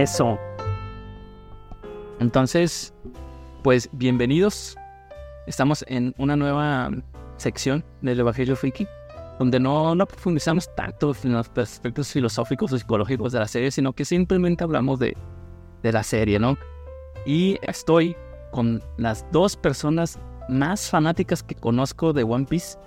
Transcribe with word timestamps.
Eso. 0.00 0.38
Entonces, 2.20 2.94
pues 3.62 3.90
bienvenidos. 3.92 4.74
Estamos 5.46 5.84
en 5.88 6.14
una 6.16 6.36
nueva 6.36 6.90
sección 7.36 7.84
del 8.00 8.20
Evangelio 8.20 8.56
Friki, 8.56 8.86
donde 9.38 9.60
no, 9.60 9.94
profundizamos 10.06 10.74
tanto 10.74 11.14
en 11.22 11.32
los 11.32 11.50
aspectos 11.54 12.10
filosóficos 12.10 12.72
o 12.72 12.78
psicológicos 12.78 13.32
de 13.32 13.40
la 13.40 13.46
serie, 13.46 13.70
sino 13.70 13.92
que 13.92 14.06
simplemente 14.06 14.64
hablamos 14.64 14.98
de, 15.00 15.14
de 15.82 15.92
la 15.92 16.02
serie, 16.02 16.38
¿no? 16.38 16.56
Y 17.26 17.58
estoy 17.60 18.16
con 18.52 18.82
las 18.96 19.26
dos 19.32 19.54
personas 19.54 20.18
más 20.48 20.88
fanáticas 20.88 21.42
que 21.42 21.56
conozco 21.56 22.14
de 22.14 22.22
One 22.22 22.46
Piece, 22.46 22.78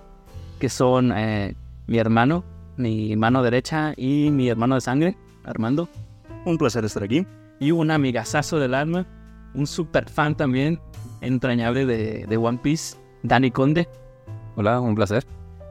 que 0.60 0.68
son 0.68 1.14
eh, 1.16 1.56
mi 1.86 2.00
hermano, 2.00 2.44
mi 2.76 3.16
mano 3.16 3.44
derecha 3.44 3.94
y 3.98 4.32
mi 4.32 4.50
hermano 4.50 4.74
de 4.74 4.82
sangre, 4.82 5.18
Armando. 5.44 5.88
Un 6.46 6.58
placer 6.58 6.86
estar 6.86 7.04
aquí. 7.04 7.26
Y 7.60 7.72
un 7.72 7.92
amigazazo 7.92 8.60
del 8.60 8.74
alma, 8.74 9.06
un 9.54 9.68
super 9.68 10.10
fan 10.10 10.36
también, 10.36 10.80
entrañable 11.22 11.86
de, 11.86 12.26
de 12.28 12.38
One 12.38 12.60
Piece, 12.62 12.98
Dani 13.24 13.52
Conde. 13.52 13.88
Hola, 14.56 14.80
un 14.80 14.96
placer. 14.96 15.26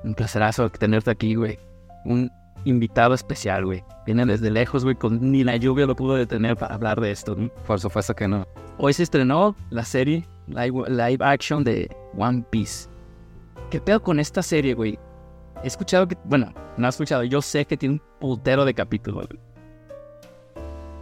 Un 0.05 0.15
placerazo 0.15 0.71
tenerte 0.71 1.11
aquí, 1.11 1.35
güey. 1.35 1.59
Un 2.05 2.31
invitado 2.65 3.15
especial, 3.15 3.65
güey. 3.65 3.85
Viene 4.07 4.27
desde 4.27 4.51
lejos, 4.51 4.85
güey, 4.85 4.97
con 4.97 5.31
ni 5.31 5.45
la 5.45 5.57
lluvia 5.57 5.87
lo 5.87 5.95
pudo 5.95 6.15
detener 6.15 6.57
para 6.57 6.75
hablar 6.75 7.01
de 7.01 7.11
esto. 7.11 7.35
¿no? 7.37 7.49
Por 7.67 7.81
supuesto 7.81 8.15
que 8.15 8.27
no. 8.27 8.47
Hoy 8.79 8.93
se 8.93 9.03
estrenó 9.03 9.55
la 9.71 9.85
serie 9.85 10.27
live, 10.49 10.89
live 10.89 11.25
action 11.25 11.63
de 11.63 11.95
One 12.17 12.45
Piece. 12.51 12.89
¿Qué 13.71 13.81
pedo 13.81 14.03
con 14.03 14.19
esta 14.19 14.43
serie, 14.43 14.75
güey? 14.75 14.99
He 15.63 15.69
escuchado 15.69 16.09
que, 16.09 16.17
bueno, 16.25 16.53
no 16.77 16.87
he 16.87 16.91
escuchado, 16.91 17.23
yo 17.23 17.41
sé 17.41 17.65
que 17.65 17.77
tiene 17.77 17.95
un 17.97 18.03
putero 18.19 18.65
de 18.65 18.75
capítulos, 18.75 19.29
güey. 19.29 19.41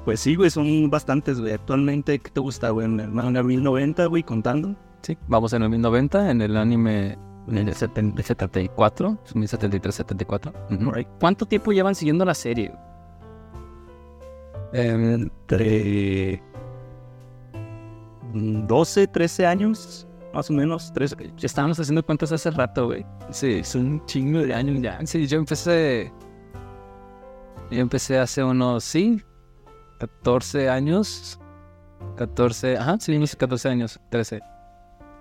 Pues 0.05 0.21
sí, 0.21 0.35
güey, 0.35 0.51
son 0.51 0.89
bastantes, 0.91 1.41
güey. 1.41 1.53
Actualmente, 1.53 2.19
¿qué 2.19 2.31
te 2.31 2.41
gusta, 2.41 2.71
güey? 2.71 2.87
En 2.87 3.01
el 3.01 3.11
manga 3.11 3.43
1090, 3.43 4.07
güey, 4.07 4.23
contando. 4.23 4.75
Sí, 5.03 5.17
vamos 5.29 5.53
en 5.53 5.63
el 5.63 5.71
1090, 5.71 6.31
en 6.31 6.43
el 6.43 6.57
anime 6.57 7.19
en 7.49 7.69
el 7.69 7.75
70 7.75 8.23
74, 8.23 9.19
1073, 9.35 9.95
74. 9.95 10.53
Ujú. 10.71 10.91
Right. 10.93 11.09
¿Cuánto 11.19 11.47
tiempo 11.47 11.73
llevan 11.73 11.95
siguiendo 11.95 12.25
la 12.25 12.35
serie? 12.35 12.73
Entre 14.73 16.43
12, 18.33 19.07
13 19.09 19.47
años, 19.47 20.07
más 20.33 20.49
o 20.51 20.53
menos. 20.53 20.93
13. 20.93 21.17
Ya 21.37 21.47
estábamos 21.47 21.79
haciendo 21.81 22.05
cuentas 22.05 22.31
hace 22.33 22.51
rato, 22.51 22.87
güey. 22.87 23.05
Sí, 23.31 23.55
Es 23.61 23.75
un 23.75 24.05
chingo 24.07 24.41
de 24.41 24.55
años 24.55 24.81
ya. 24.81 24.99
sí, 25.07 25.27
yo 25.27 25.39
empecé. 25.39 26.13
Yo 27.71 27.79
empecé 27.81 28.19
hace 28.19 28.43
unos, 28.43 28.83
sí, 28.83 29.23
14 30.01 30.69
años. 30.69 31.39
14, 32.17 32.79
ajá, 32.79 32.97
sí, 32.99 33.15
unos 33.15 33.37
14 33.37 33.69
años, 33.69 34.01
13. 34.11 34.41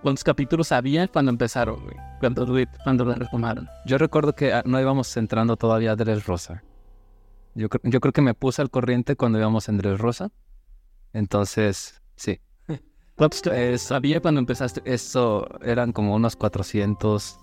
¿Cuántos 0.02 0.24
capítulos 0.24 0.72
había 0.72 1.08
cuando 1.10 1.30
empezaron, 1.30 1.84
güey? 1.84 1.96
Cuando, 2.22 2.48
cuando 2.84 3.06
la 3.06 3.16
retomaron. 3.16 3.68
Yo 3.86 3.98
recuerdo 3.98 4.34
que 4.34 4.54
ah, 4.54 4.64
no 4.66 4.80
íbamos 4.80 5.16
entrando 5.18 5.58
todavía 5.58 5.92
a 5.92 5.96
Dressrosa. 5.98 6.64
Yo, 7.54 7.68
cre- 7.68 7.82
yo 7.84 8.00
creo 8.00 8.14
que 8.14 8.22
me 8.22 8.34
puse 8.34 8.62
al 8.62 8.70
corriente 8.70 9.18
cuando 9.18 9.38
íbamos 9.40 9.68
en 9.68 9.78
Dressrosa. 9.78 10.32
Entonces, 11.12 12.02
sí. 12.16 12.40
¿Cuántos 13.16 13.42
Eh, 13.48 13.78
sabía 13.78 14.22
cuando 14.22 14.40
empezaste, 14.40 14.82
eso 14.86 15.46
eran 15.62 15.92
como 15.92 16.16
unos 16.16 16.38
400, 16.38 17.38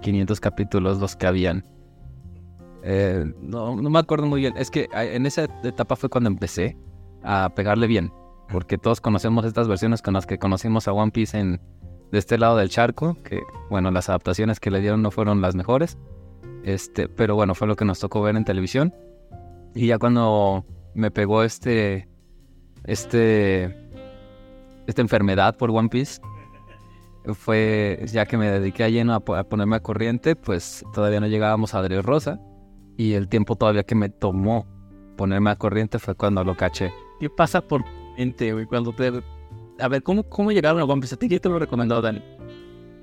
500 0.00 0.38
capítulos 0.40 1.00
los 1.00 1.16
que 1.16 1.26
habían. 1.26 1.66
Eh, 2.86 3.24
no, 3.40 3.76
no 3.76 3.90
me 3.90 3.98
acuerdo 3.98 4.26
muy 4.26 4.42
bien. 4.42 4.54
Es 4.56 4.70
que 4.70 4.88
en 4.92 5.24
esa 5.24 5.44
etapa 5.64 5.96
fue 5.96 6.10
cuando 6.10 6.28
empecé 6.28 6.76
a 7.22 7.50
pegarle 7.54 7.86
bien. 7.86 8.12
Porque 8.50 8.76
todos 8.76 9.00
conocemos 9.00 9.46
estas 9.46 9.68
versiones 9.68 10.02
con 10.02 10.12
las 10.12 10.26
que 10.26 10.38
conocimos 10.38 10.86
a 10.86 10.92
One 10.92 11.10
Piece 11.10 11.38
en, 11.38 11.60
de 12.12 12.18
este 12.18 12.36
lado 12.36 12.58
del 12.58 12.68
charco. 12.68 13.16
Que, 13.24 13.40
bueno, 13.70 13.90
las 13.90 14.10
adaptaciones 14.10 14.60
que 14.60 14.70
le 14.70 14.80
dieron 14.80 15.00
no 15.00 15.10
fueron 15.10 15.40
las 15.40 15.54
mejores. 15.54 15.98
Este, 16.62 17.08
pero 17.08 17.34
bueno, 17.34 17.54
fue 17.54 17.66
lo 17.66 17.74
que 17.74 17.86
nos 17.86 17.98
tocó 18.00 18.20
ver 18.20 18.36
en 18.36 18.44
televisión. 18.44 18.94
Y 19.74 19.86
ya 19.86 19.98
cuando 19.98 20.66
me 20.94 21.10
pegó 21.10 21.42
este. 21.42 22.06
Este 22.84 23.82
esta 24.86 25.00
enfermedad 25.00 25.56
por 25.56 25.70
One 25.70 25.88
Piece. 25.88 26.20
Fue 27.32 28.04
ya 28.12 28.26
que 28.26 28.36
me 28.36 28.50
dediqué 28.50 28.84
a 28.84 28.90
lleno 28.90 29.14
a, 29.14 29.38
a 29.38 29.44
ponerme 29.44 29.76
a 29.76 29.80
corriente, 29.80 30.36
pues 30.36 30.84
todavía 30.92 31.20
no 31.20 31.26
llegábamos 31.26 31.72
a 31.72 31.80
Rosa 32.02 32.38
Y 32.96 33.14
el 33.14 33.28
tiempo 33.28 33.56
todavía 33.56 33.82
que 33.82 33.94
me 33.94 34.08
tomó 34.08 34.66
ponerme 35.16 35.50
a 35.50 35.56
corriente 35.56 35.98
fue 35.98 36.14
cuando 36.14 36.44
lo 36.44 36.56
caché. 36.56 36.92
¿Qué 37.20 37.30
pasa 37.30 37.60
por 37.60 37.84
mente, 38.16 38.52
güey? 38.52 38.66
Cuando 38.66 38.92
te... 38.92 39.22
A 39.80 39.88
ver, 39.88 40.02
¿cómo, 40.02 40.22
cómo 40.24 40.52
llegaron 40.52 40.80
a 40.80 40.84
One 40.84 41.00
Piece? 41.00 41.14
¿A 41.14 41.18
te 41.18 41.48
lo 41.48 41.58
recomendó, 41.58 42.00
Dani? 42.00 42.22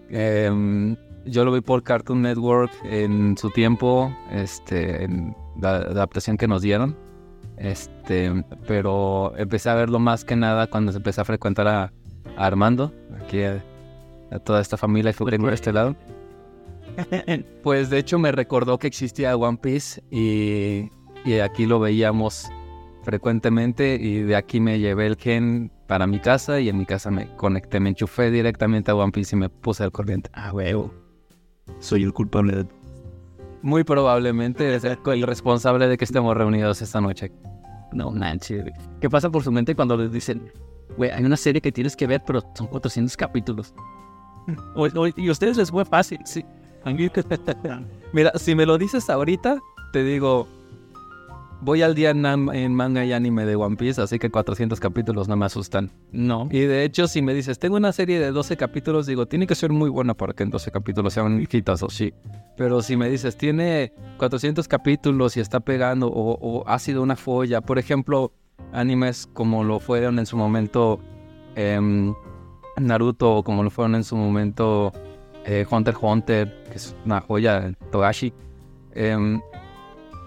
Em, 0.10 0.96
yo 1.26 1.46
lo 1.46 1.52
vi 1.52 1.62
por 1.62 1.84
Cartoon 1.84 2.22
Network 2.22 2.72
en 2.84 3.38
su 3.38 3.50
tiempo, 3.50 4.14
este, 4.32 5.04
en 5.04 5.36
la 5.60 5.78
adaptación 5.78 6.38
que 6.38 6.48
nos 6.48 6.62
dieron. 6.62 6.98
Este, 7.58 8.44
pero 8.68 9.34
empecé 9.38 9.70
a 9.70 9.76
verlo 9.76 10.00
más 10.00 10.26
que 10.26 10.36
nada 10.36 10.68
cuando 10.68 10.92
empecé 10.92 11.22
a 11.22 11.26
frecuentar 11.26 11.68
a, 11.68 11.94
a 12.38 12.46
Armando, 12.46 12.94
aquí 13.22 13.44
a, 13.44 13.64
a 14.32 14.40
toda 14.40 14.62
esta 14.62 14.78
familia 14.78 15.14
que 15.14 15.26
tengo 15.26 15.48
de 15.48 15.54
este 15.54 15.72
lado. 15.72 15.96
Pues 17.64 17.90
de 17.90 18.00
hecho 18.00 18.18
me 18.20 18.32
recordó 18.32 18.78
que 18.80 18.88
existía 18.88 19.36
One 19.36 19.58
Piece 19.62 20.04
y, 20.12 20.90
y 21.30 21.40
aquí 21.40 21.66
lo 21.66 21.80
veíamos 21.80 22.50
frecuentemente 23.04 23.96
y 24.00 24.20
de 24.20 24.36
aquí 24.36 24.60
me 24.60 24.80
llevé 24.80 25.08
el 25.08 25.16
gen 25.16 25.72
para 25.88 26.08
mi 26.08 26.20
casa 26.20 26.60
y 26.60 26.70
en 26.70 26.78
mi 26.78 26.86
casa 26.86 27.12
me 27.12 27.28
conecté, 27.36 27.80
me 27.80 27.90
enchufé 27.90 28.32
directamente 28.32 28.92
a 28.92 28.96
One 28.96 29.12
Piece 29.12 29.36
y 29.36 29.40
me 29.40 29.50
puse 29.50 29.84
al 29.84 29.92
corriente. 29.92 30.30
Ah, 30.34 30.52
huevo. 30.54 30.94
Soy 31.80 32.04
el 32.04 32.14
culpable 32.14 32.56
de 32.58 32.66
Muy 33.62 33.84
probablemente 33.84 34.76
es 34.76 34.84
el 34.84 34.98
el 35.06 35.24
responsable 35.24 35.88
de 35.88 35.98
que 35.98 36.06
estemos 36.06 36.36
reunidos 36.36 36.82
esta 36.82 37.02
noche. 37.02 37.32
No 37.94 38.12
manches. 38.12 38.64
¿Qué 39.02 39.10
pasa 39.10 39.30
por 39.30 39.44
su 39.44 39.52
mente 39.52 39.76
cuando 39.76 39.98
les 39.98 40.12
dicen, 40.12 40.52
güey, 40.96 41.12
hay 41.12 41.24
una 41.26 41.38
serie 41.38 41.60
que 41.62 41.72
tienes 41.72 41.96
que 41.96 42.08
ver, 42.08 42.22
pero 42.26 42.42
son 42.56 42.68
400 42.68 43.18
capítulos? 43.18 43.74
O- 44.76 44.88
o- 44.88 45.08
y 45.16 45.28
a 45.28 45.32
ustedes 45.32 45.58
les 45.58 45.70
fue 45.70 45.84
fácil, 45.86 46.20
sí. 46.26 46.46
Mira, 48.14 48.32
si 48.36 48.56
me 48.56 48.66
lo 48.66 48.78
dices 48.78 49.10
ahorita, 49.10 49.60
te 49.94 50.04
digo, 50.04 50.48
voy 51.62 51.82
al 51.82 51.96
día 51.96 52.10
en, 52.10 52.76
manga 52.76 53.06
y 53.06 53.14
anime 53.14 53.46
de 53.46 53.56
One 53.56 53.78
Piece, 53.78 54.02
así 54.02 54.20
que 54.20 54.30
400 54.30 54.80
capítulos 54.80 55.28
no 55.28 55.36
me 55.36 55.46
asustan. 55.46 55.92
no. 56.12 56.48
Y 56.52 56.62
de 56.62 56.84
hecho, 56.84 57.08
si 57.08 57.22
me 57.22 57.34
dices, 57.34 57.60
tengo 57.60 57.78
una 57.78 57.94
serie 57.94 58.20
de 58.20 58.32
12 58.32 58.58
capítulos, 58.58 59.06
digo, 59.06 59.28
tiene 59.28 59.48
que 59.48 59.56
ser 59.56 59.72
muy 59.72 59.90
buena 59.90 60.14
para 60.14 60.34
que 60.34 60.44
en 60.44 60.50
12 60.50 60.72
capítulos 60.72 61.14
sean 61.14 61.48
hitazos, 61.50 61.94
sí. 61.94 62.14
Pero 62.58 62.82
si 62.82 62.98
me 62.98 63.10
dices, 63.10 63.38
tiene 63.38 63.94
400 64.18 64.68
capítulos 64.68 65.38
y 65.38 65.40
está 65.40 65.60
pegando, 65.60 66.08
o, 66.08 66.38
o 66.40 66.68
ha 66.68 66.80
sido 66.80 67.02
una 67.02 67.16
folla, 67.16 67.62
por 67.62 67.80
ejemplo, 67.80 68.34
animes 68.74 69.28
como 69.34 69.64
lo 69.64 69.80
fueron 69.80 70.20
en 70.20 70.26
su 70.26 70.38
momento 70.38 71.00
em, 71.56 72.14
Naruto, 72.78 73.38
o 73.38 73.44
como 73.44 73.64
lo 73.64 73.70
fueron 73.70 73.96
en 73.96 74.04
su 74.04 74.16
momento 74.16 74.92
eh, 75.46 75.66
Hunter 75.70 75.96
Hunter, 76.00 76.64
que 76.70 76.76
es 76.76 76.96
una 77.06 77.22
joya, 77.22 77.74
Togashi. 77.92 78.34
em, 78.94 79.42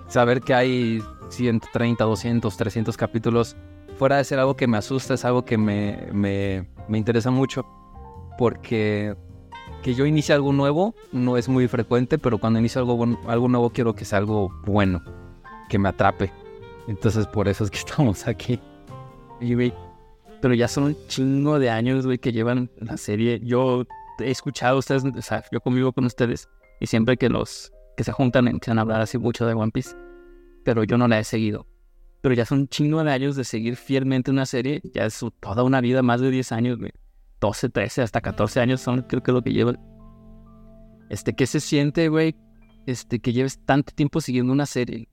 saber 0.08 0.40
que 0.40 0.54
hay 0.54 1.02
130, 1.28 2.04
200, 2.04 2.56
300 2.56 2.96
capítulos 2.96 3.56
fuera 3.98 4.16
de 4.16 4.24
ser 4.24 4.38
algo 4.38 4.56
que 4.56 4.66
me 4.66 4.76
asusta, 4.76 5.14
es 5.14 5.24
algo 5.24 5.44
que 5.44 5.58
me, 5.58 6.08
me, 6.12 6.68
me 6.88 6.98
interesa 6.98 7.30
mucho. 7.30 7.64
Porque 8.36 9.16
que 9.82 9.94
yo 9.94 10.06
inicie 10.06 10.34
algo 10.34 10.52
nuevo 10.52 10.94
no 11.12 11.36
es 11.36 11.48
muy 11.48 11.68
frecuente, 11.68 12.18
pero 12.18 12.38
cuando 12.38 12.58
inicio 12.58 12.80
algo, 12.80 13.06
algo 13.28 13.48
nuevo 13.48 13.70
quiero 13.70 13.94
que 13.94 14.06
sea 14.06 14.18
algo 14.18 14.50
bueno, 14.64 15.02
que 15.68 15.78
me 15.78 15.90
atrape. 15.90 16.32
Entonces 16.88 17.26
por 17.26 17.48
eso 17.48 17.64
es 17.64 17.70
que 17.70 17.78
estamos 17.86 18.26
aquí. 18.26 18.58
Pero 20.40 20.54
ya 20.54 20.68
son 20.68 20.84
un 20.84 20.96
chingo 21.06 21.58
de 21.58 21.70
años, 21.70 22.06
güey, 22.06 22.18
que 22.18 22.32
llevan 22.32 22.70
la 22.76 22.96
serie. 22.96 23.40
Yo 23.42 23.84
he 24.18 24.30
escuchado 24.30 24.78
ustedes, 24.78 25.04
o 25.04 25.22
sea, 25.22 25.44
yo 25.50 25.60
convivo 25.60 25.92
con 25.92 26.04
ustedes 26.04 26.48
y 26.80 26.86
siempre 26.86 27.16
que 27.16 27.28
los 27.28 27.72
que 27.96 28.04
se 28.04 28.12
juntan 28.12 28.48
empiezan 28.48 28.78
a 28.78 28.82
hablar 28.82 29.00
así 29.00 29.18
mucho 29.18 29.46
de 29.46 29.54
One 29.54 29.72
Piece, 29.72 29.96
pero 30.64 30.84
yo 30.84 30.98
no 30.98 31.08
la 31.08 31.18
he 31.18 31.24
seguido. 31.24 31.66
Pero 32.20 32.34
ya 32.34 32.46
son 32.46 32.68
chingo 32.68 33.04
de 33.04 33.12
años 33.12 33.36
de 33.36 33.44
seguir 33.44 33.76
fielmente 33.76 34.30
una 34.30 34.46
serie, 34.46 34.80
ya 34.94 35.04
es 35.04 35.24
toda 35.40 35.62
una 35.62 35.80
vida, 35.80 36.02
más 36.02 36.20
de 36.20 36.30
10 36.30 36.52
años, 36.52 36.78
güey. 36.78 36.92
12, 37.40 37.68
13, 37.68 38.02
hasta 38.02 38.20
14 38.22 38.60
años 38.60 38.80
son, 38.80 39.02
creo 39.02 39.22
que 39.22 39.30
es 39.30 39.34
lo 39.34 39.42
que 39.42 39.52
llevan. 39.52 39.78
Este, 41.10 41.34
¿qué 41.34 41.46
se 41.46 41.60
siente, 41.60 42.08
güey? 42.08 42.34
Este, 42.86 43.20
que 43.20 43.32
lleves 43.32 43.60
tanto 43.66 43.92
tiempo 43.94 44.20
siguiendo 44.22 44.52
una 44.52 44.64
serie. 44.64 45.08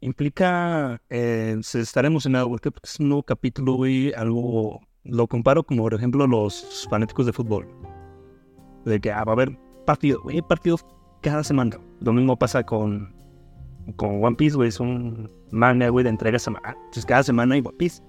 Implica 0.00 1.00
eh, 1.08 1.56
estar 1.60 2.04
emocionado, 2.04 2.48
güey, 2.48 2.58
que 2.58 2.70
es 2.82 2.98
un 2.98 3.08
nuevo 3.08 3.22
capítulo, 3.22 3.74
güey, 3.74 4.12
algo... 4.12 4.80
Lo 5.04 5.28
comparo 5.28 5.62
como, 5.62 5.84
por 5.84 5.94
ejemplo, 5.94 6.26
los 6.26 6.88
fanáticos 6.90 7.26
de 7.26 7.32
fútbol. 7.32 7.68
De 8.86 8.98
que 9.00 9.12
ah, 9.12 9.22
va 9.24 9.32
a 9.32 9.34
haber 9.34 9.58
partido, 9.84 10.22
güey, 10.22 10.40
partidos 10.42 10.86
cada 11.22 11.44
semana. 11.44 11.76
Lo 12.00 12.12
mismo 12.14 12.38
pasa 12.38 12.62
con, 12.64 13.14
con 13.96 14.24
One 14.24 14.36
Piece, 14.36 14.56
güey, 14.56 14.68
es 14.70 14.80
un 14.80 15.30
manga, 15.50 15.88
güey, 15.90 16.04
de 16.04 16.10
entrega 16.10 16.38
semanal. 16.38 16.74
Entonces 16.78 17.04
cada 17.04 17.22
semana 17.22 17.54
hay 17.54 17.60
One 17.60 17.76
Piece. 17.76 18.02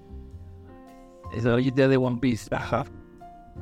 Es 1.34 1.44
hoy 1.44 1.70
día 1.70 1.88
de 1.88 1.96
One 1.96 2.18
Piece. 2.20 2.48
Ajá. 2.54 2.84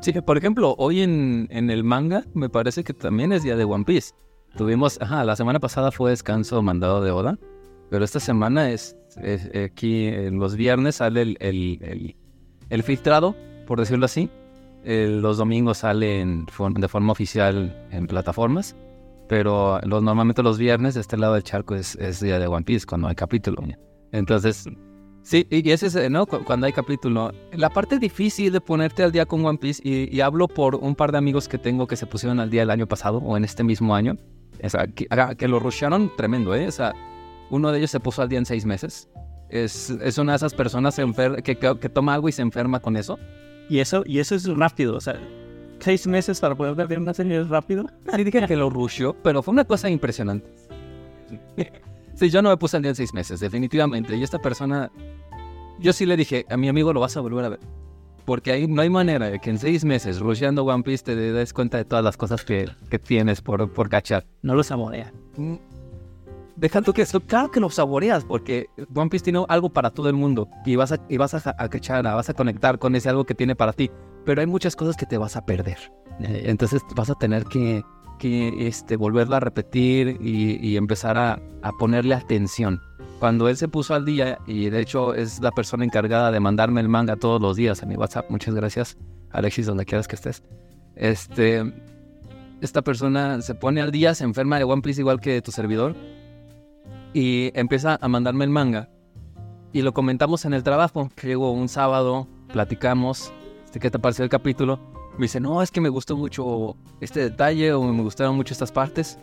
Sí, 0.01 0.13
por 0.13 0.37
ejemplo, 0.37 0.75
hoy 0.79 1.01
en, 1.01 1.49
en 1.51 1.71
el 1.71 1.83
manga 1.83 2.23
me 2.35 2.49
parece 2.51 2.85
que 2.85 2.93
también 2.93 3.33
es 3.33 3.43
día 3.43 3.57
de 3.57 3.65
One 3.65 3.85
Piece. 3.85 4.13
Tuvimos, 4.57 5.01
ajá, 5.01 5.25
la 5.25 5.37
semana 5.37 5.59
pasada 5.59 5.91
fue 5.91 6.11
descanso 6.11 6.63
mandado 6.63 7.03
de 7.03 7.11
Oda, 7.11 7.39
pero 7.91 8.05
esta 8.05 8.21
semana 8.21 8.71
es, 8.71 8.97
es- 9.23 9.51
aquí, 9.55 10.07
en 10.07 10.39
los 10.39 10.55
viernes 10.57 10.97
sale 10.97 11.23
el, 11.23 11.37
el, 11.41 11.79
el- 11.83 12.17
el 12.69 12.83
filtrado, 12.83 13.35
por 13.67 13.79
decirlo 13.81 14.05
así. 14.07 14.31
Los 14.87 15.39
domingos 15.39 15.79
sale 15.79 16.21
en 16.21 16.47
for- 16.47 16.73
de 16.73 16.87
forma 16.89 17.13
oficial 17.13 17.77
en 17.91 18.07
plataformas, 18.07 18.77
pero 19.29 19.81
normalmente 19.85 20.43
los 20.43 20.59
viernes 20.59 20.95
de 20.95 21.01
este 21.01 21.17
lado 21.17 21.35
del 21.35 21.43
charco 21.43 21.75
es, 21.75 21.97
es 21.97 22.21
día 22.21 22.39
de 22.39 22.47
One 22.47 22.65
Piece, 22.65 22.87
cuando 22.87 23.09
hay 23.09 23.17
capítulo. 23.17 23.63
Entonces, 24.13 24.65
sí, 25.23 25.45
y 25.51 25.69
ese 25.71 25.87
es, 25.87 26.11
¿no? 26.11 26.27
Cu- 26.27 26.45
Cuando 26.45 26.67
hay 26.67 26.73
capítulo. 26.73 27.33
La 27.53 27.71
parte 27.71 27.99
difícil 27.99 28.53
de 28.53 28.61
ponerte 28.61 29.03
al 29.03 29.11
día 29.11 29.27
con 29.27 29.45
One 29.45 29.59
Piece, 29.59 29.83
y, 29.85 30.21
hablo 30.21 30.47
por 30.47 30.77
un 30.77 30.95
par 30.95 31.11
de 31.11 31.19
amigos 31.19 31.49
que 31.49 31.59
tengo 31.59 31.89
que 31.89 31.97
se 31.97 32.07
pusieron 32.07 32.39
al 32.39 32.51
día 32.51 32.63
el 32.63 32.71
año 32.71 32.87
pasado 32.87 33.19
o 33.19 33.37
en 33.37 33.45
este 33.45 33.65
mismo 33.65 33.95
año, 33.97 34.17
o 34.63 34.69
que, 34.95 35.09
ah, 35.11 35.35
que 35.35 35.49
lo 35.49 35.59
rusharon 35.59 36.13
tremendo, 36.17 36.55
¿eh? 36.55 36.69
O 36.69 36.73
sea, 36.73 36.95
uno 37.51 37.73
de 37.73 37.79
ellos 37.79 37.91
se 37.91 37.99
puso 37.99 38.23
al 38.23 38.29
día 38.29 38.39
en 38.39 38.47
seis 38.47 38.65
meses. 38.65 39.09
Es, 39.49 39.91
una 40.19 40.33
de 40.33 40.37
esas 40.37 40.55
personas 40.55 40.97
que, 41.45 41.57
que 41.57 41.89
toma 41.89 42.15
algo 42.15 42.29
y 42.29 42.33
se 42.33 42.43
enferma 42.43 42.79
con 42.81 42.97
eso. 42.97 43.19
Y 43.69 43.81
eso, 43.81 44.03
y 44.07 44.19
eso 44.21 44.35
es 44.35 44.47
rápido, 44.47 44.97
o 44.97 45.01
sea, 45.01 45.21
seis 45.81 46.07
meses 46.07 46.41
para 46.41 46.55
poder 46.55 46.87
ver 46.87 46.99
una 46.99 47.15
serie 47.15 47.41
es 47.41 47.49
rápido. 47.49 47.87
Sí, 48.15 48.25
dije 48.25 48.47
que 48.47 48.57
lo 48.57 48.71
rusheó, 48.71 49.15
pero 49.23 49.43
fue 49.43 49.53
una 49.53 49.65
cosa 49.65 49.91
impresionante. 49.91 50.49
Sí, 52.15 52.31
yo 52.31 52.41
no 52.41 52.49
me 52.49 52.57
puse 52.57 52.77
al 52.77 52.83
día 52.83 52.91
en 52.91 52.97
seis 52.97 53.13
meses, 53.13 53.41
definitivamente. 53.41 54.17
Y 54.17 54.23
esta 54.23 54.39
persona, 54.39 54.91
yo 55.79 55.93
sí 55.93 56.07
le 56.07 56.17
dije, 56.17 56.47
a 56.49 56.57
mi 56.57 56.69
amigo 56.69 56.93
lo 56.93 57.01
vas 57.01 57.17
a 57.17 57.21
volver 57.21 57.45
a 57.45 57.49
ver. 57.51 57.61
Porque 58.25 58.53
ahí 58.53 58.67
no 58.67 58.83
hay 58.83 58.91
manera 58.91 59.29
de 59.31 59.39
que 59.39 59.51
en 59.51 59.59
seis 59.59 59.85
meses, 59.85 60.19
rusheando 60.19 60.65
One 60.65 60.83
Piece, 60.83 61.05
te 61.05 61.15
des 61.15 61.53
cuenta 61.53 61.77
de 61.77 61.85
todas 61.85 62.05
las 62.05 62.17
cosas 62.17 62.45
que, 62.45 62.69
que 62.89 62.99
tienes 62.99 63.41
por, 63.41 63.71
por 63.73 63.89
cachar. 63.89 64.25
No 64.43 64.55
lo 64.55 64.63
saborea. 64.63 65.13
Deja 66.57 66.81
tú 66.81 66.93
que 66.93 67.03
eso, 67.03 67.21
claro 67.21 67.51
que 67.51 67.61
lo 67.61 67.69
saboreas, 67.69 68.25
porque 68.25 68.67
One 68.95 69.11
Piece 69.11 69.25
tiene 69.25 69.45
algo 69.49 69.69
para 69.71 69.91
todo 69.91 70.09
el 70.09 70.15
mundo 70.15 70.49
y 70.65 70.77
vas 70.77 70.93
a, 70.93 70.99
y 71.09 71.19
vas 71.19 71.35
a, 71.35 71.55
a 71.59 71.69
cachar, 71.69 72.05
vas 72.05 72.31
a 72.31 72.35
conectar 72.35 72.79
con 72.79 72.97
ese 72.97 73.09
algo 73.11 73.25
que 73.25 73.35
tiene 73.35 73.55
para 73.55 73.73
ti. 73.73 73.91
Pero 74.25 74.41
hay 74.41 74.47
muchas 74.47 74.75
cosas 74.75 74.97
que 74.97 75.07
te 75.07 75.19
vas 75.19 75.37
a 75.37 75.45
perder. 75.45 75.79
Eh, 76.21 76.45
Entonces 76.47 76.83
vas 76.97 77.11
a 77.11 77.15
tener 77.15 77.45
que, 77.45 77.85
que 78.19 78.67
este, 78.67 78.97
volverla 78.97 79.37
a 79.37 79.41
repetir 79.41 80.19
y, 80.21 80.57
y 80.67 80.77
empezar 80.77 81.19
a, 81.19 81.39
a 81.63 81.73
ponerle 81.79 82.15
atención. 82.15 82.81
Cuando 83.19 83.49
él 83.49 83.57
se 83.57 83.69
puso 83.69 83.95
al 83.95 84.05
día, 84.05 84.39
y 84.47 84.69
de 84.71 84.81
hecho 84.81 85.15
es 85.15 85.41
la 85.41 85.51
persona 85.51 85.85
encargada 85.85 86.31
de 86.31 86.41
mandarme 86.41 86.81
el 86.81 86.89
manga 86.89 87.17
todos 87.17 87.41
los 87.41 87.57
días 87.57 87.83
a 87.83 87.87
mi 87.87 87.97
WhatsApp, 87.97 88.31
muchas 88.31 88.55
gracias, 88.55 88.99
Alexis, 89.31 89.67
donde 89.67 89.85
quieras 89.85 90.09
que 90.09 90.17
estés. 90.17 90.43
Este, 90.97 91.63
esta 92.61 92.83
persona 92.83 93.41
se 93.43 93.55
pone 93.55 93.81
al 93.81 93.91
día, 93.91 94.15
se 94.15 94.25
enferma 94.25 94.59
de 94.59 94.65
One 94.65 94.83
Piece 94.83 95.01
igual 95.01 95.21
que 95.21 95.41
tu 95.41 95.51
servidor, 95.51 95.95
y 97.17 97.51
empieza 97.55 97.99
a 97.99 98.09
mandarme 98.09 98.45
el 98.45 98.51
manga. 98.51 98.91
Y 99.73 99.81
lo 99.81 99.95
comentamos 99.95 100.45
en 100.45 100.53
el 100.53 100.63
trabajo. 100.63 101.09
Llegó 101.23 101.51
un 101.51 101.67
sábado, 101.67 102.29
platicamos, 102.53 103.33
este, 103.65 103.81
¿qué 103.81 103.91
te 103.91 103.99
pareció 103.99 104.23
el 104.23 104.29
capítulo? 104.29 104.79
Me 105.17 105.23
dice, 105.23 105.41
no, 105.41 105.63
es 105.63 105.71
que 105.71 105.81
me 105.81 105.89
gustó 105.89 106.15
mucho 106.15 106.77
este 107.01 107.21
detalle 107.21 107.73
o 107.73 107.83
me 107.83 108.03
gustaron 108.03 108.37
mucho 108.37 108.53
estas 108.53 108.71
partes. 108.71 109.19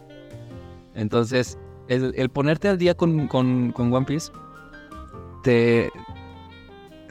Entonces, 0.95 1.60
el, 1.88 2.16
el 2.18 2.30
ponerte 2.30 2.68
al 2.68 2.80
día 2.80 2.95
con, 2.95 3.28
con, 3.28 3.72
con 3.74 3.94
One 3.94 4.07
Piece 4.07 4.31
te 5.44 5.92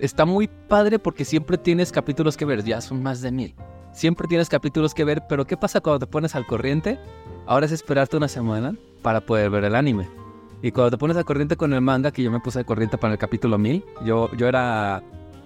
está 0.00 0.24
muy 0.24 0.48
padre 0.48 0.98
porque 0.98 1.24
siempre 1.24 1.58
tienes 1.58 1.92
capítulos 1.92 2.36
que 2.36 2.44
ver, 2.44 2.64
ya 2.64 2.80
son 2.80 3.04
más 3.04 3.20
de 3.20 3.30
mil. 3.30 3.54
Siempre 3.92 4.26
tienes 4.26 4.48
capítulos 4.48 4.94
que 4.94 5.04
ver, 5.04 5.22
pero 5.28 5.46
¿qué 5.46 5.56
pasa 5.56 5.80
cuando 5.80 6.00
te 6.04 6.10
pones 6.10 6.34
al 6.34 6.44
corriente? 6.44 6.98
Ahora 7.46 7.66
es 7.66 7.72
esperarte 7.72 8.16
una 8.16 8.26
semana 8.26 8.74
para 9.00 9.20
poder 9.20 9.48
ver 9.48 9.62
el 9.62 9.76
anime. 9.76 10.21
Y 10.62 10.70
cuando 10.70 10.92
te 10.92 10.98
pones 10.98 11.16
al 11.16 11.24
corriente 11.24 11.56
con 11.56 11.72
el 11.72 11.80
manga, 11.80 12.12
que 12.12 12.22
yo 12.22 12.30
me 12.30 12.38
puse 12.40 12.60
al 12.60 12.64
corriente 12.64 12.96
para 12.96 13.12
el 13.14 13.18
capítulo 13.18 13.58
1000, 13.58 13.84
yo, 14.04 14.30
yo 14.36 14.46
era 14.46 15.02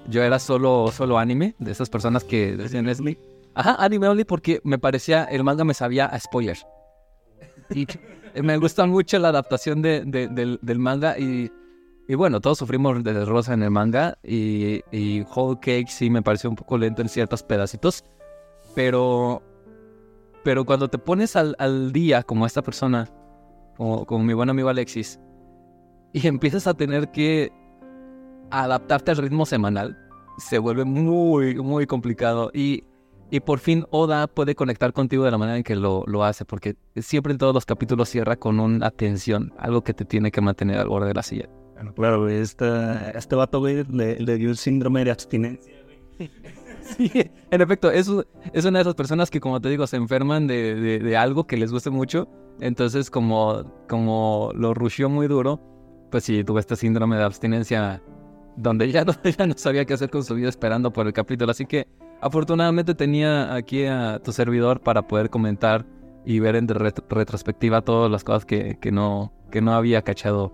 yo 0.08 0.22
era 0.22 0.38
solo, 0.38 0.90
solo 0.92 1.18
anime, 1.18 1.54
de 1.58 1.72
esas 1.72 1.88
personas 1.90 2.22
que 2.22 2.56
decían 2.56 2.86
Ajá, 3.54 3.76
anime 3.78 4.06
only 4.08 4.24
porque 4.24 4.60
me 4.64 4.78
parecía, 4.78 5.24
el 5.24 5.42
manga 5.42 5.64
me 5.64 5.74
sabía 5.74 6.06
a 6.06 6.20
spoiler. 6.20 6.58
Y 7.74 7.86
me 8.42 8.56
gusta 8.58 8.84
mucho 8.86 9.18
la 9.18 9.28
adaptación 9.28 9.82
de- 9.82 10.04
del, 10.04 10.58
del 10.60 10.78
manga 10.78 11.18
y, 11.18 11.50
y 12.06 12.14
bueno, 12.14 12.40
todos 12.40 12.58
sufrimos 12.58 13.02
de 13.02 13.24
rosa 13.24 13.54
en 13.54 13.62
el 13.62 13.70
manga 13.70 14.18
y, 14.22 14.82
y 14.92 15.22
Whole 15.34 15.58
Cake 15.60 15.88
sí 15.88 16.10
me 16.10 16.22
pareció 16.22 16.50
un 16.50 16.56
poco 16.56 16.76
lento 16.78 17.00
en 17.02 17.08
ciertos 17.08 17.42
pedacitos, 17.42 18.04
pero, 18.74 19.42
pero 20.44 20.64
cuando 20.66 20.88
te 20.88 20.98
pones 20.98 21.34
al, 21.34 21.56
al 21.58 21.92
día 21.92 22.22
como 22.22 22.44
esta 22.46 22.62
persona, 22.62 23.08
como, 23.76 24.06
como 24.06 24.24
mi 24.24 24.34
buen 24.34 24.50
amigo 24.50 24.68
Alexis, 24.68 25.20
y 26.12 26.26
empiezas 26.26 26.66
a 26.66 26.74
tener 26.74 27.10
que 27.10 27.52
adaptarte 28.50 29.10
al 29.10 29.18
ritmo 29.18 29.44
semanal, 29.46 29.98
se 30.38 30.58
vuelve 30.58 30.84
muy, 30.84 31.56
muy 31.56 31.86
complicado. 31.86 32.50
Y, 32.54 32.84
y 33.30 33.40
por 33.40 33.58
fin 33.58 33.84
Oda 33.90 34.26
puede 34.28 34.54
conectar 34.54 34.92
contigo 34.92 35.24
de 35.24 35.30
la 35.30 35.38
manera 35.38 35.58
en 35.58 35.64
que 35.64 35.76
lo, 35.76 36.04
lo 36.06 36.24
hace, 36.24 36.44
porque 36.44 36.76
siempre 36.96 37.32
en 37.32 37.38
todos 37.38 37.52
los 37.52 37.66
capítulos 37.66 38.08
cierra 38.08 38.36
con 38.36 38.60
una 38.60 38.90
tensión, 38.90 39.52
algo 39.58 39.82
que 39.82 39.94
te 39.94 40.04
tiene 40.04 40.30
que 40.30 40.40
mantener 40.40 40.78
al 40.78 40.88
borde 40.88 41.08
de 41.08 41.14
la 41.14 41.22
silla. 41.22 41.48
Bueno, 41.74 41.92
claro, 41.92 42.28
esta, 42.28 43.10
este 43.10 43.36
vato, 43.36 43.58
güey, 43.58 43.84
le, 43.90 44.18
le 44.18 44.36
dio 44.36 44.48
el 44.48 44.56
síndrome 44.56 45.04
de 45.04 45.10
abstinencia. 45.10 45.74
Sí, 46.80 47.10
en 47.50 47.60
efecto, 47.60 47.90
es, 47.90 48.08
es 48.52 48.64
una 48.64 48.78
de 48.78 48.82
esas 48.82 48.94
personas 48.94 49.28
que, 49.28 49.40
como 49.40 49.60
te 49.60 49.68
digo, 49.68 49.86
se 49.86 49.96
enferman 49.96 50.46
de, 50.46 50.76
de- 50.76 50.98
de 51.00 51.16
algo 51.16 51.46
que 51.46 51.56
les 51.56 51.72
guste 51.72 51.90
mucho. 51.90 52.28
Entonces, 52.60 53.10
como, 53.10 53.64
como 53.88 54.50
lo 54.54 54.72
rusheó 54.74 55.08
muy 55.08 55.28
duro, 55.28 55.60
pues 56.10 56.24
sí, 56.24 56.42
tuvo 56.44 56.58
este 56.58 56.76
síndrome 56.76 57.16
de 57.16 57.24
abstinencia 57.24 58.02
donde 58.56 58.90
ya 58.90 59.04
no, 59.04 59.12
ya 59.38 59.46
no 59.46 59.54
sabía 59.56 59.84
qué 59.84 59.94
hacer 59.94 60.10
con 60.10 60.24
su 60.24 60.34
vida 60.34 60.48
esperando 60.48 60.92
por 60.92 61.06
el 61.06 61.12
capítulo. 61.12 61.50
Así 61.50 61.66
que, 61.66 61.86
afortunadamente, 62.20 62.94
tenía 62.94 63.54
aquí 63.54 63.84
a 63.84 64.20
tu 64.22 64.32
servidor 64.32 64.80
para 64.80 65.06
poder 65.06 65.28
comentar 65.30 65.84
y 66.24 66.40
ver 66.40 66.56
en 66.56 66.66
ret- 66.66 67.04
retrospectiva 67.08 67.82
todas 67.82 68.10
las 68.10 68.24
cosas 68.24 68.44
que, 68.46 68.78
que, 68.80 68.90
no, 68.90 69.32
que 69.50 69.60
no 69.60 69.74
había 69.74 70.02
cachado 70.02 70.52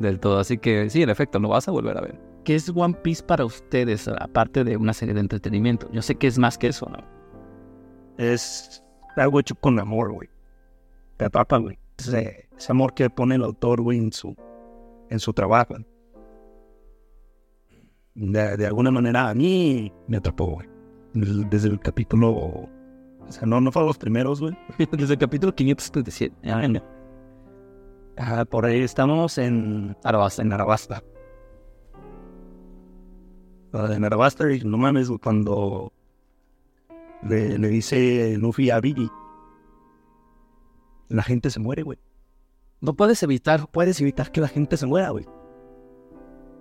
del 0.00 0.18
todo. 0.20 0.38
Así 0.38 0.58
que, 0.58 0.90
sí, 0.90 1.02
en 1.02 1.10
efecto, 1.10 1.38
lo 1.38 1.48
vas 1.48 1.68
a 1.68 1.70
volver 1.70 1.96
a 1.96 2.00
ver. 2.00 2.20
¿Qué 2.44 2.56
es 2.56 2.68
One 2.74 2.94
Piece 3.02 3.22
para 3.22 3.44
ustedes, 3.44 4.06
aparte 4.08 4.64
de 4.64 4.76
una 4.76 4.92
serie 4.92 5.14
de 5.14 5.20
entretenimiento? 5.20 5.88
Yo 5.92 6.02
sé 6.02 6.16
que 6.16 6.26
es 6.26 6.38
más 6.38 6.58
que 6.58 6.66
eso, 6.66 6.86
¿no? 6.90 6.98
Es 8.18 8.82
algo 9.16 9.40
hecho 9.40 9.54
con 9.54 9.78
amor, 9.78 10.12
güey. 10.12 10.28
Te 11.24 11.28
atrapa, 11.28 11.56
güey. 11.56 11.78
Ese, 11.96 12.48
amor 12.68 12.92
que 12.92 13.08
pone 13.08 13.36
el 13.36 13.44
autor, 13.44 13.80
güey, 13.80 13.96
en 13.96 14.12
su, 14.12 14.36
en 15.08 15.18
su 15.18 15.32
trabajo. 15.32 15.74
De, 18.14 18.58
de 18.58 18.66
alguna 18.66 18.90
manera 18.90 19.30
a 19.30 19.34
mí 19.34 19.90
me 20.06 20.18
atrapó, 20.18 20.48
güey. 20.48 20.68
Desde, 21.14 21.70
el 21.70 21.80
capítulo... 21.80 22.30
O 22.30 22.68
sea, 23.30 23.46
no, 23.46 23.58
no 23.58 23.72
fue 23.72 23.86
los 23.86 23.96
primeros, 23.96 24.42
güey. 24.42 24.54
Desde 24.92 25.14
el 25.14 25.18
capítulo 25.18 25.54
537. 25.54 26.36
Ah. 26.50 26.82
Ah, 28.18 28.44
por 28.44 28.66
ahí 28.66 28.82
estamos 28.82 29.38
en 29.38 29.96
Arabasta, 30.04 30.42
en 30.42 30.52
Arabasta. 30.52 31.02
Ah, 33.72 33.88
En 33.94 34.04
Arabasta, 34.04 34.52
y 34.52 34.60
no 34.60 34.76
mames, 34.76 35.08
cuando 35.22 35.90
le, 37.26 37.58
le 37.58 37.68
dice 37.68 38.36
Luffy 38.36 38.68
a 38.68 38.78
Biggie, 38.78 39.08
la 41.08 41.22
gente 41.22 41.50
se 41.50 41.60
muere, 41.60 41.82
güey. 41.82 41.98
No 42.80 42.94
puedes 42.94 43.22
evitar. 43.22 43.68
Puedes 43.70 44.00
evitar 44.00 44.30
que 44.30 44.40
la 44.40 44.48
gente 44.48 44.76
se 44.76 44.86
muera, 44.86 45.10
güey. 45.10 45.26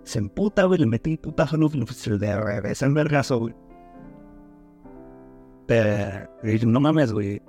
Se 0.03 0.19
emputa, 0.19 0.63
güey, 0.65 0.79
le 0.79 0.85
mete 0.85 1.12
un 1.12 1.17
putazo 1.17 1.55
a 1.55 1.59
Luffy, 1.59 1.77
Luffy 1.77 1.93
se 1.93 2.09
le 2.09 2.31
el 2.81 2.93
vergazo, 2.93 3.39
güey. 3.39 3.55
Pero, 5.65 6.29
no 6.67 6.79
mames, 6.81 7.13
güey. 7.13 7.41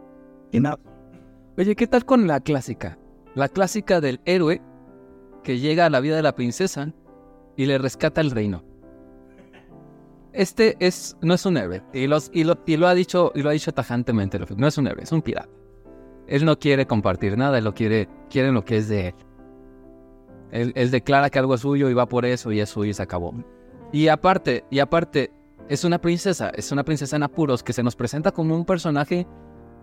Y 0.52 0.60
nada, 0.60 0.78
Oye, 1.56 1.76
¿qué 1.76 1.86
tal 1.86 2.04
con 2.04 2.26
la 2.26 2.40
clásica? 2.40 2.98
La 3.36 3.48
clásica 3.48 4.00
del 4.00 4.20
héroe 4.24 4.60
que 5.44 5.60
llega 5.60 5.86
a 5.86 5.90
la 5.90 6.00
vida 6.00 6.16
de 6.16 6.22
la 6.22 6.34
princesa 6.34 6.92
y 7.56 7.66
le 7.66 7.78
rescata 7.78 8.20
el 8.20 8.32
reino. 8.32 8.64
Este 10.32 10.76
es, 10.80 11.16
no 11.20 11.34
es 11.34 11.46
un 11.46 11.56
héroe. 11.56 11.84
Y, 11.92 12.08
los, 12.08 12.30
y, 12.34 12.42
lo, 12.42 12.60
y 12.66 12.76
lo 12.76 12.88
ha 12.88 12.94
dicho, 12.94 13.30
y 13.36 13.42
lo 13.42 13.50
ha 13.50 13.52
dicho 13.52 13.72
tajantemente. 13.72 14.40
No 14.56 14.66
es 14.66 14.78
un 14.78 14.88
héroe, 14.88 15.04
es 15.04 15.12
un 15.12 15.22
pirata. 15.22 15.48
Él 16.26 16.44
no 16.44 16.58
quiere 16.58 16.86
compartir 16.86 17.36
nada, 17.36 17.58
él 17.58 17.64
lo 17.64 17.74
quiere, 17.74 18.08
quiere 18.30 18.52
lo 18.52 18.64
que 18.64 18.78
es 18.78 18.88
de 18.88 19.08
él. 19.08 19.14
Él, 20.50 20.72
él 20.76 20.90
declara 20.90 21.30
que 21.30 21.38
algo 21.38 21.54
es 21.54 21.60
suyo 21.60 21.88
y 21.90 21.94
va 21.94 22.06
por 22.06 22.24
eso 22.24 22.52
y 22.52 22.60
es 22.60 22.68
suyo 22.68 22.90
y 22.90 22.94
se 22.94 23.02
acabó. 23.02 23.34
Y 23.92 24.08
aparte, 24.08 24.64
y 24.70 24.78
aparte, 24.78 25.32
es 25.68 25.84
una 25.84 26.00
princesa, 26.00 26.50
es 26.50 26.72
una 26.72 26.84
princesa 26.84 27.16
en 27.16 27.22
apuros 27.22 27.62
que 27.62 27.72
se 27.72 27.82
nos 27.82 27.96
presenta 27.96 28.32
como 28.32 28.54
un 28.54 28.64
personaje 28.64 29.26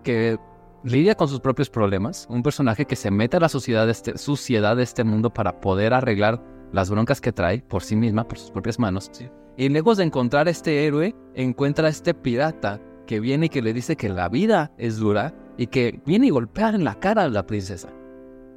que 0.04 0.38
lidia 0.84 1.16
con 1.16 1.28
sus 1.28 1.40
propios 1.40 1.70
problemas, 1.70 2.28
un 2.30 2.44
personaje 2.44 2.86
que 2.86 2.96
se 2.96 3.12
mete 3.12 3.38
a 3.38 3.40
la 3.40 3.50
sociedad 3.50 3.86
de 3.86 3.92
este, 3.92 4.18
suciedad 4.18 4.76
de 4.76 4.84
este 4.84 5.04
mundo 5.04 5.34
para 5.34 5.60
poder 5.60 5.94
arreglar 5.94 6.42
las 6.72 6.90
broncas 6.90 7.22
que 7.22 7.32
trae 7.32 7.62
por 7.62 7.84
sí 7.84 7.96
misma, 7.96 8.28
por 8.28 8.38
sus 8.38 8.52
propias 8.52 8.80
manos. 8.80 9.12
Y 9.58 9.70
lejos 9.70 9.98
de 9.98 10.06
encontrar 10.06 10.48
a 10.48 10.52
este 10.52 10.86
héroe, 10.86 11.16
encuentra 11.36 11.88
a 11.88 11.90
este 11.90 12.14
pirata 12.14 12.80
que 13.06 13.20
viene 13.20 13.48
y 13.48 13.50
que 13.50 13.62
le 13.62 13.74
dice 13.74 13.96
que 13.96 14.10
la 14.10 14.30
vida 14.30 14.72
es 14.78 14.98
dura 14.98 15.34
y 15.58 15.68
que 15.68 16.00
viene 16.06 16.28
y 16.28 16.30
golpea 16.30 16.70
en 16.70 16.84
la 16.84 16.96
cara 16.96 17.24
a 17.24 17.30
la 17.30 17.46
princesa. 17.46 17.90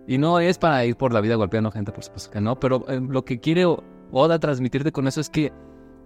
Y 0.06 0.18
no 0.18 0.38
es 0.38 0.58
para 0.58 0.84
ir 0.84 0.96
por 0.96 1.12
la 1.12 1.20
vida 1.20 1.34
golpeando 1.36 1.70
gente, 1.70 1.92
por 1.92 2.04
supuesto 2.04 2.30
que 2.30 2.40
no, 2.40 2.58
pero 2.60 2.84
eh, 2.88 3.00
lo 3.00 3.24
que 3.24 3.40
quiere 3.40 3.64
Oda 4.10 4.38
transmitirte 4.38 4.92
con 4.92 5.08
eso 5.08 5.20
es 5.20 5.28
que 5.28 5.52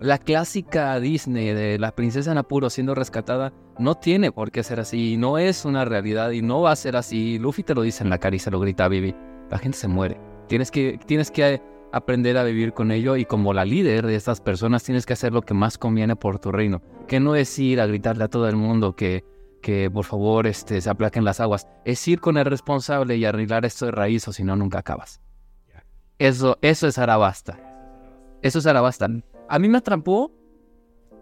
la 0.00 0.16
clásica 0.18 0.98
Disney 1.00 1.52
de 1.52 1.78
la 1.78 1.94
princesa 1.94 2.32
en 2.32 2.38
apuro 2.38 2.70
siendo 2.70 2.94
rescatada 2.94 3.52
no 3.78 3.96
tiene 3.96 4.32
por 4.32 4.50
qué 4.50 4.62
ser 4.62 4.80
así, 4.80 5.16
no 5.16 5.38
es 5.38 5.64
una 5.64 5.84
realidad 5.84 6.30
y 6.30 6.40
no 6.40 6.62
va 6.62 6.72
a 6.72 6.76
ser 6.76 6.96
así. 6.96 7.38
Luffy 7.38 7.64
te 7.64 7.74
lo 7.74 7.82
dice 7.82 8.04
en 8.04 8.10
la 8.10 8.18
cara 8.18 8.36
y 8.36 8.38
se 8.38 8.50
lo 8.50 8.60
grita 8.60 8.84
a 8.84 8.88
Vivi. 8.88 9.14
La 9.50 9.58
gente 9.58 9.76
se 9.76 9.88
muere. 9.88 10.18
Tienes 10.46 10.70
que, 10.70 10.98
tienes 11.06 11.30
que 11.30 11.60
aprender 11.92 12.38
a 12.38 12.44
vivir 12.44 12.72
con 12.72 12.92
ello 12.92 13.16
y 13.16 13.24
como 13.24 13.52
la 13.52 13.64
líder 13.64 14.06
de 14.06 14.14
estas 14.14 14.40
personas 14.40 14.84
tienes 14.84 15.04
que 15.04 15.14
hacer 15.14 15.32
lo 15.32 15.42
que 15.42 15.54
más 15.54 15.78
conviene 15.78 16.16
por 16.16 16.38
tu 16.38 16.52
reino. 16.52 16.80
Que 17.06 17.20
no 17.20 17.34
es 17.34 17.58
ir 17.58 17.80
a 17.80 17.86
gritarle 17.86 18.24
a 18.24 18.28
todo 18.28 18.48
el 18.48 18.56
mundo 18.56 18.94
que, 18.94 19.24
que 19.60 19.90
por 19.90 20.04
favor 20.04 20.46
este, 20.46 20.80
se 20.80 20.90
aplaquen 20.90 21.24
las 21.24 21.40
aguas. 21.40 21.66
Es 21.84 22.06
ir 22.08 22.20
con 22.20 22.36
el 22.36 22.44
responsable 22.44 23.16
y 23.16 23.24
arreglar 23.24 23.64
esto 23.64 23.86
de 23.86 23.92
raíz 23.92 24.26
o 24.28 24.32
si 24.32 24.44
no 24.44 24.56
nunca 24.56 24.78
acabas. 24.78 25.20
Eso, 26.18 26.58
eso 26.62 26.86
es 26.88 26.98
Arabasta. 26.98 27.58
Eso 28.42 28.58
es 28.58 28.66
Arabasta. 28.66 29.08
A 29.48 29.58
mí 29.58 29.68
me 29.68 29.78
atrapó 29.78 30.32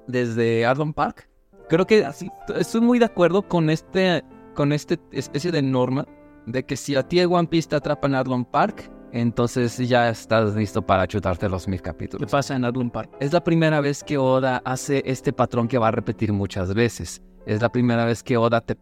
desde 0.06 0.64
Ardon 0.64 0.92
Park. 0.92 1.28
Creo 1.68 1.86
que 1.86 2.04
así, 2.04 2.30
estoy 2.54 2.80
muy 2.80 2.98
de 2.98 3.06
acuerdo 3.06 3.42
con 3.42 3.70
este, 3.70 4.24
con 4.54 4.72
este 4.72 4.98
especie 5.12 5.50
de 5.50 5.62
norma 5.62 6.06
de 6.46 6.64
que 6.64 6.76
si 6.76 6.94
a 6.94 7.02
ti 7.02 7.18
el 7.18 7.32
One 7.32 7.48
Piece 7.48 7.68
te 7.68 7.76
atrapa 7.76 8.06
en 8.06 8.14
Ardon 8.14 8.44
Park, 8.44 8.90
entonces 9.12 9.76
ya 9.88 10.08
estás 10.08 10.54
listo 10.54 10.82
para 10.82 11.06
chutarte 11.06 11.48
los 11.48 11.66
mil 11.66 11.82
capítulos. 11.82 12.26
¿Qué 12.26 12.30
pasa 12.30 12.54
en 12.54 12.64
Ardon 12.64 12.90
Park? 12.90 13.10
Es 13.20 13.32
la 13.32 13.42
primera 13.42 13.80
vez 13.80 14.04
que 14.04 14.16
Oda 14.16 14.62
hace 14.64 15.02
este 15.06 15.32
patrón 15.32 15.68
que 15.68 15.78
va 15.78 15.88
a 15.88 15.90
repetir 15.90 16.32
muchas 16.32 16.72
veces. 16.72 17.22
Es 17.46 17.62
la 17.62 17.70
primera 17.70 18.04
vez 18.04 18.22
que 18.22 18.36
Oda 18.36 18.60
te... 18.60 18.76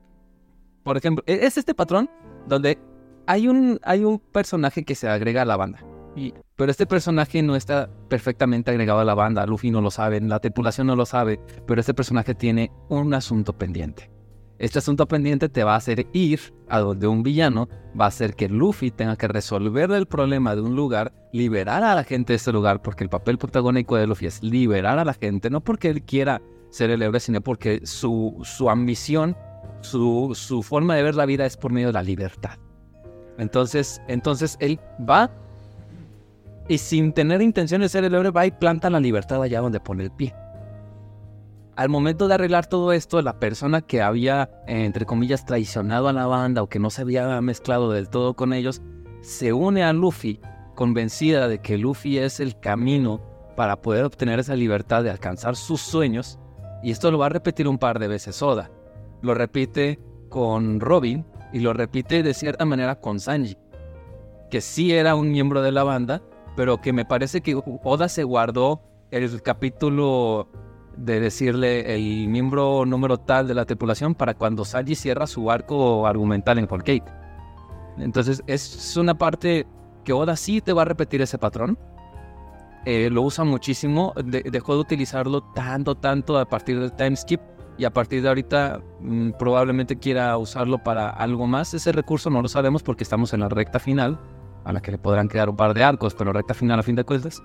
Por 0.83 0.97
ejemplo, 0.97 1.23
e-, 1.27 1.47
es 1.47 1.57
este 1.59 1.75
patrón 1.75 2.11
donde 2.49 2.79
hay 3.27 3.49
un, 3.49 3.79
hay 3.83 4.05
un 4.05 4.19
personaje 4.19 4.85
que 4.85 4.95
se 4.95 5.09
agrega 5.09 5.43
a 5.43 5.45
la 5.45 5.57
banda. 5.57 5.81
pero 6.57 6.71
este 6.71 6.87
personaje 6.87 7.43
no 7.43 7.57
está 7.57 7.91
perfectamente 8.09 8.71
agregado 8.71 9.01
a 9.01 9.05
la 9.05 9.15
banda. 9.15 9.47
Luffy 9.47 9.71
no 9.71 9.81
lo 9.81 9.91
sabe, 9.91 10.21
la 10.21 10.41
tripulación 10.41 10.87
no 10.87 10.97
lo 10.97 11.07
sabe. 11.07 11.39
Pero 11.67 11.81
este 11.81 11.95
personaje 11.95 12.35
tiene 12.35 12.73
un 12.89 13.13
asunto 13.15 13.53
pendiente. 13.53 14.11
Este 14.59 14.79
asunto 14.79 15.07
pendiente 15.09 15.49
te 15.49 15.65
va 15.65 15.75
a 15.75 15.79
hacer 15.79 16.07
ir 16.13 16.41
a 16.69 16.79
donde 16.79 17.09
un 17.09 17.25
villano 17.25 17.69
va 18.01 18.05
a 18.05 18.09
hacer 18.09 18.35
que 18.35 18.49
Luffy 18.49 18.93
tenga 18.93 19.17
que 19.17 19.27
resolver 19.27 19.91
el 19.91 20.07
problema 20.07 20.55
de 20.55 20.63
un 20.63 20.77
lugar, 20.77 21.13
liberar 21.33 21.83
a 21.83 21.95
la 21.95 22.05
gente 22.05 22.33
de 22.33 22.37
ese 22.37 22.53
lugar, 22.53 22.81
porque 22.81 23.03
el 23.03 23.11
papel 23.11 23.37
protagónico 23.37 23.97
de 23.97 24.07
Luffy 24.07 24.27
es 24.27 24.43
liberar 24.45 25.01
a 25.01 25.05
la 25.05 25.15
gente, 25.15 25.51
no 25.51 25.61
porque 25.61 25.91
él 25.91 26.03
quiera 26.03 26.41
ser 26.75 26.91
el 26.91 27.03
héroe, 27.03 27.21
sino 27.21 27.41
porque 27.41 27.87
su, 27.87 28.41
su 28.43 28.69
ambición, 28.69 29.37
su, 29.81 30.33
su 30.35 30.63
forma 30.65 30.97
de 30.97 31.05
ver 31.05 31.15
la 31.15 31.25
vida 31.25 31.47
es 31.47 31.57
por 31.57 31.71
medio 31.71 31.89
de 31.89 31.93
la 31.93 32.03
libertad. 32.03 32.59
Entonces, 33.39 34.03
entonces 34.09 34.57
él 34.59 34.81
va 35.09 35.31
y 36.69 36.79
sin 36.79 37.13
tener 37.13 37.43
intención 37.43 37.81
de 37.81 37.89
ser 37.89 38.03
el 38.03 38.15
héroe 38.15 38.33
va 38.33 38.47
y 38.47 38.51
planta 38.51 38.91
la 38.91 38.99
libertad 38.99 39.41
allá 39.41 39.61
donde 39.61 39.79
pone 39.79 40.03
el 40.03 40.11
pie. 40.11 40.35
Al 41.77 41.89
momento 41.89 42.27
de 42.27 42.35
arreglar 42.35 42.67
todo 42.67 42.93
esto, 42.93 43.23
la 43.23 43.39
persona 43.39 43.81
que 43.81 44.03
había, 44.03 44.51
entre 44.67 45.07
comillas, 45.07 45.45
traicionado 45.45 46.09
a 46.09 46.13
la 46.13 46.27
banda 46.27 46.63
o 46.63 46.69
que 46.69 46.81
no 46.81 46.91
se 46.91 47.03
había 47.03 47.41
mezclado 47.41 47.93
del 47.93 48.09
todo 48.09 48.35
con 48.35 48.53
ellos, 48.53 48.83
se 49.21 49.53
une 49.53 49.85
a 49.85 49.93
Luffy, 49.93 50.41
convencida 50.75 51.47
de 51.47 51.61
que 51.61 51.79
Luffy 51.79 52.19
es 52.19 52.41
el 52.41 52.59
camino 52.59 53.21
para 53.57 53.81
poder 53.81 54.05
obtener 54.05 54.41
esa 54.41 54.57
libertad 54.57 55.05
de 55.05 55.11
alcanzar 55.11 55.55
sus 55.55 55.81
sueños. 55.81 56.39
Y 56.85 56.91
esto 56.91 57.11
lo 57.11 57.17
va 57.17 57.27
a 57.27 57.31
repetir 57.31 57.67
un 57.67 57.79
par 57.79 57.99
de 57.99 58.09
veces 58.09 58.43
Oda. 58.43 58.71
Lo 59.23 59.33
repite 59.33 59.99
con 60.29 60.81
Robin 60.81 61.25
y 61.51 61.61
lo 61.61 61.73
repite 61.73 62.23
de 62.23 62.35
cierta 62.35 62.67
manera 62.67 63.01
con 63.01 63.21
Sanji, 63.21 63.57
que 64.51 64.61
sí 64.61 64.93
era 64.93 65.15
un 65.15 65.31
miembro 65.31 65.63
de 65.63 65.73
la 65.73 65.83
banda, 65.83 66.21
pero 66.57 66.83
que 66.83 66.93
me 66.93 67.07
parece 67.07 67.41
que 67.41 67.59
Oda 67.83 68.11
se 68.11 68.23
guardó 68.23 68.83
el 69.11 69.41
capítulo 69.41 70.49
de 70.95 71.21
decirle 71.21 71.95
el 71.95 72.29
miembro 72.29 72.85
número 72.85 73.17
tal 73.17 73.49
de 73.49 73.55
la 73.55 73.65
tripulación 73.65 74.15
para 74.15 74.35
cuando 74.35 74.67
Sanji 74.67 74.95
cierra 74.95 75.27
su 75.27 75.51
arco 75.51 76.07
argumental 76.07 76.59
en 76.59 76.69
Whole 76.71 77.03
Entonces 77.97 78.43
es 78.47 78.95
una 78.99 79.15
parte 79.15 79.67
que 80.05 80.13
Oda 80.13 80.37
sí 80.37 80.61
te 80.61 80.75
va 80.75 80.83
a 80.83 80.85
repetir 80.85 81.23
ese 81.23 81.39
patrón. 81.39 81.79
Eh, 82.87 83.09
lo 83.11 83.23
usa 83.23 83.45
muchísimo, 83.45 84.13
dejó 84.25 84.75
de 84.75 84.81
utilizarlo 84.81 85.43
tanto, 85.55 85.95
tanto 85.95 86.39
a 86.39 86.45
partir 86.45 86.79
del 86.79 86.93
time 86.93 87.17
skip 87.17 87.41
y 87.79 87.85
a 87.85 87.91
partir 87.93 88.23
de 88.23 88.29
ahorita 88.29 88.83
mm, 89.01 89.31
probablemente 89.39 89.99
quiera 89.99 90.37
usarlo 90.37 90.79
para 90.79 91.09
algo 91.11 91.47
más. 91.47 91.75
Ese 91.75 91.93
recurso 91.93 92.31
no 92.31 92.43
lo 92.43 92.49
sabemos 92.49 92.83
porque 92.83 93.05
estamos 93.05 93.33
en 93.33 93.41
la 93.41 93.49
recta 93.49 93.79
final, 93.79 94.19
a 94.65 94.73
la 94.73 94.81
que 94.81 94.91
le 94.91 94.99
podrán 94.99 95.29
quedar 95.29 95.49
un 95.49 95.57
par 95.57 95.75
de 95.75 95.83
arcos, 95.83 96.15
pero 96.15 96.33
recta 96.33 96.55
final 96.55 96.79
a 96.79 96.83
fin 96.83 96.95
de 96.95 97.05
cuentas. 97.05 97.43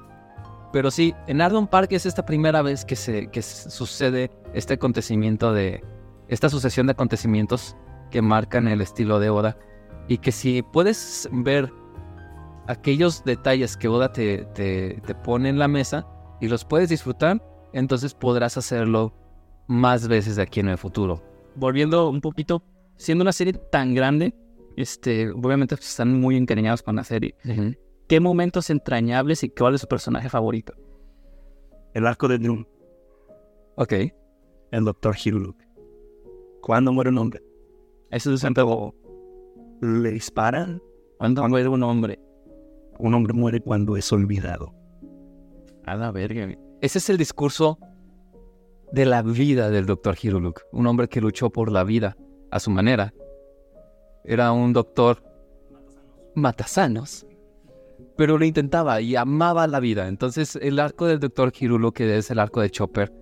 Pero 0.71 0.91
sí, 0.91 1.15
en 1.27 1.41
Ardon 1.41 1.67
Park 1.67 1.91
es 1.93 2.05
esta 2.05 2.25
primera 2.25 2.61
vez 2.61 2.85
que, 2.85 2.95
se, 2.95 3.27
que 3.31 3.41
sucede 3.41 4.29
este 4.53 4.75
acontecimiento 4.75 5.51
de. 5.51 5.83
esta 6.27 6.49
sucesión 6.49 6.85
de 6.85 6.91
acontecimientos 6.91 7.75
que 8.11 8.21
marcan 8.21 8.67
el 8.67 8.81
estilo 8.81 9.19
de 9.19 9.29
Oda. 9.29 9.57
Y 10.07 10.19
que 10.19 10.31
si 10.31 10.61
puedes 10.61 11.29
ver 11.31 11.71
aquellos 12.69 13.23
detalles 13.23 13.75
que 13.75 13.87
Oda 13.87 14.13
te, 14.13 14.45
te, 14.53 15.01
te 15.05 15.15
pone 15.15 15.49
en 15.49 15.57
la 15.57 15.67
mesa 15.67 16.07
y 16.39 16.47
los 16.47 16.63
puedes 16.63 16.89
disfrutar, 16.89 17.43
entonces 17.73 18.13
podrás 18.13 18.57
hacerlo 18.57 19.13
más 19.67 20.07
veces 20.07 20.35
de 20.35 20.43
aquí 20.43 20.59
en 20.59 20.69
el 20.69 20.77
futuro. 20.77 21.23
Volviendo 21.55 22.09
un 22.09 22.21
poquito, 22.21 22.63
siendo 22.95 23.23
una 23.23 23.31
serie 23.31 23.53
tan 23.53 23.95
grande, 23.95 24.35
este, 24.77 25.31
obviamente 25.31 25.75
están 25.75 26.19
muy 26.21 26.37
encariñados 26.37 26.83
con 26.83 26.95
la 26.95 27.03
serie. 27.03 27.35
¿Qué 28.07 28.19
momentos 28.19 28.69
entrañables 28.69 29.43
y 29.43 29.49
cuál 29.49 29.73
es 29.73 29.81
su 29.81 29.87
personaje 29.87 30.29
favorito? 30.29 30.73
El 31.95 32.05
arco 32.05 32.27
de 32.27 32.37
Drum. 32.37 32.65
Ok. 33.77 33.93
El 34.71 34.85
Doctor 34.85 35.15
Hiruluk. 35.23 35.57
¿Cuándo 36.61 36.93
muere 36.93 37.09
un 37.09 37.17
hombre? 37.17 37.41
Eso 38.11 38.31
es 38.31 38.41
siempre 38.41 38.63
Le 39.81 40.11
disparan. 40.11 40.79
¿Cuándo 41.17 41.47
muere 41.49 41.67
un 41.67 41.81
hombre? 41.81 42.19
Un 42.99 43.13
hombre 43.15 43.33
muere 43.33 43.59
cuando 43.59 43.97
es 43.97 44.11
olvidado. 44.13 44.73
A 45.85 45.95
la 45.95 46.11
verga. 46.11 46.55
Ese 46.81 46.99
es 46.99 47.09
el 47.09 47.17
discurso 47.17 47.79
de 48.91 49.05
la 49.05 49.23
vida 49.23 49.71
del 49.71 49.87
Doctor 49.87 50.15
Hiruluk. 50.21 50.61
Un 50.71 50.85
hombre 50.85 51.07
que 51.07 51.21
luchó 51.21 51.49
por 51.49 51.71
la 51.71 51.83
vida 51.83 52.15
a 52.51 52.59
su 52.59 52.69
manera. 52.69 53.13
Era 54.23 54.51
un 54.51 54.73
doctor 54.73 55.23
matasanos 56.35 57.25
pero 58.19 58.37
lo 58.37 58.43
intentaba 58.43 58.99
y 58.99 59.15
amaba 59.15 59.65
la 59.65 59.79
vida. 59.79 60.09
Entonces, 60.09 60.57
el 60.61 60.77
arco 60.79 61.05
del 61.05 61.21
Doctor 61.21 61.53
Hirulo, 61.57 61.93
que 61.93 62.17
es 62.17 62.29
el 62.29 62.39
arco 62.39 62.59
de 62.59 62.69
Chopper, 62.69 63.13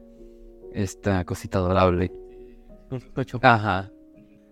esta 0.73 1.23
cosita 1.23 1.59
adorable. 1.59 2.11
Ajá. 3.43 3.91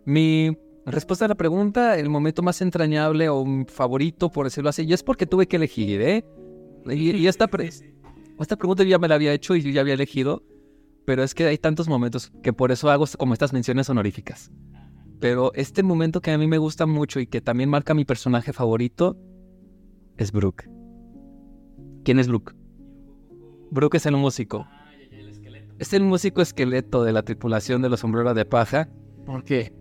Mi 0.06 0.56
respuesta 0.86 1.26
a 1.26 1.28
la 1.28 1.36
pregunta, 1.36 1.98
el 1.98 2.10
momento 2.10 2.42
más 2.42 2.62
entrañable 2.62 3.30
o 3.30 3.46
favorito, 3.68 4.30
por 4.30 4.46
decirlo 4.46 4.70
así, 4.70 4.84
y 4.84 4.94
es 4.94 5.04
porque 5.04 5.26
tuve 5.26 5.48
que 5.48 5.56
elegir, 5.56 6.02
¿eh? 6.02 6.26
Y, 6.88 7.26
esta, 7.26 7.50
esta 8.40 8.56
pregunta 8.56 8.84
ya 8.84 9.00
me 9.00 9.08
la 9.08 9.16
había 9.16 9.34
hecho 9.34 9.56
y 9.56 9.62
yo 9.62 9.72
ya 9.72 9.82
había 9.82 9.96
elegido, 9.96 10.44
pero 11.06 11.24
es 11.24 11.34
que 11.34 11.46
hay 11.46 11.58
tantos 11.58 11.88
momentos 11.88 12.32
que 12.44 12.54
por 12.54 12.72
eso 12.72 12.90
hago 12.90 13.06
como 13.18 13.34
estas 13.34 13.54
menciones 13.54 13.90
honoríficas. 13.90 14.52
Pero 15.20 15.52
este 15.56 15.82
momento 15.82 16.22
que 16.22 16.32
a 16.32 16.38
mí 16.38 16.46
me 16.46 16.58
gusta 16.58 16.86
mucho 16.86 17.20
y 17.20 17.28
que 17.28 17.42
también 17.42 17.70
marca 17.70 17.94
mi 17.94 18.06
personaje 18.06 18.54
favorito 18.54 19.18
es 20.18 20.32
Brooke. 20.32 20.70
¿Quién 22.04 22.20
es 22.20 22.28
Brooke? 22.28 22.54
Brooke 23.72 23.96
es 23.96 24.06
el 24.06 24.16
músico. 24.16 24.68
Es 25.80 25.94
el 25.94 26.04
músico 26.04 26.42
esqueleto 26.42 27.04
de 27.04 27.12
la 27.12 27.24
tripulación 27.24 27.82
de 27.82 27.90
los 27.90 28.02
sombreros 28.02 28.36
de 28.36 28.46
paja. 28.46 28.90
¿Por 29.26 29.44
qué? 29.44 29.74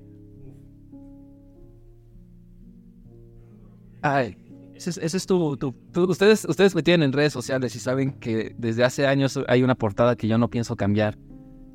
Ay, 4.06 4.36
ese, 4.74 5.02
es 5.02 5.26
tu, 5.26 5.58
ustedes, 5.96 6.44
ustedes 6.44 6.74
me 6.74 6.82
tienen 6.82 7.06
en 7.06 7.12
redes 7.14 7.32
sociales 7.32 7.74
y 7.74 7.78
saben 7.78 8.12
que 8.12 8.54
desde 8.58 8.84
hace 8.84 9.06
años 9.06 9.40
hay 9.48 9.62
una 9.62 9.76
portada 9.76 10.14
que 10.14 10.28
yo 10.28 10.36
no 10.36 10.50
pienso 10.50 10.76
cambiar 10.76 11.16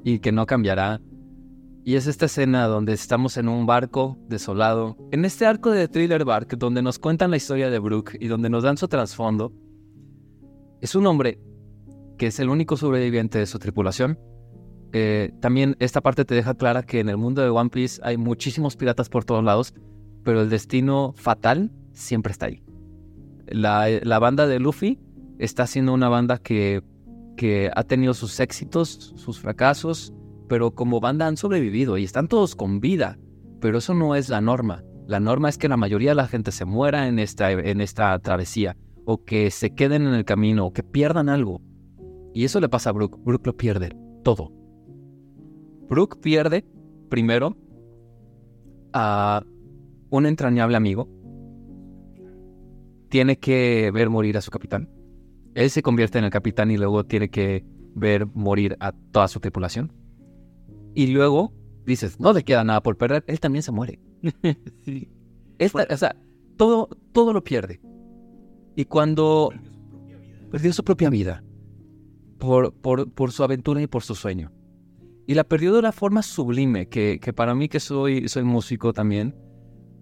y 0.03 0.19
que 0.19 0.31
no 0.31 0.45
cambiará. 0.45 1.01
Y 1.83 1.95
es 1.95 2.05
esta 2.05 2.27
escena 2.27 2.67
donde 2.67 2.93
estamos 2.93 3.35
en 3.37 3.49
un 3.49 3.65
barco 3.65 4.19
desolado, 4.27 4.95
en 5.11 5.25
este 5.25 5.47
arco 5.47 5.71
de 5.71 5.87
Thriller 5.87 6.23
Bark, 6.23 6.55
donde 6.55 6.83
nos 6.83 6.99
cuentan 6.99 7.31
la 7.31 7.37
historia 7.37 7.71
de 7.71 7.79
Brooke 7.79 8.15
y 8.19 8.27
donde 8.27 8.51
nos 8.51 8.61
dan 8.61 8.77
su 8.77 8.87
trasfondo. 8.87 9.51
Es 10.81 10.93
un 10.93 11.07
hombre 11.07 11.39
que 12.19 12.27
es 12.27 12.39
el 12.39 12.49
único 12.49 12.77
sobreviviente 12.77 13.39
de 13.39 13.47
su 13.47 13.57
tripulación, 13.57 14.19
eh, 14.93 15.31
también 15.39 15.75
esta 15.79 16.01
parte 16.01 16.25
te 16.25 16.35
deja 16.35 16.53
clara 16.53 16.83
que 16.83 16.99
en 16.99 17.09
el 17.09 17.17
mundo 17.17 17.41
de 17.41 17.49
One 17.49 17.71
Piece 17.71 17.99
hay 18.03 18.17
muchísimos 18.17 18.75
piratas 18.75 19.09
por 19.09 19.25
todos 19.25 19.43
lados, 19.43 19.73
pero 20.23 20.41
el 20.41 20.49
destino 20.49 21.13
fatal 21.15 21.71
siempre 21.93 22.31
está 22.31 22.47
ahí. 22.47 22.63
La, 23.47 24.19
banda 24.19 24.47
de 24.47 24.59
Luffy 24.59 24.99
está 25.39 25.65
siendo 25.67 25.93
una 25.93 26.09
banda 26.09 26.37
que, 26.37 26.83
que 27.35 27.71
ha 27.75 27.83
tenido 27.83 28.13
sus 28.13 28.39
éxitos, 28.39 29.13
sus 29.15 29.39
fracasos, 29.39 30.13
pero 30.47 30.71
como 30.71 30.99
banda 30.99 31.27
han 31.27 31.37
sobrevivido 31.37 31.97
y 31.97 32.03
están 32.03 32.27
todos 32.27 32.55
con 32.55 32.79
vida. 32.79 33.17
Pero 33.59 33.79
eso 33.79 33.93
no 33.93 34.15
es 34.15 34.29
la 34.29 34.41
norma. 34.41 34.83
La 35.07 35.19
norma 35.19 35.49
es 35.49 35.57
que 35.57 35.67
la 35.67 35.77
mayoría 35.77 36.11
de 36.11 36.15
la 36.15 36.27
gente 36.27 36.51
se 36.51 36.65
muera 36.65 37.07
en 37.07 37.17
esta, 37.17 37.51
en 37.51 37.81
esta 37.81 38.17
travesía, 38.19 38.77
o 39.05 39.23
que 39.23 39.49
se 39.49 39.73
queden 39.73 40.05
en 40.05 40.13
el 40.13 40.25
camino, 40.25 40.67
o 40.67 40.73
que 40.73 40.83
pierdan 40.83 41.29
algo. 41.29 41.61
Y 42.33 42.43
eso 42.45 42.59
le 42.59 42.69
pasa 42.69 42.91
a 42.91 42.93
Brook. 42.93 43.19
Brook 43.23 43.47
lo 43.47 43.57
pierde 43.57 43.91
todo. 44.23 44.51
Brook 45.89 46.19
pierde, 46.21 46.63
primero, 47.09 47.57
a 48.93 49.43
un 50.11 50.25
entrañable 50.27 50.77
amigo. 50.77 51.09
Tiene 53.09 53.37
que 53.39 53.91
ver 53.93 54.09
morir 54.09 54.37
a 54.37 54.41
su 54.41 54.51
capitán. 54.51 54.89
Él 55.55 55.69
se 55.69 55.81
convierte 55.81 56.19
en 56.19 56.25
el 56.25 56.29
capitán 56.31 56.71
y 56.71 56.77
luego 56.77 57.03
tiene 57.05 57.29
que 57.29 57.65
ver 57.95 58.27
morir 58.27 58.77
a 58.79 58.91
toda 58.91 59.27
su 59.27 59.39
tripulación. 59.39 59.91
Y 60.93 61.07
luego 61.07 61.53
dices, 61.85 62.19
no 62.19 62.33
le 62.33 62.43
queda 62.43 62.63
nada 62.63 62.81
por 62.81 62.97
perder, 62.97 63.23
él 63.27 63.39
también 63.39 63.63
se 63.63 63.71
muere. 63.71 63.99
Sí. 64.85 65.09
Esta- 65.57 65.87
o 65.89 65.97
sea, 65.97 66.15
todo, 66.57 66.87
todo 67.11 67.33
lo 67.33 67.43
pierde. 67.43 67.81
Y 68.75 68.85
cuando 68.85 69.49
perdió 70.51 70.71
su 70.71 70.83
propia 70.83 71.09
vida 71.09 71.43
por, 72.37 72.73
por, 72.73 73.11
por 73.11 73.31
su 73.31 73.43
aventura 73.43 73.81
y 73.81 73.87
por 73.87 74.03
su 74.03 74.15
sueño. 74.15 74.51
Y 75.27 75.33
la 75.35 75.43
perdió 75.43 75.73
de 75.73 75.79
una 75.79 75.91
forma 75.91 76.21
sublime, 76.23 76.87
que, 76.87 77.19
que 77.21 77.33
para 77.33 77.53
mí 77.55 77.67
que 77.69 77.79
soy, 77.79 78.27
soy 78.29 78.43
músico 78.43 78.93
también, 78.93 79.35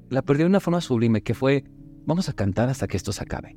la 0.09 0.21
perdió 0.21 0.45
de 0.45 0.49
una 0.49 0.59
forma 0.59 0.79
sublime, 0.79 1.21
que 1.21 1.33
fue, 1.33 1.63
vamos 2.07 2.29
a 2.29 2.33
cantar 2.33 2.69
hasta 2.69 2.87
que 2.87 2.97
esto 2.97 3.11
se 3.11 3.21
acabe. 3.21 3.55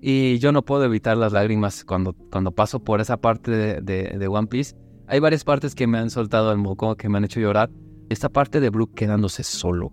Y 0.00 0.38
yo 0.38 0.52
no 0.52 0.64
puedo 0.64 0.84
evitar 0.84 1.16
las 1.16 1.32
lágrimas 1.32 1.84
cuando, 1.84 2.14
cuando 2.30 2.52
paso 2.52 2.84
por 2.84 3.00
esa 3.00 3.16
parte 3.16 3.80
de, 3.80 4.28
One 4.28 4.46
Piece. 4.46 4.76
Hay 5.08 5.18
varias 5.18 5.42
partes 5.42 5.74
que 5.74 5.88
me 5.88 5.98
han 5.98 6.10
soltado 6.10 6.52
el 6.52 6.58
moco, 6.58 6.94
que 6.96 7.08
me 7.08 7.18
han 7.18 7.24
hecho 7.24 7.40
llorar. 7.40 7.70
Esta 8.08 8.28
parte 8.28 8.60
de 8.60 8.70
Brook 8.70 8.94
quedándose 8.94 9.42
solo. 9.42 9.92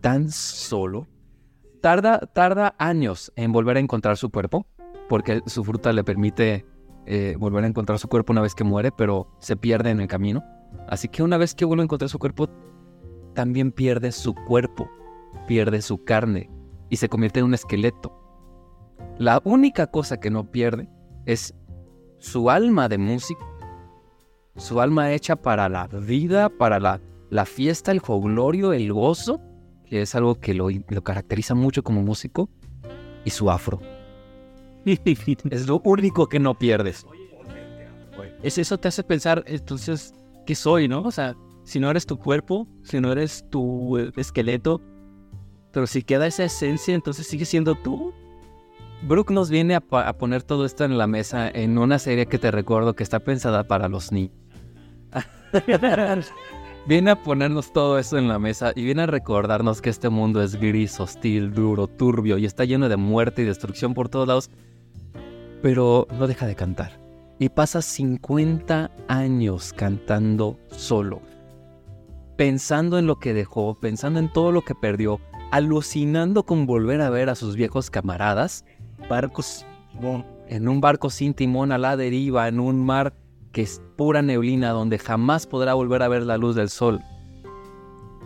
Tan 0.00 0.30
solo. 0.30 1.08
Tarda, 1.82 2.20
tarda 2.20 2.74
años 2.78 3.32
en 3.36 3.52
volver 3.52 3.76
a 3.76 3.80
encontrar 3.80 4.16
su 4.16 4.30
cuerpo, 4.30 4.66
porque 5.08 5.42
su 5.46 5.64
fruta 5.64 5.92
le 5.92 6.04
permite 6.04 6.64
eh, 7.06 7.36
volver 7.38 7.64
a 7.64 7.66
encontrar 7.66 7.98
su 7.98 8.08
cuerpo 8.08 8.32
una 8.32 8.42
vez 8.42 8.54
que 8.54 8.64
muere, 8.64 8.92
pero 8.92 9.28
se 9.40 9.56
pierde 9.56 9.90
en 9.90 10.00
el 10.00 10.08
camino. 10.08 10.42
Así 10.88 11.08
que 11.08 11.22
una 11.22 11.36
vez 11.36 11.54
que 11.54 11.64
vuelve 11.64 11.82
a 11.82 11.84
encontrar 11.84 12.08
su 12.08 12.18
cuerpo, 12.18 12.48
también 13.34 13.72
pierde 13.72 14.12
su 14.12 14.34
cuerpo, 14.34 14.88
pierde 15.46 15.82
su 15.82 16.04
carne 16.04 16.50
y 16.88 16.96
se 16.96 17.08
convierte 17.08 17.40
en 17.40 17.46
un 17.46 17.54
esqueleto. 17.54 18.16
La 19.18 19.40
única 19.44 19.86
cosa 19.86 20.18
que 20.18 20.30
no 20.30 20.50
pierde 20.50 20.88
es 21.26 21.54
su 22.18 22.50
alma 22.50 22.88
de 22.88 22.98
músico, 22.98 23.46
su 24.56 24.80
alma 24.80 25.12
hecha 25.12 25.36
para 25.36 25.68
la 25.68 25.86
vida, 25.86 26.48
para 26.48 26.78
la, 26.80 27.00
la 27.30 27.46
fiesta, 27.46 27.92
el 27.92 28.00
joglorio, 28.00 28.72
el 28.72 28.92
gozo, 28.92 29.40
que 29.86 30.02
es 30.02 30.14
algo 30.14 30.36
que 30.36 30.54
lo, 30.54 30.68
lo 30.70 31.02
caracteriza 31.02 31.54
mucho 31.54 31.82
como 31.82 32.02
músico, 32.02 32.48
y 33.24 33.30
su 33.30 33.50
afro. 33.50 33.80
Es 35.50 35.66
lo 35.66 35.80
único 35.84 36.28
que 36.28 36.38
no 36.38 36.58
pierdes. 36.58 37.06
Es 38.42 38.58
eso 38.58 38.78
te 38.78 38.88
hace 38.88 39.02
pensar, 39.02 39.44
entonces, 39.46 40.14
¿qué 40.46 40.54
soy, 40.54 40.88
no? 40.88 41.02
O 41.02 41.10
sea, 41.10 41.36
si 41.64 41.78
no 41.78 41.90
eres 41.90 42.06
tu 42.06 42.18
cuerpo, 42.18 42.66
si 42.82 43.00
no 43.00 43.12
eres 43.12 43.44
tu 43.50 43.98
eh, 43.98 44.10
esqueleto, 44.16 44.80
pero 45.72 45.86
si 45.86 46.02
queda 46.02 46.26
esa 46.26 46.44
esencia, 46.44 46.94
entonces 46.94 47.26
sigue 47.26 47.44
siendo 47.44 47.74
tú. 47.74 48.12
Brooke 49.02 49.32
nos 49.32 49.48
viene 49.48 49.74
a, 49.74 49.80
poner 49.80 50.42
todo 50.42 50.66
esto 50.66 50.84
en 50.84 50.98
la 50.98 51.06
mesa 51.06 51.48
en 51.48 51.78
una 51.78 51.98
serie 51.98 52.26
que 52.26 52.38
te 52.38 52.50
recuerdo 52.50 52.94
que 52.94 53.02
está 53.02 53.20
pensada 53.20 53.64
para 53.64 53.88
los 53.88 54.12
niños. 54.12 54.34
viene 56.86 57.10
a 57.10 57.22
ponernos 57.22 57.72
todo 57.72 57.98
eso 57.98 58.18
en 58.18 58.28
la 58.28 58.38
mesa 58.38 58.72
y 58.74 58.84
viene 58.84 59.02
a 59.02 59.06
recordarnos 59.06 59.80
que 59.80 59.90
este 59.90 60.10
mundo 60.10 60.42
es 60.42 60.56
gris, 60.56 61.00
hostil, 61.00 61.52
duro, 61.52 61.86
turbio 61.86 62.36
y 62.36 62.44
está 62.44 62.64
lleno 62.64 62.88
de 62.88 62.96
muerte 62.96 63.42
y 63.42 63.46
destrucción 63.46 63.94
por 63.94 64.08
todos 64.08 64.28
lados. 64.28 64.50
Pero 65.62 66.06
no 66.18 66.26
deja 66.26 66.46
de 66.46 66.54
cantar. 66.54 67.00
Y 67.38 67.48
pasa 67.48 67.80
50 67.80 68.90
años 69.08 69.72
cantando 69.72 70.58
solo. 70.70 71.22
Pensando 72.36 72.98
en 72.98 73.06
lo 73.06 73.18
que 73.18 73.32
dejó, 73.32 73.74
pensando 73.80 74.18
en 74.18 74.30
todo 74.30 74.52
lo 74.52 74.62
que 74.62 74.74
perdió, 74.74 75.20
alucinando 75.50 76.44
con 76.44 76.66
volver 76.66 77.00
a 77.00 77.10
ver 77.10 77.28
a 77.28 77.34
sus 77.34 77.56
viejos 77.56 77.90
camaradas 77.90 78.64
Barcos. 79.08 79.66
En 80.48 80.68
un 80.68 80.80
barco 80.80 81.10
sin 81.10 81.34
timón 81.34 81.72
a 81.72 81.78
la 81.78 81.96
deriva, 81.96 82.48
en 82.48 82.60
un 82.60 82.84
mar 82.84 83.14
que 83.52 83.62
es 83.62 83.82
pura 83.96 84.22
neblina, 84.22 84.70
donde 84.70 84.98
jamás 84.98 85.46
podrá 85.46 85.74
volver 85.74 86.02
a 86.02 86.08
ver 86.08 86.22
la 86.22 86.36
luz 86.36 86.54
del 86.54 86.68
sol. 86.68 87.00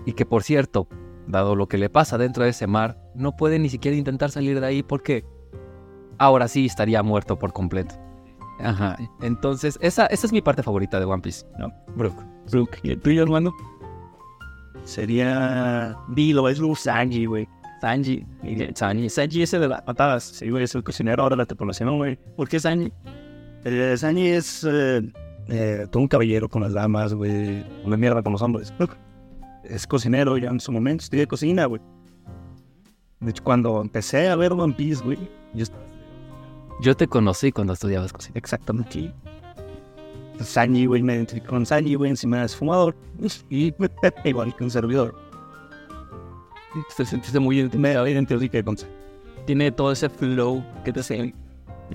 Y 0.07 0.13
que 0.13 0.27
por 0.27 0.43
cierto, 0.43 0.89
dado 1.27 1.57
lo 1.57 1.67
que 1.67 1.79
le 1.79 1.89
pasa 1.89 2.19
dentro 2.19 2.45
de 2.45 2.51
ese 2.51 2.67
mar, 2.67 2.99
no 3.15 3.37
puede 3.37 3.59
ni 3.59 3.69
siquiera 3.69 3.97
intentar 3.97 4.31
salir 4.31 4.61
de 4.61 4.67
ahí 4.67 4.83
porque 4.83 5.25
ahora 6.19 6.49
sí 6.49 6.67
estaría 6.67 7.03
muerto 7.03 7.39
por 7.39 7.53
completo. 7.53 7.95
Ajá. 8.61 8.97
Entonces, 9.21 9.79
esa, 9.81 10.07
esa 10.07 10.27
es 10.27 10.33
mi 10.33 10.43
parte 10.43 10.63
favorita 10.63 11.01
de 11.01 11.07
One 11.07 11.23
Piece. 11.23 11.47
No. 11.59 11.73
Brooke. 11.97 12.23
Brooke, 12.51 12.79
¿y 12.83 12.91
el 12.91 13.01
tuyo, 13.01 13.23
hermano? 13.23 13.53
Sería. 14.83 15.97
Dilo, 16.09 16.49
es 16.49 16.59
Lu 16.59 16.75
Sanji, 16.75 17.27
güey. 17.27 17.49
Sanji. 17.81 18.27
Sanji, 18.75 19.09
Sanji 19.11 19.43
ese 19.43 19.59
de 19.59 19.69
las 19.69 19.83
patadas. 19.83 20.25
Sí, 20.25 20.51
güey, 20.51 20.65
es 20.65 20.75
el 20.75 20.83
cocinero 20.83 21.23
ahora 21.23 21.37
de 21.37 21.43
la 21.43 21.47
tripulación, 21.47 21.97
güey. 21.97 22.19
¿Por 22.37 22.49
qué 22.49 22.59
Sanji? 22.59 22.93
Eh, 23.65 23.95
Sanji 23.97 24.29
es 24.29 24.65
eh, 24.69 25.03
eh, 25.49 25.87
todo 25.91 26.03
un 26.03 26.09
caballero 26.09 26.49
con 26.49 26.63
las 26.63 26.73
damas, 26.73 27.15
güey. 27.15 27.65
Una 27.85 27.97
mierda 27.97 28.23
con 28.23 28.33
los 28.33 28.43
hombres. 28.43 28.73
Es 29.65 29.87
cocinero 29.87 30.37
ya 30.37 30.51
en 30.51 30.61
su 30.61 30.71
momento, 30.73 31.05
estudia 31.05 31.27
cocina, 31.27 31.65
güey. 31.65 31.81
De 33.21 33.31
hecho, 33.31 33.43
cuando 33.43 33.81
empecé 33.81 34.29
a 34.29 34.37
ver 34.37 34.53
One 34.53 34.75
Piece, 34.75 35.03
güey, 35.03 35.17
yo 35.55 35.65
Yo 36.83 36.95
te 36.95 37.07
conocí 37.07 37.51
cuando 37.51 37.73
estudiabas 37.73 38.13
cocina. 38.13 38.35
exactamente. 38.37 39.11
Sanji, 40.40 40.87
güey, 40.87 41.03
me 41.03 41.14
identifico 41.14 41.49
con 41.49 41.64
Sanji, 41.66 41.94
güey, 41.94 42.11
encima 42.11 42.44
es 42.44 42.57
fumador. 42.57 42.97
Y 43.51 43.73
igual 44.25 44.55
que 44.57 44.64
un 44.64 44.70
servidor. 44.70 45.14
Te 46.97 47.05
sentiste 47.05 47.38
muy 47.38 47.57
Me 47.57 47.61
identificado. 47.62 48.09
identifiqué 48.09 48.64
con 48.64 48.77
Sanji. 48.77 48.94
Tiene 49.47 49.70
todo 49.70 49.92
ese 49.92 50.09
flow 50.09 50.64
que 50.85 50.92
te 50.92 51.01
hace... 51.01 51.35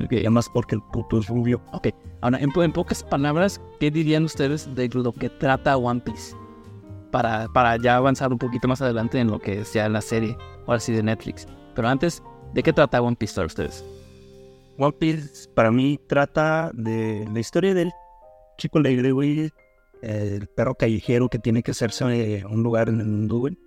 Y 0.09 0.17
además 0.17 0.47
porque 0.53 0.75
el 0.75 0.81
puto 0.93 1.17
es 1.19 1.27
rubio. 1.27 1.59
Ok, 1.73 1.87
ahora, 2.21 2.37
en, 2.39 2.51
po- 2.51 2.61
en 2.63 2.71
pocas 2.71 3.03
palabras, 3.03 3.59
¿qué 3.79 3.89
dirían 3.89 4.23
ustedes 4.23 4.73
de 4.75 4.87
lo 4.89 5.11
que 5.11 5.29
trata 5.29 5.75
One 5.77 5.99
Piece? 5.99 6.35
Para, 7.11 7.47
para 7.49 7.75
ya 7.77 7.95
avanzar 7.97 8.31
un 8.31 8.37
poquito 8.37 8.67
más 8.67 8.81
adelante 8.83 9.19
en 9.19 9.31
lo 9.31 9.39
que 9.39 9.65
sea 9.65 9.89
la 9.89 9.99
serie, 10.01 10.37
ahora 10.67 10.79
sí 10.79 10.93
de 10.93 11.01
Netflix. 11.01 11.47
Pero 11.75 11.87
antes, 11.87 12.21
¿de 12.53 12.61
qué 12.61 12.71
trata 12.71 13.01
One 13.01 13.15
Piece 13.15 13.33
para 13.33 13.47
ustedes? 13.47 13.83
One 14.77 14.93
Piece 14.93 15.49
para 15.55 15.71
mí 15.71 15.99
trata 16.07 16.69
de 16.75 17.27
la 17.33 17.39
historia 17.39 17.73
del 17.73 17.91
chico 18.59 18.77
alegre, 18.77 19.11
güey. 19.11 19.51
El 20.01 20.47
perro 20.47 20.75
callejero 20.75 21.29
que 21.29 21.39
tiene 21.39 21.63
que 21.63 21.71
hacerse 21.71 22.05
eh, 22.05 22.45
un 22.45 22.63
lugar 22.63 22.89
en 22.89 23.01
el 23.01 23.07
mundo, 23.07 23.39
güey. 23.39 23.57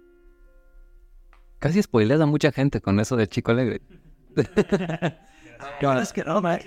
Casi 1.59 1.83
spoileas 1.83 2.21
a 2.21 2.27
mucha 2.27 2.53
gente 2.53 2.81
con 2.81 2.99
eso 3.01 3.17
de 3.17 3.29
Chico 3.29 3.53
Alegre. 3.53 3.83
Es 4.37 6.13
que 6.13 6.25
no, 6.25 6.41
man. 6.41 6.61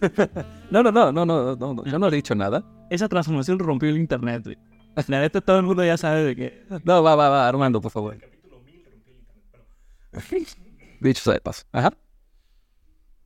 No, 0.70 0.82
no, 0.82 0.92
no, 0.92 1.12
no, 1.12 1.24
no, 1.24 1.56
no, 1.56 1.74
no, 1.74 1.84
yo 1.84 1.98
no 1.98 2.08
he 2.08 2.10
dicho 2.10 2.34
ncha 2.34 2.62
Esa 2.90 3.08
transformación 3.08 3.58
rompió 3.58 3.88
el 3.88 3.96
internet, 3.96 4.42
güey. 4.44 4.58
La 5.08 5.20
neta, 5.20 5.40
todo 5.40 5.58
el 5.58 5.64
mundo 5.64 5.84
ya 5.84 5.96
sabe 5.96 6.24
de 6.24 6.36
qué. 6.36 6.66
No, 6.84 7.02
va, 7.02 7.16
va, 7.16 7.28
va, 7.28 7.48
Armando, 7.48 7.80
por 7.80 7.90
favor. 7.90 8.18
Dicho 11.00 11.22
sea 11.22 11.34
de 11.34 11.40
paso. 11.40 11.64
Ajá. 11.72 11.92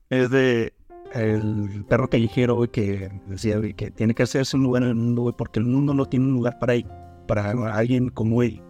Es 0.08 0.30
de 0.30 0.72
el 1.14 1.84
perro 1.88 2.08
callejero, 2.08 2.56
güey, 2.56 2.68
que 2.68 3.10
decía, 3.26 3.60
que 3.74 3.90
tiene 3.90 4.14
que 4.14 4.22
hacerse 4.22 4.56
un 4.56 4.62
lugar 4.62 4.82
en 4.82 4.90
el 4.90 4.94
mundo, 4.94 5.34
porque 5.36 5.58
el 5.60 5.66
mundo 5.66 5.94
no 5.94 6.06
tiene 6.06 6.26
un 6.26 6.32
lugar 6.32 6.58
para 6.58 6.74
él, 6.74 6.86
para 7.26 7.50
alguien 7.74 8.10
como 8.10 8.42
él. 8.42 8.62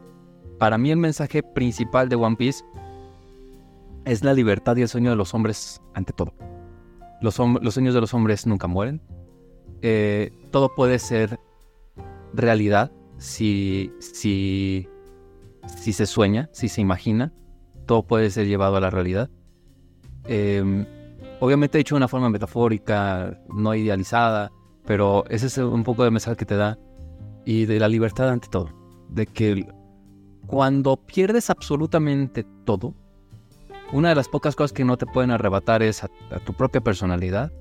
Para 0.58 0.78
mí 0.78 0.90
el 0.90 0.98
mensaje 0.98 1.42
principal 1.42 2.08
de 2.08 2.16
One 2.16 2.36
Piece 2.36 2.64
es 4.04 4.24
la 4.24 4.34
libertad 4.34 4.76
y 4.76 4.82
el 4.82 4.88
sueño 4.88 5.10
de 5.10 5.16
los 5.16 5.34
hombres 5.34 5.80
ante 5.94 6.12
todo. 6.12 6.32
Los, 7.20 7.38
los 7.38 7.74
sueños 7.74 7.94
de 7.94 8.00
los 8.00 8.14
hombres 8.14 8.46
nunca 8.46 8.66
mueren. 8.66 9.00
Eh, 9.82 10.32
todo 10.50 10.74
puede 10.74 10.98
ser 10.98 11.38
realidad 12.32 12.90
si, 13.18 13.92
si, 14.00 14.88
si 15.66 15.92
se 15.92 16.06
sueña, 16.06 16.48
si 16.52 16.68
se 16.68 16.80
imagina. 16.80 17.32
Todo 17.86 18.06
puede 18.06 18.30
ser 18.30 18.46
llevado 18.46 18.76
a 18.76 18.80
la 18.80 18.90
realidad. 18.90 19.30
Eh, 20.24 20.86
obviamente 21.40 21.78
dicho 21.78 21.94
de 21.94 21.98
una 21.98 22.08
forma 22.08 22.30
metafórica, 22.30 23.40
no 23.48 23.74
idealizada, 23.74 24.50
pero 24.84 25.24
ese 25.28 25.46
es 25.46 25.58
un 25.58 25.84
poco 25.84 26.04
de 26.04 26.10
mensaje 26.10 26.36
que 26.36 26.46
te 26.46 26.56
da 26.56 26.78
y 27.44 27.66
de 27.66 27.78
la 27.78 27.88
libertad 27.88 28.28
ante 28.30 28.48
todo. 28.48 28.70
De 29.08 29.26
que 29.26 29.66
cuando 30.46 30.96
pierdes 30.96 31.50
absolutamente 31.50 32.44
todo, 32.64 32.94
una 33.92 34.10
de 34.10 34.14
las 34.14 34.28
pocas 34.28 34.54
cosas 34.54 34.72
que 34.72 34.84
no 34.84 34.96
te 34.96 35.06
pueden 35.06 35.30
arrebatar 35.30 35.82
es 35.82 36.04
a, 36.04 36.10
a 36.30 36.38
tu 36.40 36.52
propia 36.52 36.80
personalidad, 36.80 37.52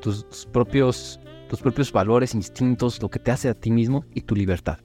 tus, 0.00 0.28
tus 0.28 0.46
propios, 0.46 1.20
tus 1.48 1.60
propios 1.60 1.92
valores, 1.92 2.34
instintos, 2.34 3.02
lo 3.02 3.08
que 3.08 3.18
te 3.18 3.30
hace 3.30 3.48
a 3.48 3.54
ti 3.54 3.70
mismo 3.70 4.04
y 4.12 4.22
tu 4.22 4.34
libertad. 4.34 4.78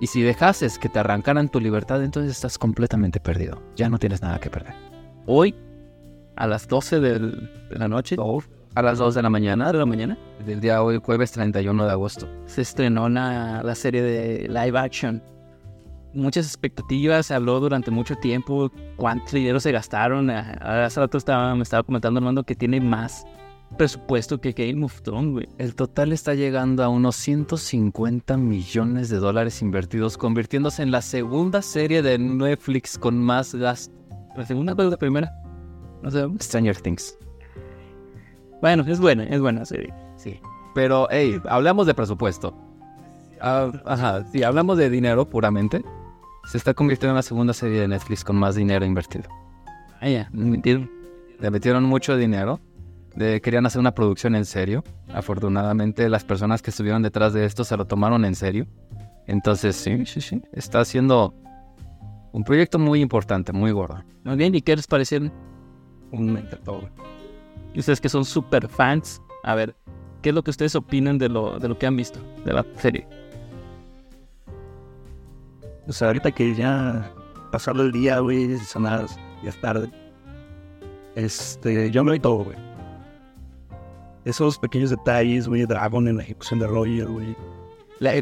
Y 0.00 0.06
si 0.06 0.22
dejases 0.22 0.78
que 0.78 0.88
te 0.88 0.98
arrancaran 0.98 1.48
tu 1.48 1.60
libertad, 1.60 2.02
entonces 2.02 2.32
estás 2.32 2.58
completamente 2.58 3.20
perdido. 3.20 3.62
Ya 3.76 3.88
no 3.88 3.98
tienes 3.98 4.22
nada 4.22 4.38
que 4.40 4.50
perder. 4.50 4.74
Hoy, 5.26 5.54
a 6.36 6.46
las 6.46 6.68
12 6.68 7.00
del- 7.00 7.50
de 7.70 7.78
la 7.78 7.88
noche, 7.88 8.16
A 8.76 8.82
las 8.82 8.98
2 8.98 9.14
de 9.14 9.22
la 9.22 9.30
mañana, 9.30 9.70
de 9.72 9.78
la 9.78 9.86
mañana, 9.86 10.18
del 10.44 10.60
día 10.60 10.82
hoy, 10.82 11.00
jueves 11.02 11.30
31 11.32 11.84
de 11.84 11.90
agosto. 11.92 12.26
se 12.46 12.62
estrenó 12.62 13.08
la, 13.08 13.62
la 13.62 13.74
serie 13.74 14.02
de 14.02 14.48
live 14.48 14.78
action. 14.78 15.22
Muchas 16.12 16.46
expectativas, 16.46 17.26
se 17.26 17.34
habló 17.34 17.58
durante 17.60 17.90
mucho 17.90 18.14
tiempo 18.16 18.70
cuánto 18.96 19.34
dinero 19.36 19.58
se 19.60 19.72
gastaron. 19.72 20.30
A- 20.30 20.84
Hace 20.86 21.00
rato 21.00 21.18
estaba, 21.18 21.54
me 21.54 21.62
estaba 21.62 21.82
comentando 21.82 22.18
Armando 22.18 22.42
que 22.44 22.54
tiene 22.54 22.80
más 22.80 23.24
presupuesto 23.76 24.40
que 24.40 24.52
Game 24.52 24.84
of 24.84 25.02
Thrones, 25.02 25.32
güey. 25.32 25.48
El 25.58 25.74
total 25.74 26.12
está 26.12 26.34
llegando 26.34 26.84
a 26.84 26.88
unos 26.88 27.16
150 27.16 28.36
millones 28.36 29.08
de 29.08 29.16
dólares 29.18 29.60
invertidos, 29.62 30.16
convirtiéndose 30.16 30.82
en 30.82 30.92
la 30.92 31.02
segunda 31.02 31.62
serie 31.62 32.00
de 32.02 32.18
Netflix 32.18 32.96
con 32.98 33.18
más 33.18 33.52
gasto. 33.54 33.92
La 34.36 34.46
segunda 34.46 34.74
o 34.76 34.82
la 34.90 34.96
primera. 34.96 35.32
No 36.04 36.10
sé. 36.10 36.26
Stranger 36.40 36.76
Things. 36.80 37.18
Bueno, 38.60 38.84
es 38.86 39.00
buena, 39.00 39.24
es 39.24 39.40
buena 39.40 39.64
serie. 39.64 39.92
Sí. 40.16 40.38
Pero, 40.74 41.08
hey, 41.10 41.40
hablamos 41.48 41.86
de 41.86 41.94
presupuesto. 41.94 42.54
Ah, 43.40 43.70
ajá, 43.84 44.24
si 44.30 44.42
hablamos 44.42 44.78
de 44.78 44.90
dinero 44.90 45.28
puramente, 45.28 45.82
se 46.44 46.58
está 46.58 46.74
convirtiendo 46.74 47.12
en 47.12 47.16
la 47.16 47.22
segunda 47.22 47.52
serie 47.52 47.80
de 47.80 47.88
Netflix 47.88 48.24
con 48.24 48.36
más 48.36 48.54
dinero 48.54 48.84
invertido. 48.84 49.24
Vaya, 50.00 50.28
mentira. 50.32 50.86
Le 51.40 51.50
metieron 51.50 51.84
mucho 51.84 52.16
dinero. 52.16 52.60
de- 53.16 53.40
querían 53.40 53.64
hacer 53.64 53.78
una 53.78 53.94
producción 53.94 54.34
en 54.34 54.44
serio. 54.44 54.82
Afortunadamente, 55.12 56.08
las 56.08 56.24
personas 56.24 56.62
que 56.62 56.70
estuvieron 56.70 57.00
detrás 57.02 57.32
de 57.32 57.44
esto 57.44 57.62
se 57.62 57.76
lo 57.76 57.86
tomaron 57.86 58.24
en 58.24 58.34
serio. 58.34 58.66
Entonces, 59.28 59.76
sí, 59.76 60.04
sí, 60.04 60.20
sí. 60.20 60.42
Está 60.52 60.80
haciendo 60.80 61.32
un 62.32 62.42
proyecto 62.42 62.76
muy 62.80 63.00
importante, 63.00 63.52
muy 63.52 63.70
gordo. 63.70 64.02
Muy 64.24 64.34
bien, 64.36 64.52
¿y 64.56 64.62
qué 64.62 64.74
les 64.74 64.88
parecieron? 64.88 65.32
Me 66.18 66.40
encantó, 66.40 66.80
güey. 66.80 66.92
Y 67.74 67.80
ustedes 67.80 68.00
que 68.00 68.08
son 68.08 68.24
super 68.24 68.68
fans, 68.68 69.20
a 69.42 69.54
ver, 69.54 69.74
¿qué 70.22 70.28
es 70.30 70.34
lo 70.34 70.42
que 70.42 70.50
ustedes 70.50 70.74
opinan 70.76 71.18
de 71.18 71.28
lo, 71.28 71.58
de 71.58 71.68
lo 71.68 71.76
que 71.78 71.86
han 71.86 71.96
visto 71.96 72.20
de 72.44 72.52
la 72.52 72.64
serie? 72.76 73.06
O 75.86 75.92
sea, 75.92 76.08
ahorita 76.08 76.30
que 76.32 76.54
ya 76.54 77.10
pasado 77.52 77.82
el 77.82 77.92
día, 77.92 78.18
güey, 78.20 78.56
son 78.58 78.84
las, 78.84 79.18
ya 79.42 79.50
es 79.50 79.60
tarde. 79.60 79.90
Este, 81.14 81.90
yo 81.90 82.02
me 82.04 82.10
doy 82.12 82.20
todo, 82.20 82.44
güey. 82.44 82.56
Esos 84.24 84.58
pequeños 84.58 84.90
detalles, 84.90 85.46
güey, 85.48 85.66
Dragon 85.66 86.08
en 86.08 86.16
la 86.16 86.22
ejecución 86.22 86.58
de 86.60 86.66
Roger, 86.66 87.06
güey. 87.06 87.36
La- 88.00 88.14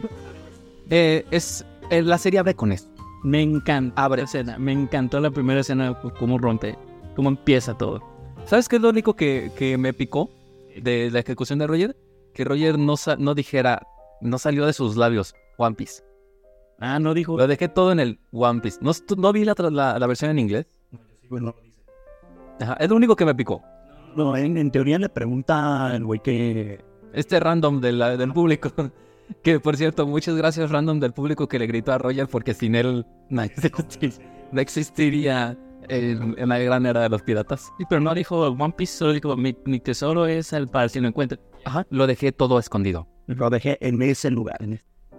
eh, 0.91 1.25
es, 1.31 1.65
eh, 1.91 2.03
la 2.03 2.19
serie 2.19 2.41
abre 2.41 2.55
con 2.55 2.73
eso. 2.73 2.89
Me 3.23 3.41
encanta 3.41 4.09
la 4.09 4.23
escena, 4.23 4.59
me 4.59 4.73
encantó 4.73 5.21
la 5.21 5.31
primera 5.31 5.61
escena, 5.61 5.97
c- 6.03 6.11
cómo 6.19 6.39
rompe, 6.39 6.77
cómo 7.17 7.29
empieza 7.29 7.77
todo. 7.77 8.01
¿Sabes 8.45 8.69
qué 8.69 8.77
es 8.77 8.83
lo 8.83 8.89
único 8.91 9.15
que, 9.15 9.51
que 9.57 9.79
me 9.79 9.93
picó 9.93 10.31
de 10.77 11.11
la 11.11 11.21
ejecución 11.21 11.59
de 11.59 11.67
Roger? 11.67 11.97
Que 12.35 12.45
Roger 12.45 12.79
no, 12.79 12.97
sa- 12.97 13.17
no 13.17 13.35
dijera, 13.35 13.87
no 14.21 14.39
salió 14.39 14.67
de 14.67 14.73
sus 14.73 14.97
labios 14.97 15.35
One 15.59 15.77
Piece. 15.77 16.03
Ah, 16.81 16.99
no 16.99 17.15
dijo. 17.15 17.37
Lo 17.37 17.47
dejé 17.47 17.69
todo 17.69 17.93
en 17.93 18.01
el 18.01 18.19
One 18.33 18.61
Piece. 18.61 18.79
No, 18.81 18.91
no 19.17 19.33
vi 19.33 19.45
la, 19.45 19.55
la, 19.71 19.99
la 19.99 20.07
versión 20.07 20.31
en 20.33 20.39
inglés. 20.41 20.67
Bueno, 21.31 21.55
Ajá, 22.61 22.75
es 22.81 22.89
lo 22.91 22.97
único 22.97 23.15
que 23.17 23.25
me 23.25 23.35
picó. 23.35 23.63
no, 24.17 24.37
en, 24.37 24.57
en 24.57 24.71
teoría 24.71 24.99
le 24.99 25.09
pregunta 25.09 25.87
al 25.87 26.05
güey 26.05 26.21
que 26.21 26.85
Este 27.13 27.39
random 27.41 27.81
de 27.81 27.93
la- 27.93 28.17
del 28.17 28.33
público. 28.33 28.71
Que 29.43 29.61
por 29.61 29.77
cierto, 29.79 30.07
muchas 30.07 30.35
gracias 30.37 30.71
random 30.71 31.01
del 31.01 31.13
público 31.15 31.49
que 31.49 31.59
le 31.59 31.67
gritó 31.67 31.93
a 31.93 31.97
Roger 31.99 32.27
porque 32.27 32.53
sin 32.53 32.75
él 32.75 33.07
no 33.31 33.43
existiría 34.61 35.57
en 35.89 36.49
la 36.49 36.59
gran 36.59 36.87
era 36.87 37.01
de 37.03 37.09
los 37.09 37.23
piratas. 37.23 37.73
Pero 37.89 38.01
no 38.01 38.15
dijo 38.15 38.41
One 38.49 38.75
Piece, 38.77 38.97
solo 38.99 39.13
dijo 39.13 39.37
mi, 39.37 39.57
mi 39.65 39.81
tesoro 39.81 40.27
es 40.27 40.53
el 40.53 40.69
para 40.69 40.89
si 40.89 41.01
lo 41.01 41.09
encuentro. 41.09 41.39
Ajá, 41.65 41.87
lo 41.91 42.07
dejé 42.07 42.33
todo 42.33 42.59
escondido. 42.59 43.07
lo 43.27 43.51
dejé 43.51 43.79
en 43.81 44.01
ese 44.03 44.31
lugar. 44.31 44.57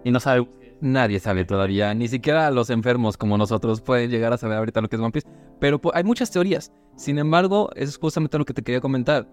Y 0.04 0.12
no 0.12 0.20
sabe. 0.20 0.48
Nadie 0.82 1.20
sabe 1.22 1.46
todavía, 1.46 1.94
ni 1.94 2.10
siquiera 2.10 2.52
los 2.52 2.70
enfermos 2.70 3.16
como 3.16 3.38
nosotros 3.38 3.80
pueden 3.80 4.10
llegar 4.10 4.34
a 4.34 4.38
saber 4.38 4.58
ahorita 4.58 4.82
lo 4.82 4.90
que 4.90 4.98
es 4.98 5.02
One 5.02 5.12
Piece. 5.12 5.30
Pero 5.62 5.80
po- 5.80 5.92
hay 5.96 6.04
muchas 6.04 6.30
teorías. 6.30 6.74
Sin 6.98 7.18
embargo, 7.20 7.70
eso 7.76 7.90
es 7.90 7.98
justamente 7.98 8.38
lo 8.38 8.44
que 8.44 8.54
te 8.54 8.62
quería 8.64 8.82
comentar. 8.82 9.26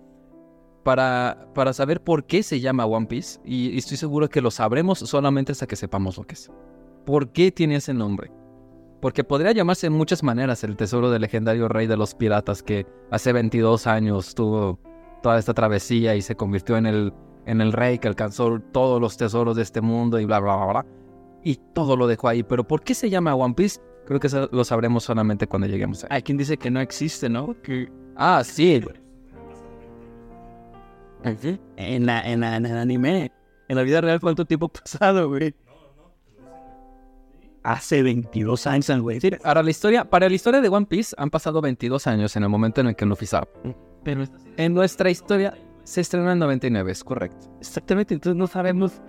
Para, 0.85 1.47
para 1.55 1.73
saber 1.73 2.01
por 2.03 2.25
qué 2.25 2.43
se 2.43 2.61
llama 2.61 2.87
One 2.87 3.07
Piece, 3.07 3.41
y, 3.45 3.71
y 3.71 3.79
estoy 3.79 3.97
seguro 3.97 4.29
que 4.29 4.41
lo 4.41 4.51
sabremos 4.51 5.01
solamente 5.01 5.53
hasta 5.53 5.67
que 5.67 5.77
sepamos 5.77 6.17
lo 6.17 6.25
que 6.25 6.35
es. 6.35 6.51
¿Por 7.05 7.33
qué 7.33 7.51
tiene 7.51 7.75
ese 7.77 7.93
nombre? 7.93 8.31
Porque 9.01 9.25
podría 9.25 9.53
llamarse 9.53 9.87
de 9.87 9.91
muchas 9.91 10.23
maneras 10.23 10.63
el 10.65 10.77
tesoro 10.77 11.11
del 11.11 11.23
legendario 11.23 11.69
rey 11.69 11.87
de 11.87 11.97
los 11.97 12.15
piratas 12.15 12.63
que 12.63 12.87
hace 13.11 13.33
22 13.33 13.87
años 13.87 14.35
tuvo 14.35 14.79
toda 15.23 15.39
esta 15.39 15.55
travesía 15.55 16.15
y 16.17 16.23
se 16.23 16.37
convirtió 16.37 16.77
en 16.77 16.87
el, 16.87 17.13
en 17.47 17.61
el 17.63 17.73
rey 17.73 17.99
que 17.99 18.09
alcanzó 18.09 18.61
todos 18.73 19.01
los 19.01 19.17
tesoros 19.17 19.57
de 19.57 19.63
este 19.63 19.81
mundo 19.81 20.21
y 20.21 20.27
bla, 20.27 20.39
bla, 20.41 20.57
bla, 20.57 20.67
bla 20.67 20.87
y 21.43 21.57
todo 21.75 21.97
lo 21.97 22.07
dejó 22.07 22.29
ahí. 22.29 22.43
Pero 22.43 22.65
¿por 22.65 22.83
qué 22.83 22.95
se 22.95 23.09
llama 23.09 23.35
One 23.35 23.55
Piece? 23.55 23.81
Creo 24.07 24.21
que 24.21 24.27
eso 24.27 24.49
lo 24.53 24.65
sabremos 24.65 25.05
solamente 25.05 25.47
cuando 25.47 25.67
lleguemos 25.67 26.05
ahí. 26.05 26.09
Hay 26.13 26.23
quien 26.23 26.37
dice 26.37 26.57
que 26.59 26.71
no 26.71 26.81
existe, 26.81 27.29
¿no? 27.31 27.57
Que 27.63 27.89
Ah, 28.17 28.43
sí. 28.45 28.83
en, 31.77 32.07
la, 32.07 32.21
en, 32.31 32.41
la- 32.41 32.57
en 32.57 32.67
el 32.67 32.77
anime, 32.77 33.33
en 33.69 33.77
la 33.77 33.83
vida 33.83 34.01
real, 34.01 34.21
¿cuánto 34.21 34.45
tiempo 34.45 34.67
ha 34.67 34.81
pasado, 34.81 35.29
güey? 35.29 35.55
Hace 37.63 38.03
22 38.03 38.67
años, 38.67 39.01
güey. 39.01 39.21
Sí, 39.21 39.31
Para 39.43 39.63
la 39.63 39.71
historia, 39.71 40.09
para 40.09 40.29
la 40.29 40.35
historia 40.35 40.61
de 40.61 40.69
One 40.69 40.87
Piece 40.87 41.15
han 41.19 41.31
pasado 41.31 41.61
22 41.61 42.07
años 42.07 42.35
en 42.37 42.43
el 42.45 42.49
momento 42.49 42.81
en 42.81 42.89
el 42.89 42.97
que 42.97 43.05
Luffy 43.05 43.27
sabe. 43.27 43.49
Pero 44.03 44.25
En 44.57 44.73
nuestra 44.73 45.11
historia 45.11 45.57
se 45.85 46.01
estrenó 46.01 46.31
en 46.33 46.39
99, 46.39 46.91
es 46.91 47.05
correcto. 47.05 47.49
exactamente, 47.61 48.15
entonces 48.15 48.37
no 48.37 48.47
sabemos 48.47 49.03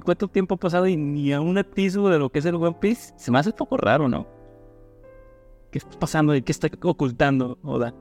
cuánto 0.00 0.28
tiempo 0.28 0.54
ha 0.54 0.58
pasado 0.58 0.86
y 0.86 0.96
ni 0.96 1.32
a 1.32 1.40
un 1.40 1.58
atisbo 1.58 2.08
de 2.08 2.18
lo 2.18 2.30
que 2.30 2.38
es 2.38 2.46
el 2.46 2.54
One 2.54 2.76
Piece. 2.80 3.12
Se 3.16 3.30
me 3.30 3.38
hace 3.38 3.50
un 3.50 3.56
poco 3.56 3.76
raro, 3.76 4.08
¿no? 4.08 4.26
¿Qué 5.70 5.78
está 5.78 5.98
pasando 5.98 6.34
y 6.34 6.42
qué 6.42 6.52
está 6.52 6.68
ocultando 6.82 7.58
Oda? 7.62 7.94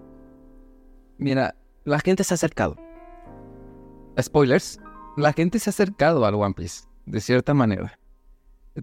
Mira, 1.18 1.56
la 1.84 2.00
gente 2.00 2.24
se 2.24 2.34
ha 2.34 2.36
acercado. 2.36 2.78
Spoilers, 4.20 4.80
la 5.18 5.34
gente 5.34 5.60
se 5.60 5.70
ha 5.70 5.72
acercado 5.72 6.26
al 6.26 6.36
One 6.36 6.54
Piece, 6.54 6.86
de 7.06 7.22
cierta 7.22 7.54
manera. 7.54 7.98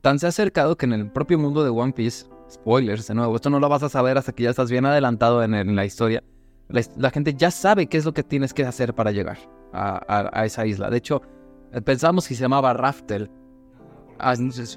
Tan 0.02 0.18
se 0.18 0.26
ha 0.26 0.28
acercado 0.28 0.76
que 0.76 0.84
en 0.84 0.92
el 0.92 1.10
propio 1.10 1.38
mundo 1.38 1.64
de 1.64 1.70
One 1.70 1.92
Piece, 1.92 2.26
spoilers, 2.50 3.08
de 3.08 3.14
nuevo, 3.14 3.36
esto 3.36 3.48
no 3.48 3.58
lo 3.58 3.70
vas 3.70 3.82
a 3.82 3.88
saber 3.88 4.18
hasta 4.18 4.32
que 4.32 4.42
ya 4.42 4.50
estás 4.50 4.70
bien 4.70 4.84
adelantado 4.84 5.42
en, 5.42 5.74
la 5.74 5.84
historia. 5.86 6.22
La, 6.68 7.10
gente 7.10 7.32
ya 7.32 7.50
sabe 7.50 7.86
qué 7.86 7.96
es 7.96 8.04
lo 8.04 8.12
que 8.12 8.22
tienes 8.22 8.52
que 8.52 8.64
hacer 8.64 8.94
para 8.94 9.12
llegar 9.12 9.38
a, 9.72 10.44
esa 10.44 10.66
isla. 10.66 10.90
De 10.90 10.98
hecho, 10.98 11.22
eh, 11.72 11.80
pensamos 11.80 12.28
que 12.28 12.34
se 12.34 12.42
llamaba 12.42 12.74
Raftel 12.74 13.30
ah, 14.18 14.34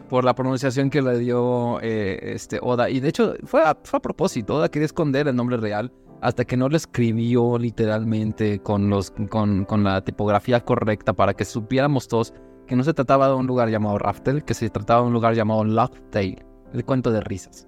por 0.07 0.23
la 0.23 0.33
pronunciación 0.33 0.89
que 0.89 1.01
le 1.01 1.19
dio 1.19 1.81
eh, 1.81 2.33
este 2.33 2.59
Oda. 2.61 2.89
Y 2.89 3.01
de 3.01 3.09
hecho, 3.09 3.33
fue 3.43 3.63
a, 3.65 3.75
propósito. 3.75 4.55
Oda 4.55 4.69
quería 4.69 4.85
esconder 4.85 5.27
el 5.27 5.35
nombre 5.35 5.57
real 5.57 5.91
hasta 6.21 6.45
que 6.45 6.55
no 6.55 6.69
lo 6.69 6.77
escribió 6.77 7.57
literalmente 7.57 8.59
con, 8.59 8.89
los, 8.89 9.11
con 9.11 9.83
la 9.83 10.01
tipografía 10.05 10.63
correcta 10.63 11.11
para 11.11 11.33
que 11.33 11.43
supiéramos 11.43 12.07
todos 12.07 12.33
que 12.71 12.77
no 12.77 12.85
se 12.85 12.93
trataba 12.93 13.27
de 13.27 13.33
un 13.33 13.47
lugar 13.47 13.67
llamado 13.67 13.97
Raftel, 13.97 14.45
que 14.45 14.53
se 14.53 14.69
trataba 14.69 15.01
de 15.01 15.07
un 15.07 15.13
lugar 15.13 15.35
llamado 15.35 15.65
Locktail, 15.65 16.41
el 16.71 16.85
cuento 16.85 17.11
de 17.11 17.19
risas. 17.19 17.67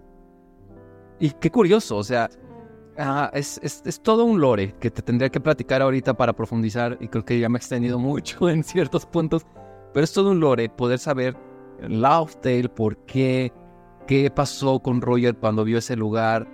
Y 1.20 1.32
qué 1.32 1.52
curioso, 1.52 1.98
o 1.98 2.04
sea, 2.06 2.30
ah, 2.98 3.30
es, 3.34 3.60
es, 3.62 3.84
es 3.86 4.02
todo 4.02 4.24
un 4.24 4.40
lore 4.40 4.74
que 4.80 4.90
te 4.90 5.02
tendría 5.02 5.28
que 5.28 5.42
platicar 5.42 5.82
ahorita 5.82 6.14
para 6.14 6.32
profundizar, 6.32 6.98
y 7.02 7.10
creo 7.10 7.26
que 7.26 7.38
ya 7.38 7.50
me 7.50 7.58
he 7.58 7.60
extendido 7.60 8.00
mucho 8.00 8.48
en 8.48 8.64
ciertos 8.64 9.06
puntos, 9.06 9.46
pero 9.94 10.06
es 10.06 10.14
todo 10.14 10.32
un 10.32 10.40
lore 10.40 10.70
poder 10.70 11.00
saber 11.00 11.36
Locktail, 11.82 12.70
por 12.70 12.96
qué, 13.00 13.52
qué 14.08 14.32
pasó 14.32 14.80
con 14.80 15.02
Roger 15.02 15.36
cuando 15.36 15.66
vio 15.66 15.80
ese 15.80 15.98
lugar, 15.98 16.48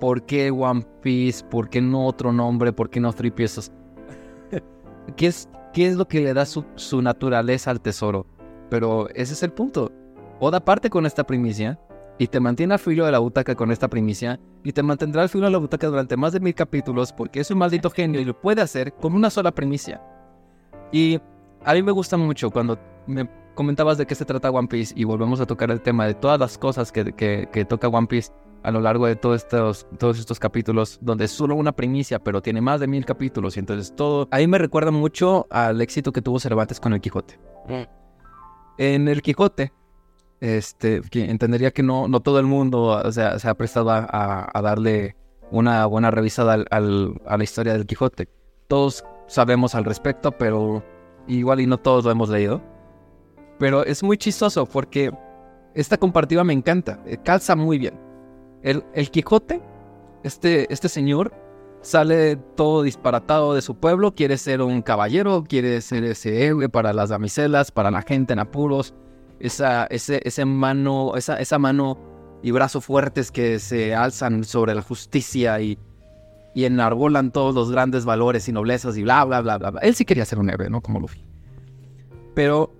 por 0.00 0.26
qué 0.26 0.50
One 0.50 0.86
Piece, 1.00 1.42
por 1.46 1.70
qué 1.70 1.80
no 1.80 2.04
otro 2.04 2.30
nombre, 2.30 2.74
por 2.74 2.90
qué 2.90 3.00
no 3.00 3.10
Three 3.14 3.30
Pieces. 3.30 3.72
¿Qué 5.16 5.28
es, 5.28 5.48
qué 5.76 5.86
es 5.86 5.96
lo 5.96 6.08
que 6.08 6.22
le 6.22 6.32
da 6.32 6.46
su, 6.46 6.64
su 6.76 7.02
naturaleza 7.02 7.70
al 7.70 7.82
tesoro? 7.82 8.24
Pero 8.70 9.10
ese 9.10 9.34
es 9.34 9.42
el 9.42 9.52
punto. 9.52 9.92
Oda 10.40 10.64
parte 10.64 10.88
con 10.88 11.04
esta 11.04 11.24
primicia 11.24 11.78
y 12.16 12.28
te 12.28 12.40
mantiene 12.40 12.72
al 12.72 12.80
filo 12.80 13.04
de 13.04 13.12
la 13.12 13.18
butaca 13.18 13.54
con 13.54 13.70
esta 13.70 13.86
primicia 13.86 14.40
y 14.64 14.72
te 14.72 14.82
mantendrá 14.82 15.20
al 15.20 15.28
filo 15.28 15.44
de 15.44 15.50
la 15.50 15.58
butaca 15.58 15.86
durante 15.88 16.16
más 16.16 16.32
de 16.32 16.40
mil 16.40 16.54
capítulos 16.54 17.12
porque 17.12 17.40
es 17.40 17.50
un 17.50 17.58
maldito 17.58 17.90
genio 17.90 18.22
y 18.22 18.24
lo 18.24 18.40
puede 18.40 18.62
hacer 18.62 18.94
con 18.94 19.12
una 19.12 19.28
sola 19.28 19.52
primicia. 19.52 20.00
Y 20.92 21.20
a 21.62 21.74
mí 21.74 21.82
me 21.82 21.92
gusta 21.92 22.16
mucho 22.16 22.50
cuando 22.50 22.78
me 23.06 23.28
comentabas 23.54 23.98
de 23.98 24.06
qué 24.06 24.14
se 24.14 24.24
trata 24.24 24.50
One 24.50 24.68
Piece 24.68 24.94
y 24.96 25.04
volvemos 25.04 25.40
a 25.40 25.46
tocar 25.46 25.70
el 25.70 25.82
tema 25.82 26.06
de 26.06 26.14
todas 26.14 26.40
las 26.40 26.56
cosas 26.56 26.90
que, 26.90 27.12
que, 27.12 27.50
que 27.52 27.64
toca 27.66 27.88
One 27.88 28.06
Piece 28.06 28.32
a 28.62 28.70
lo 28.70 28.80
largo 28.80 29.06
de 29.06 29.16
todos 29.16 29.42
estos, 29.42 29.86
todos 29.98 30.18
estos 30.18 30.38
capítulos, 30.38 30.98
donde 31.00 31.26
es 31.26 31.30
solo 31.30 31.54
una 31.54 31.72
primicia, 31.72 32.18
pero 32.18 32.42
tiene 32.42 32.60
más 32.60 32.80
de 32.80 32.86
mil 32.86 33.04
capítulos, 33.04 33.56
y 33.56 33.60
entonces 33.60 33.94
todo... 33.94 34.28
Ahí 34.30 34.46
me 34.46 34.58
recuerda 34.58 34.90
mucho 34.90 35.46
al 35.50 35.80
éxito 35.80 36.12
que 36.12 36.22
tuvo 36.22 36.40
Cervantes 36.40 36.80
con 36.80 36.92
el 36.92 37.00
Quijote. 37.00 37.38
En 38.78 39.08
el 39.08 39.22
Quijote, 39.22 39.72
este, 40.40 41.00
que 41.10 41.30
entendería 41.30 41.70
que 41.70 41.82
no, 41.82 42.08
no 42.08 42.20
todo 42.20 42.38
el 42.40 42.46
mundo 42.46 43.00
o 43.02 43.12
sea, 43.12 43.38
se 43.38 43.48
ha 43.48 43.54
prestado 43.54 43.90
a, 43.90 44.50
a 44.52 44.62
darle 44.62 45.16
una 45.50 45.86
buena 45.86 46.10
revisada 46.10 46.54
al, 46.54 46.66
al, 46.70 47.20
a 47.26 47.36
la 47.36 47.44
historia 47.44 47.72
del 47.72 47.86
Quijote. 47.86 48.28
Todos 48.68 49.04
sabemos 49.28 49.74
al 49.74 49.84
respecto, 49.84 50.32
pero 50.32 50.82
igual 51.28 51.60
y 51.60 51.66
no 51.66 51.78
todos 51.78 52.04
lo 52.04 52.10
hemos 52.10 52.28
leído. 52.28 52.60
Pero 53.58 53.84
es 53.84 54.02
muy 54.02 54.18
chistoso 54.18 54.66
porque 54.66 55.10
esta 55.74 55.96
compartida 55.96 56.44
me 56.44 56.52
encanta, 56.52 57.00
eh, 57.06 57.16
calza 57.22 57.56
muy 57.56 57.78
bien. 57.78 58.05
El, 58.66 58.82
el 58.94 59.12
Quijote, 59.12 59.62
este, 60.24 60.66
este 60.72 60.88
señor, 60.88 61.32
sale 61.82 62.34
todo 62.34 62.82
disparatado 62.82 63.54
de 63.54 63.62
su 63.62 63.76
pueblo, 63.76 64.12
quiere 64.12 64.36
ser 64.38 64.60
un 64.60 64.82
caballero, 64.82 65.44
quiere 65.48 65.80
ser 65.80 66.02
ese 66.02 66.46
héroe 66.46 66.68
para 66.68 66.92
las 66.92 67.10
damiselas, 67.10 67.70
para 67.70 67.92
la 67.92 68.02
gente 68.02 68.32
en 68.32 68.40
apuros, 68.40 68.92
esa, 69.38 69.86
ese, 69.86 70.20
ese 70.24 70.44
mano, 70.44 71.14
esa, 71.14 71.38
esa 71.38 71.60
mano 71.60 71.96
y 72.42 72.50
brazos 72.50 72.84
fuertes 72.84 73.30
que 73.30 73.60
se 73.60 73.94
alzan 73.94 74.42
sobre 74.42 74.74
la 74.74 74.82
justicia 74.82 75.60
y, 75.60 75.78
y 76.52 76.64
enarbolan 76.64 77.30
todos 77.30 77.54
los 77.54 77.70
grandes 77.70 78.04
valores 78.04 78.48
y 78.48 78.52
noblezas 78.52 78.96
y 78.96 79.04
bla, 79.04 79.22
bla, 79.24 79.42
bla, 79.42 79.58
bla. 79.58 79.80
Él 79.80 79.94
sí 79.94 80.04
quería 80.04 80.24
ser 80.24 80.40
un 80.40 80.50
héroe, 80.50 80.68
¿no? 80.70 80.80
Como 80.80 80.98
Luffy. 80.98 81.24
Pero 82.34 82.74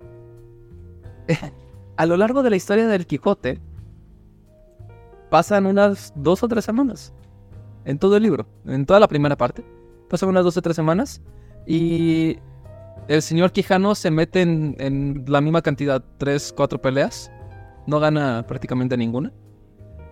a 1.95 2.05
lo 2.05 2.17
largo 2.17 2.43
de 2.43 2.49
la 2.49 2.57
historia 2.57 2.87
del 2.87 3.07
Quijote, 3.07 3.61
pasan 5.29 5.65
unas 5.65 6.13
dos 6.15 6.43
o 6.43 6.47
tres 6.47 6.65
semanas. 6.65 7.13
En 7.85 7.99
todo 7.99 8.17
el 8.17 8.23
libro, 8.23 8.47
en 8.65 8.85
toda 8.85 8.99
la 8.99 9.07
primera 9.07 9.37
parte. 9.37 9.63
Pasan 10.09 10.29
unas 10.29 10.43
dos 10.43 10.57
o 10.57 10.61
tres 10.61 10.75
semanas. 10.75 11.21
Y 11.65 12.37
el 13.07 13.21
señor 13.21 13.51
Quijano 13.51 13.95
se 13.95 14.11
mete 14.11 14.41
en, 14.41 14.75
en 14.79 15.25
la 15.27 15.41
misma 15.41 15.61
cantidad, 15.61 16.03
tres, 16.17 16.53
cuatro 16.55 16.81
peleas. 16.81 17.31
No 17.85 17.99
gana 17.99 18.45
prácticamente 18.47 18.97
ninguna. 18.97 19.31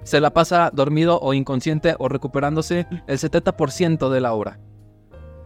Se 0.03 0.21
la 0.21 0.31
pasa 0.33 0.69
dormido 0.71 1.19
o 1.19 1.33
inconsciente 1.33 1.95
o 1.97 2.07
recuperándose 2.07 2.87
el 3.07 3.17
70% 3.17 4.09
de 4.09 4.21
la 4.21 4.33
obra. 4.33 4.59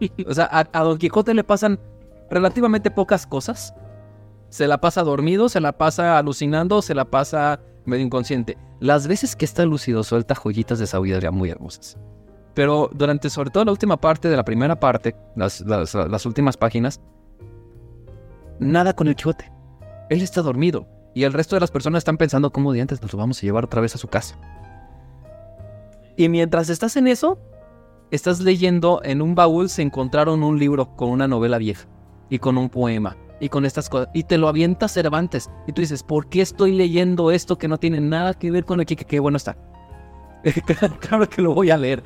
O 0.26 0.32
sea, 0.32 0.48
a, 0.50 0.66
a 0.72 0.82
Don 0.82 0.96
Quijote 0.96 1.34
le 1.34 1.44
pasan 1.44 1.78
relativamente 2.30 2.90
pocas 2.90 3.26
cosas. 3.26 3.74
Se 4.50 4.66
la 4.66 4.80
pasa 4.80 5.02
dormido, 5.02 5.48
se 5.48 5.60
la 5.60 5.78
pasa 5.78 6.18
alucinando, 6.18 6.82
se 6.82 6.94
la 6.94 7.04
pasa 7.04 7.60
medio 7.84 8.04
inconsciente. 8.04 8.58
Las 8.80 9.06
veces 9.06 9.36
que 9.36 9.44
está 9.44 9.64
lúcido 9.64 10.02
suelta 10.02 10.34
joyitas 10.34 10.80
de 10.80 10.88
sabiduría 10.88 11.30
muy 11.30 11.50
hermosas. 11.50 11.96
Pero 12.54 12.90
durante 12.92 13.30
sobre 13.30 13.50
todo 13.50 13.64
la 13.64 13.70
última 13.70 13.96
parte 13.96 14.28
de 14.28 14.36
la 14.36 14.44
primera 14.44 14.78
parte, 14.78 15.14
las, 15.36 15.60
las, 15.60 16.26
últimas 16.26 16.56
páginas, 16.56 17.00
nada 18.58 18.92
con 18.92 19.06
el 19.06 19.14
Quijote. 19.14 19.50
Él 20.10 20.20
está 20.20 20.42
dormido 20.42 20.88
y 21.14 21.22
el 21.22 21.32
resto 21.32 21.54
de 21.54 21.60
las 21.60 21.70
personas 21.70 21.98
están 21.98 22.16
pensando 22.16 22.50
cómo 22.50 22.72
de 22.72 22.80
antes 22.80 23.00
nos 23.00 23.12
lo 23.12 23.20
vamos 23.20 23.38
a 23.38 23.42
llevar 23.42 23.64
otra 23.64 23.80
vez 23.80 23.94
a 23.94 23.98
su 23.98 24.08
casa. 24.08 24.36
Y 26.16 26.28
mientras 26.28 26.68
estás 26.70 26.96
en 26.96 27.06
eso, 27.06 27.38
estás 28.10 28.40
leyendo 28.40 29.00
en 29.04 29.22
un 29.22 29.36
baúl 29.36 29.68
se 29.68 29.82
encontraron 29.82 30.42
un 30.42 30.58
libro 30.58 30.96
con 30.96 31.10
una 31.10 31.28
novela 31.28 31.58
vieja 31.58 31.86
y 32.28 32.40
con 32.40 32.58
un 32.58 32.68
poema 32.68 33.16
y 33.40 33.48
con 33.48 33.64
estas 33.64 33.88
cosas 33.88 34.08
y 34.14 34.24
te 34.24 34.38
lo 34.38 34.48
avienta 34.48 34.86
Cervantes 34.86 35.50
y 35.66 35.72
tú 35.72 35.80
dices, 35.80 36.02
¿por 36.02 36.28
qué 36.28 36.42
estoy 36.42 36.72
leyendo 36.72 37.30
esto 37.30 37.58
que 37.58 37.68
no 37.68 37.78
tiene 37.78 38.00
nada 38.00 38.34
que 38.34 38.50
ver 38.50 38.64
con 38.64 38.80
el 38.80 38.86
que 38.86 38.96
qué 38.96 39.18
bueno 39.18 39.36
está? 39.38 39.56
claro 41.00 41.28
que 41.28 41.42
lo 41.42 41.54
voy 41.54 41.70
a 41.70 41.76
leer. 41.76 42.02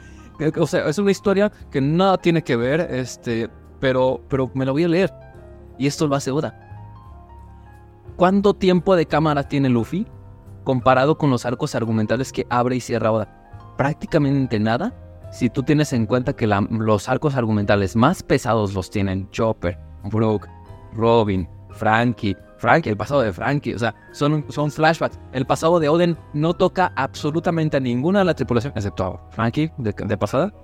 O 0.58 0.66
sea, 0.66 0.88
es 0.88 0.98
una 0.98 1.10
historia 1.10 1.52
que 1.70 1.80
nada 1.80 2.18
tiene 2.18 2.42
que 2.42 2.56
ver, 2.56 2.80
este, 2.90 3.48
pero, 3.80 4.20
pero 4.28 4.50
me 4.54 4.64
lo 4.64 4.72
voy 4.72 4.84
a 4.84 4.88
leer. 4.88 5.12
Y 5.78 5.86
esto 5.86 6.06
lo 6.06 6.16
hace 6.16 6.30
Oda. 6.30 6.60
¿Cuánto 8.16 8.54
tiempo 8.54 8.96
de 8.96 9.06
cámara 9.06 9.48
tiene 9.48 9.68
Luffy 9.68 10.06
comparado 10.64 11.18
con 11.18 11.30
los 11.30 11.44
arcos 11.44 11.74
argumentales 11.74 12.32
que 12.32 12.46
abre 12.50 12.76
y 12.76 12.80
cierra 12.80 13.12
Oda? 13.12 13.74
Prácticamente 13.76 14.58
nada. 14.58 14.94
Si 15.32 15.50
tú 15.50 15.62
tienes 15.62 15.92
en 15.92 16.06
cuenta 16.06 16.34
que 16.34 16.46
la, 16.46 16.60
los 16.70 17.08
arcos 17.08 17.34
argumentales 17.34 17.96
más 17.96 18.22
pesados 18.22 18.74
los 18.74 18.90
tienen 18.90 19.28
Chopper, 19.30 19.78
Brook, 20.04 20.48
Robin, 20.94 21.48
Frankie, 21.70 22.36
Frankie, 22.58 22.90
el 22.90 22.96
pasado 22.96 23.20
de 23.20 23.32
Frankie, 23.32 23.74
o 23.74 23.78
sea, 23.78 23.94
son, 24.12 24.44
son 24.48 24.70
flashbacks. 24.70 25.18
El 25.32 25.46
pasado 25.46 25.80
de 25.80 25.88
Oden 25.88 26.16
no 26.32 26.54
toca 26.54 26.92
absolutamente 26.96 27.76
a 27.76 27.80
ninguna 27.80 28.20
de 28.20 28.24
la 28.26 28.34
tripulación, 28.34 28.72
excepto 28.74 29.04
a 29.04 29.30
Frankie 29.32 29.70
de, 29.78 29.92
de 29.92 30.16
pasada. 30.16 30.54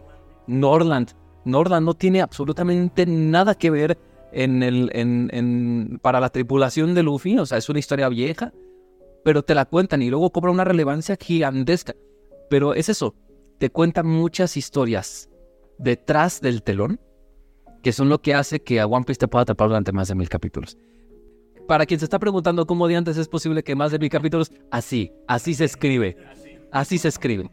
Norland, 0.47 1.11
Norland 1.45 1.87
no 1.87 1.95
tiene 1.95 2.23
absolutamente 2.23 3.07
nada 3.07 3.55
que 3.55 3.71
ver 3.71 3.99
en 4.33 4.63
el, 4.63 4.91
en, 4.95 5.29
en, 5.33 5.99
para 6.03 6.21
la 6.21 6.31
tripulación 6.31 6.95
de 6.95 7.03
Luffy, 7.03 7.39
o 7.39 7.47
sea, 7.47 7.59
es 7.59 7.69
una 7.69 7.79
historia 7.79 8.09
vieja, 8.09 8.53
pero 9.25 9.43
te 9.43 9.55
la 9.55 9.65
cuentan 9.65 10.03
y 10.03 10.11
luego 10.11 10.31
cobra 10.31 10.51
una 10.51 10.65
relevancia 10.65 11.17
gigantesca. 11.21 11.95
Pero 12.49 12.75
es 12.75 12.89
eso, 12.89 13.15
te 13.59 13.71
cuentan 13.71 14.07
muchas 14.07 14.57
historias 14.57 15.31
detrás 15.79 16.41
del 16.41 16.63
telón, 16.63 17.01
que 17.83 17.93
son 17.93 18.09
lo 18.09 18.21
que 18.21 18.35
hace 18.35 18.61
que 18.61 18.81
a 18.81 18.87
One 18.87 19.05
Piece 19.05 19.19
te 19.19 19.29
pueda 19.29 19.43
atrapar 19.43 19.69
durante 19.69 19.93
más 19.93 20.09
de 20.09 20.15
mil 20.15 20.29
capítulos. 20.29 20.77
Para 21.67 21.87
quien 21.87 22.01
se 22.01 22.07
está 22.07 22.19
preguntando 22.19 22.67
cómo 22.67 22.89
de 22.89 22.97
antes 22.97 23.17
es 23.17 23.29
posible 23.29 23.63
que 23.63 23.75
más 23.75 23.93
de 23.93 23.99
mil 23.99 24.11
capítulos, 24.11 24.51
así, 24.71 25.13
así 25.29 25.55
se 25.55 25.65
escribe. 25.65 26.17
Así 26.73 26.99
se 26.99 27.09
escribe. 27.09 27.51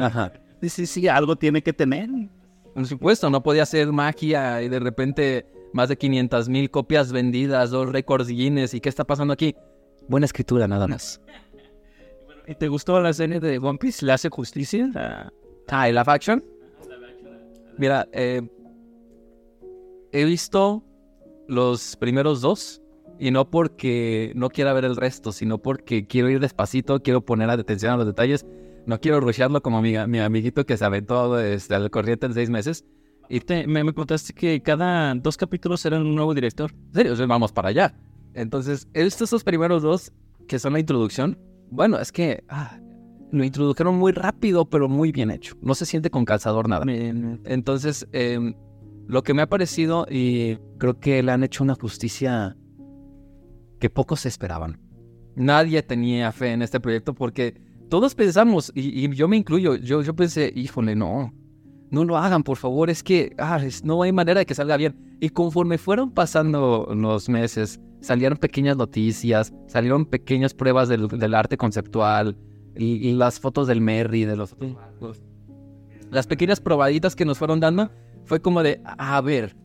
Ajá. 0.00 0.32
Sí, 0.62 0.86
sí, 0.86 1.08
algo 1.08 1.36
tiene 1.36 1.62
que 1.62 1.72
tener. 1.72 2.08
Por 2.74 2.86
supuesto, 2.86 3.30
no 3.30 3.42
podía 3.42 3.66
ser 3.66 3.90
magia 3.92 4.62
y 4.62 4.68
de 4.68 4.78
repente 4.78 5.46
más 5.72 5.88
de 5.88 5.96
500 5.96 6.48
mil 6.48 6.70
copias 6.70 7.12
vendidas, 7.12 7.70
dos 7.70 7.90
récords 7.90 8.28
Guinness. 8.28 8.74
¿Y 8.74 8.80
qué 8.80 8.88
está 8.88 9.04
pasando 9.04 9.32
aquí? 9.32 9.54
Buena 10.08 10.26
escritura, 10.26 10.66
nada 10.68 10.86
más. 10.86 11.20
¿Y 12.46 12.54
te 12.54 12.68
gustó 12.68 13.00
la 13.00 13.12
serie 13.12 13.40
de 13.40 13.58
One 13.58 13.78
Piece? 13.78 14.04
¿Le 14.04 14.12
hace 14.12 14.28
justicia? 14.28 14.90
Ah, 15.68 15.88
¿y 15.88 15.92
la 15.92 16.04
faction? 16.04 16.44
Mira, 17.78 18.06
eh, 18.12 18.42
he 20.12 20.24
visto 20.24 20.84
los 21.48 21.96
primeros 21.96 22.40
dos 22.40 22.82
y 23.18 23.30
no 23.30 23.50
porque 23.50 24.32
no 24.34 24.48
quiera 24.48 24.72
ver 24.72 24.84
el 24.84 24.96
resto, 24.96 25.32
sino 25.32 25.58
porque 25.58 26.06
quiero 26.06 26.30
ir 26.30 26.40
despacito, 26.40 27.02
quiero 27.02 27.20
poner 27.24 27.50
atención 27.50 27.92
a 27.92 27.96
los 27.96 28.06
detalles, 28.06 28.46
no 28.86 28.98
quiero 28.98 29.20
rushearlo 29.20 29.62
como 29.62 29.82
mi, 29.82 29.94
mi 30.06 30.18
amiguito 30.20 30.64
que 30.64 30.76
se 30.76 30.84
aventó 30.84 31.34
desde 31.34 31.76
el 31.76 31.90
corriente 31.90 32.26
en 32.26 32.34
seis 32.34 32.48
meses. 32.48 32.84
Y 33.28 33.40
te, 33.40 33.66
me, 33.66 33.84
me, 33.84 33.92
contaste 33.92 34.32
que 34.32 34.60
cada 34.60 35.14
dos 35.14 35.36
capítulos 35.36 35.84
era 35.84 35.98
un 36.00 36.14
nuevo 36.14 36.34
director. 36.34 36.72
¿En 36.72 36.94
serio? 36.94 37.12
Entonces 37.12 37.28
vamos 37.28 37.52
para 37.52 37.68
allá. 37.68 37.94
Entonces, 38.34 38.88
estos 38.92 39.30
dos 39.30 39.44
primeros 39.44 39.82
dos, 39.82 40.12
que 40.48 40.58
son 40.58 40.72
la 40.72 40.80
introducción, 40.80 41.38
bueno, 41.70 41.98
es 42.00 42.10
que 42.10 42.42
ah, 42.48 42.80
lo 43.30 43.44
introdujeron 43.44 43.96
muy 43.96 44.12
rápido, 44.12 44.68
pero 44.68 44.88
muy 44.88 45.12
bien 45.12 45.30
hecho. 45.30 45.56
No 45.60 45.74
se 45.74 45.86
siente 45.86 46.10
con 46.10 46.24
calzador 46.24 46.68
nada. 46.68 46.84
Entonces, 46.88 48.08
eh, 48.12 48.54
lo 49.10 49.22
que 49.22 49.34
me 49.34 49.42
ha 49.42 49.48
parecido, 49.48 50.06
y 50.08 50.56
creo 50.78 51.00
que 51.00 51.22
le 51.22 51.32
han 51.32 51.42
hecho 51.42 51.64
una 51.64 51.74
justicia 51.74 52.56
que 53.80 53.90
pocos 53.90 54.24
esperaban. 54.24 54.78
Nadie 55.34 55.82
tenía 55.82 56.30
fe 56.30 56.52
en 56.52 56.62
este 56.62 56.78
proyecto 56.78 57.12
porque 57.14 57.60
todos 57.88 58.14
pensamos, 58.14 58.70
y, 58.74 59.04
y 59.04 59.14
yo 59.14 59.26
me 59.26 59.36
incluyo, 59.36 59.74
yo, 59.74 60.02
yo 60.02 60.14
pensé, 60.14 60.52
híjole, 60.54 60.94
no, 60.94 61.34
no 61.90 62.04
lo 62.04 62.16
hagan, 62.16 62.44
por 62.44 62.56
favor, 62.56 62.88
es 62.88 63.02
que 63.02 63.34
ah, 63.38 63.60
es, 63.60 63.84
no 63.84 64.02
hay 64.02 64.12
manera 64.12 64.38
de 64.38 64.46
que 64.46 64.54
salga 64.54 64.76
bien. 64.76 65.16
Y 65.20 65.30
conforme 65.30 65.76
fueron 65.76 66.12
pasando 66.12 66.88
los 66.94 67.28
meses, 67.28 67.80
salieron 68.00 68.38
pequeñas 68.38 68.76
noticias, 68.76 69.52
salieron 69.66 70.06
pequeñas 70.06 70.54
pruebas 70.54 70.88
del, 70.88 71.08
del 71.08 71.34
arte 71.34 71.56
conceptual, 71.56 72.38
y, 72.76 73.08
y, 73.08 73.12
las 73.14 73.40
fotos 73.40 73.66
del 73.66 73.80
Merry, 73.80 74.24
de 74.24 74.36
los, 74.36 74.56
los, 75.00 75.20
Las 76.12 76.28
pequeñas 76.28 76.60
probaditas 76.60 77.16
que 77.16 77.24
nos 77.24 77.38
fueron 77.38 77.58
dando, 77.58 77.90
fue 78.30 78.40
como 78.40 78.62
de, 78.62 78.80
a 78.84 79.20
ver, 79.22 79.56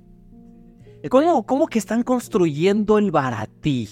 ¿cómo, 1.12 1.46
cómo 1.46 1.68
que 1.68 1.78
están 1.78 2.02
construyendo 2.02 2.98
el 2.98 3.12
baratí 3.12 3.88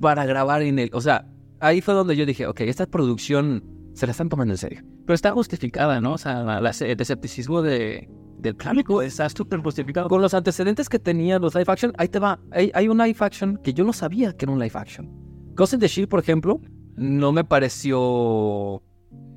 para 0.00 0.26
grabar 0.26 0.62
en 0.62 0.80
él? 0.80 0.90
O 0.92 1.00
sea, 1.00 1.24
ahí 1.60 1.80
fue 1.80 1.94
donde 1.94 2.16
yo 2.16 2.26
dije, 2.26 2.48
ok, 2.48 2.62
esta 2.62 2.84
producción 2.86 3.62
se 3.94 4.06
la 4.06 4.10
están 4.10 4.28
tomando 4.28 4.54
en 4.54 4.58
serio. 4.58 4.82
Pero 5.06 5.14
está 5.14 5.30
justificada, 5.30 6.00
¿no? 6.00 6.14
O 6.14 6.18
sea, 6.18 6.58
el 6.58 7.00
escepticismo 7.00 7.62
de, 7.62 8.10
del 8.40 8.56
público 8.56 9.02
está 9.02 9.28
súper 9.28 9.60
justificado. 9.60 10.08
Con 10.08 10.20
los 10.20 10.34
antecedentes 10.34 10.88
que 10.88 10.98
tenían 10.98 11.40
los 11.40 11.54
live 11.54 11.66
action, 11.68 11.92
ahí 11.96 12.08
te 12.08 12.18
va. 12.18 12.40
Hay, 12.50 12.72
hay, 12.74 12.88
un 12.88 12.98
live 12.98 13.18
action 13.20 13.56
que 13.62 13.72
yo 13.72 13.84
no 13.84 13.92
sabía 13.92 14.36
que 14.36 14.46
era 14.46 14.52
un 14.52 14.58
live 14.58 14.72
action. 14.74 15.08
Ghost 15.54 15.74
in 15.74 15.78
the 15.78 15.86
Shield, 15.86 16.08
por 16.08 16.18
ejemplo, 16.18 16.60
no 16.96 17.30
me 17.30 17.44
pareció 17.44 18.82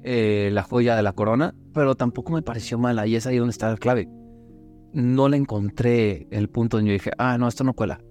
eh, 0.01 0.49
la 0.51 0.63
joya 0.63 0.95
de 0.95 1.03
la 1.03 1.13
corona, 1.13 1.53
pero 1.71 1.93
tampoco 1.93 2.31
me 2.31 2.41
pareció 2.41 2.79
mala. 2.79 3.05
Y 3.05 3.15
es 3.15 3.27
ahí 3.27 3.37
donde 3.37 3.51
está 3.51 3.69
la 3.69 3.77
clave. 3.77 4.09
No 4.93 5.29
le 5.29 5.37
encontré 5.37 6.27
el 6.31 6.49
punto 6.49 6.77
donde 6.77 6.91
yo 6.91 6.93
dije, 6.93 7.11
ah, 7.17 7.37
no, 7.37 7.47
esto 7.47 7.63
no 7.63 7.73
cuela. 7.73 8.01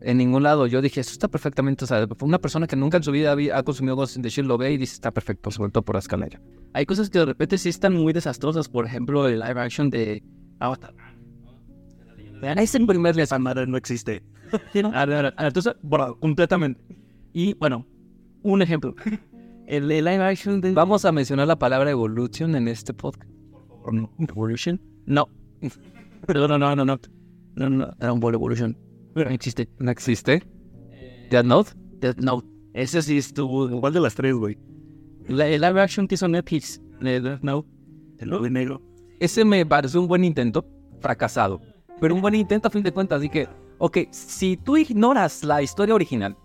En 0.00 0.18
ningún 0.18 0.42
lado. 0.42 0.66
Yo 0.66 0.80
dije, 0.82 1.00
esto 1.00 1.12
está 1.12 1.28
perfectamente. 1.28 1.84
O 1.84 1.88
sea, 1.88 2.06
una 2.20 2.38
persona 2.38 2.66
que 2.66 2.76
nunca 2.76 2.98
en 2.98 3.02
su 3.02 3.12
vida 3.12 3.34
ha 3.54 3.62
consumido 3.62 3.96
Ghost 3.96 4.16
in 4.16 4.22
the 4.22 4.28
Shield 4.28 4.48
lo 4.48 4.58
ve 4.58 4.72
y 4.72 4.76
dice, 4.76 4.94
está 4.94 5.10
perfecto, 5.10 5.50
sobre 5.50 5.70
todo 5.70 5.82
por 5.82 5.94
la 5.94 6.00
escalera. 6.00 6.40
Hay 6.74 6.86
cosas 6.86 7.10
que 7.10 7.18
de 7.18 7.26
repente 7.26 7.58
sí 7.58 7.68
están 7.68 7.94
muy 7.94 8.12
desastrosas. 8.12 8.68
Por 8.68 8.86
ejemplo, 8.86 9.26
el 9.26 9.40
live 9.40 9.60
action 9.60 9.90
de 9.90 10.22
Avatar. 10.60 10.94
Es 12.42 12.74
el 12.74 12.86
primer 12.86 13.18
Esa 13.18 13.38
madre 13.38 13.66
no 13.66 13.76
existe. 13.76 14.22
Entonces, 14.74 15.74
borrado, 15.82 16.18
completamente. 16.18 16.80
Y 17.32 17.54
bueno, 17.54 17.86
un 18.42 18.62
ejemplo. 18.62 18.94
El, 19.66 19.90
el 19.90 20.04
live 20.04 20.24
action 20.24 20.60
de. 20.60 20.72
Vamos 20.72 21.04
a 21.04 21.12
mencionar 21.12 21.46
la 21.46 21.58
palabra 21.58 21.90
evolution 21.90 22.54
en 22.54 22.68
este 22.68 22.94
podcast. 22.94 23.30
Evolution? 24.18 24.80
No. 25.06 25.28
No, 26.34 26.46
no, 26.48 26.58
no, 26.58 26.76
no, 26.76 26.84
no. 26.84 27.00
No, 27.56 27.70
no, 27.70 27.86
Dragon 27.98 28.20
Ball 28.20 28.34
Evolution. 28.34 28.76
No 29.14 29.22
existe. 29.22 29.68
¿No 29.78 29.90
existe? 29.90 30.42
Death 31.30 31.44
Note. 31.44 31.70
Death 32.00 32.18
Note. 32.18 32.46
Ese 32.74 33.02
sí 33.02 33.18
estuvo. 33.18 33.80
¿Cuál 33.80 33.92
de 33.94 34.00
las 34.00 34.14
tres, 34.14 34.34
güey? 34.34 34.58
La- 35.26 35.46
el 35.48 35.60
live 35.60 35.80
action 35.80 36.06
que 36.06 36.14
hizo 36.14 36.28
Netflix 36.28 36.80
de 37.00 37.20
Death 37.20 37.42
Note. 37.42 37.68
El 38.18 38.30
de 38.30 38.50
negro. 38.50 38.82
Ese 39.20 39.44
me 39.44 39.64
pareció 39.66 40.00
un 40.00 40.08
buen 40.08 40.22
intento, 40.24 40.64
fracasado. 41.00 41.60
Pero 42.00 42.14
un 42.14 42.20
buen 42.20 42.34
intento 42.34 42.68
a 42.68 42.70
fin 42.70 42.82
de 42.82 42.92
cuentas. 42.92 43.18
Así 43.18 43.28
que, 43.28 43.48
ok, 43.78 43.98
si 44.10 44.56
tú 44.56 44.76
ignoras 44.76 45.42
la 45.42 45.62
historia 45.62 45.94
original, 45.94 46.36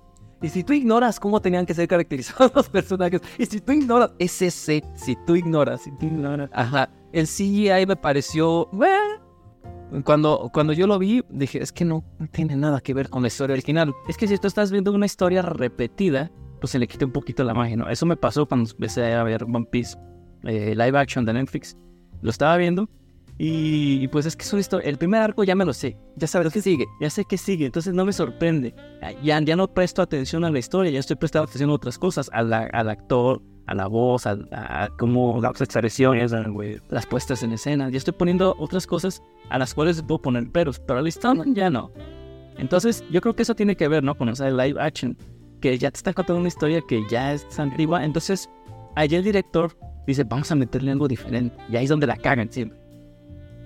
y 0.41 0.49
si 0.49 0.63
tú 0.63 0.73
ignoras 0.73 1.19
cómo 1.19 1.39
tenían 1.41 1.65
que 1.65 1.73
ser 1.73 1.87
caracterizados 1.87 2.51
los 2.55 2.69
personajes, 2.69 3.21
y 3.37 3.45
si 3.45 3.61
tú 3.61 3.71
ignoras 3.73 4.11
ese 4.19 4.49
set, 4.51 4.85
si 4.95 5.15
tú 5.27 5.35
ignoras, 5.35 5.81
si 5.83 5.91
tú 5.97 6.07
ignoras, 6.07 6.49
ajá, 6.53 6.89
el 7.11 7.27
CGI 7.27 7.85
me 7.87 7.95
pareció, 7.95 8.67
"Bueno". 8.73 9.21
Cuando, 10.01 10.49
cuando 10.53 10.73
yo 10.73 10.87
lo 10.87 10.97
vi, 10.99 11.23
dije, 11.29 11.61
es 11.61 11.71
que 11.71 11.85
no 11.85 12.03
tiene 12.31 12.55
nada 12.55 12.81
que 12.81 12.93
ver 12.93 13.09
con 13.09 13.21
la 13.21 13.27
historia 13.27 13.53
original. 13.53 13.93
Es 14.07 14.17
que 14.17 14.27
si 14.27 14.37
tú 14.37 14.47
estás 14.47 14.71
viendo 14.71 14.91
una 14.91 15.05
historia 15.05 15.41
repetida, 15.41 16.31
pues 16.59 16.71
se 16.71 16.79
le 16.79 16.87
quita 16.87 17.05
un 17.05 17.11
poquito 17.11 17.43
la 17.43 17.53
magia, 17.53 17.75
¿no? 17.77 17.89
Eso 17.89 18.05
me 18.05 18.15
pasó 18.17 18.45
cuando 18.47 18.69
empecé 18.71 19.13
a 19.13 19.23
ver 19.23 19.43
One 19.43 19.67
Piece 19.69 19.97
eh, 20.43 20.73
live 20.75 20.97
action 20.97 21.25
de 21.25 21.33
Netflix. 21.33 21.77
Lo 22.21 22.29
estaba 22.29 22.55
viendo 22.57 22.89
y, 23.37 23.99
y 24.01 24.07
pues 24.07 24.25
es 24.25 24.35
que 24.35 24.43
es 24.43 24.53
una 24.53 24.61
historia. 24.61 24.89
El 24.89 24.97
primer 24.97 25.21
arco 25.21 25.43
ya 25.43 25.55
me 25.55 25.65
lo 25.65 25.73
sé. 25.73 25.97
Ya 26.15 26.27
sabes 26.27 26.53
qué 26.53 26.61
sigue. 26.61 26.85
Ya 27.01 27.09
sé 27.09 27.25
qué 27.25 27.37
sigue. 27.37 27.65
Entonces 27.65 27.93
no 27.93 28.05
me 28.05 28.13
sorprende. 28.13 28.73
Ya, 29.23 29.39
ya 29.41 29.55
no 29.55 29.67
presto 29.73 30.01
atención 30.01 30.43
a 30.45 30.49
la 30.51 30.59
historia. 30.59 30.91
Ya 30.91 30.99
estoy 30.99 31.17
prestando 31.17 31.45
atención 31.49 31.69
a 31.69 31.73
otras 31.73 31.99
cosas. 31.99 32.29
a 32.33 32.41
la- 32.43 32.69
al 32.71 32.89
actor, 32.89 33.41
a 33.65 33.73
la 33.75 33.87
voz, 33.87 34.25
a, 34.27 34.37
a 34.51 34.89
cómo 34.97 35.39
Las 35.41 35.61
expresiones, 35.61 36.33
güey. 36.49 36.79
las 36.89 37.05
puestas 37.05 37.43
en 37.43 37.53
escena. 37.53 37.89
Ya 37.89 37.97
estoy 37.97 38.13
poniendo 38.13 38.55
otras 38.59 38.85
cosas 38.87 39.21
a 39.49 39.57
las 39.57 39.73
cuales 39.73 40.01
puedo 40.01 40.21
poner 40.21 40.49
peros, 40.51 40.79
pero 40.79 40.99
a 40.99 41.01
la 41.01 41.09
historia 41.09 41.43
ya 41.47 41.69
no. 41.69 41.91
Entonces, 42.57 43.03
yo 43.09 43.21
creo 43.21 43.35
que 43.35 43.43
eso 43.43 43.55
tiene 43.55 43.75
que 43.75 43.87
ver, 43.87 44.03
¿no? 44.03 44.15
Con 44.15 44.29
esa 44.29 44.49
live 44.49 44.79
action, 44.81 45.17
que 45.61 45.77
ya 45.77 45.89
te 45.91 45.97
está 45.97 46.13
contando 46.13 46.39
una 46.39 46.49
historia 46.49 46.81
que 46.87 47.03
ya 47.09 47.33
es 47.33 47.59
antigua. 47.59 48.03
Entonces, 48.03 48.49
allí 48.95 49.15
el 49.15 49.23
director 49.23 49.75
dice, 50.05 50.23
vamos 50.23 50.51
a 50.51 50.55
meterle 50.55 50.91
algo 50.91 51.07
diferente. 51.07 51.55
Y 51.69 51.77
ahí 51.77 51.85
es 51.85 51.89
donde 51.89 52.05
la 52.07 52.17
cagan 52.17 52.51
siempre. 52.51 52.77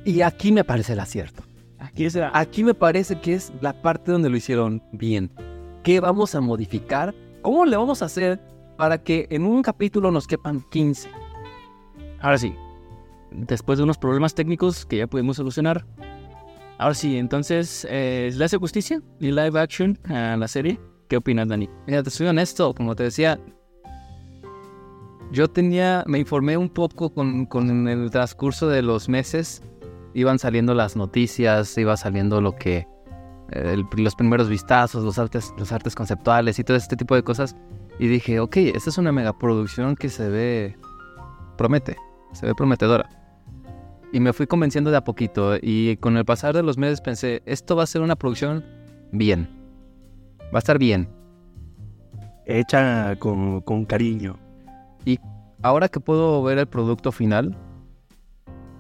Y 0.06 0.22
aquí 0.22 0.52
me 0.52 0.64
parece 0.64 0.94
el 0.94 1.00
acierto. 1.00 1.44
Aquí 1.80 2.06
es 2.06 2.16
la- 2.16 2.32
Aquí 2.34 2.64
me 2.64 2.74
parece 2.74 3.20
que 3.20 3.34
es 3.34 3.52
la 3.62 3.74
parte 3.82 4.12
donde 4.12 4.30
lo 4.30 4.38
hicieron 4.38 4.82
bien. 4.94 5.32
¿Qué 5.84 6.00
vamos 6.00 6.34
a 6.36 6.42
modificar? 6.42 7.14
¿Cómo 7.42 7.66
le 7.66 7.76
vamos 7.78 8.02
a 8.02 8.06
hacer 8.06 8.40
para 8.78 9.04
que 9.04 9.28
en 9.30 9.46
un 9.46 9.62
capítulo 9.62 10.12
nos 10.12 10.28
quepan 10.28 10.62
15? 10.70 11.10
Ahora 12.20 12.38
sí, 12.38 12.54
después 13.32 13.78
de 13.78 13.84
unos 13.84 13.98
problemas 13.98 14.36
técnicos 14.36 14.86
que 14.86 14.98
ya 14.98 15.08
pudimos 15.08 15.38
solucionar. 15.38 15.86
Ahora 16.78 16.94
sí, 16.94 17.18
entonces, 17.18 17.88
eh, 17.90 18.32
¿le 18.34 18.46
hace 18.46 18.58
justicia 18.58 19.02
y 19.20 19.32
live 19.32 19.60
action 19.60 19.98
a 20.06 20.38
la 20.38 20.48
serie? 20.48 20.80
¿Qué 21.08 21.18
opinas, 21.18 21.48
Dani? 21.48 21.70
Mira, 21.88 22.04
te 22.04 22.10
soy 22.10 22.28
honesto, 22.28 22.74
como 22.74 22.96
te 22.96 23.04
decía, 23.04 23.40
yo 25.32 25.50
tenía, 25.50 26.04
me 26.08 26.20
informé 26.20 26.56
un 26.56 26.70
poco 26.70 27.14
con, 27.14 27.46
con 27.46 27.88
el 27.88 28.12
transcurso 28.12 28.68
de 28.68 28.82
los 28.82 29.10
meses, 29.10 29.62
iban 30.14 30.40
saliendo 30.40 30.74
las 30.74 30.96
noticias, 30.96 31.78
iba 31.78 31.98
saliendo 31.98 32.42
lo 32.42 32.56
que, 32.56 32.88
eh, 33.52 33.84
los 33.98 34.16
primeros 34.16 34.50
vistazos, 34.50 35.04
los 35.04 35.18
artes, 35.18 35.54
los 35.58 35.72
artes 35.72 35.96
conceptuales 35.96 36.60
y 36.60 36.64
todo 36.64 36.78
este 36.78 36.96
tipo 36.96 37.16
de 37.16 37.24
cosas, 37.24 37.56
y 38.00 38.08
dije, 38.08 38.40
ok, 38.40 38.58
esta 38.58 38.90
es 38.90 38.98
una 38.98 39.12
megaproducción 39.12 39.96
que 39.96 40.10
se 40.10 40.30
ve, 40.30 40.78
promete, 41.58 41.98
se 42.34 42.46
ve 42.46 42.54
prometedora. 42.56 43.10
Y 44.14 44.20
me 44.20 44.34
fui 44.34 44.48
convenciendo 44.48 44.92
de 44.92 44.98
a 44.98 45.04
poquito, 45.04 45.56
y 45.62 45.98
con 45.98 46.16
el 46.18 46.26
pasar 46.26 46.56
de 46.56 46.64
los 46.64 46.78
meses 46.78 47.02
pensé, 47.02 47.42
esto 47.46 47.76
va 47.76 47.84
a 47.84 47.88
ser 47.88 48.02
una 48.02 48.16
producción 48.16 48.64
bien, 49.12 49.50
va 50.46 50.58
a 50.58 50.60
estar 50.60 50.78
bien. 50.78 51.10
Hecha 52.46 53.18
con, 53.18 53.62
con 53.62 53.86
cariño. 53.86 54.38
ahora 55.62 55.90
que 55.90 56.00
puedo 56.00 56.42
ver 56.44 56.60
el 56.60 56.68
producto 56.68 57.12
final, 57.12 57.58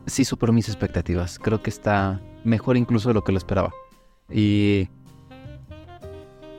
sí 0.05 0.25
superó 0.25 0.53
mis 0.53 0.67
expectativas. 0.69 1.37
Creo 1.37 1.61
que 1.61 1.69
está 1.69 2.21
mejor 2.43 2.77
incluso 2.77 3.09
de 3.09 3.13
lo 3.13 3.23
que 3.23 3.31
lo 3.31 3.37
esperaba. 3.37 3.73
Y, 4.31 4.87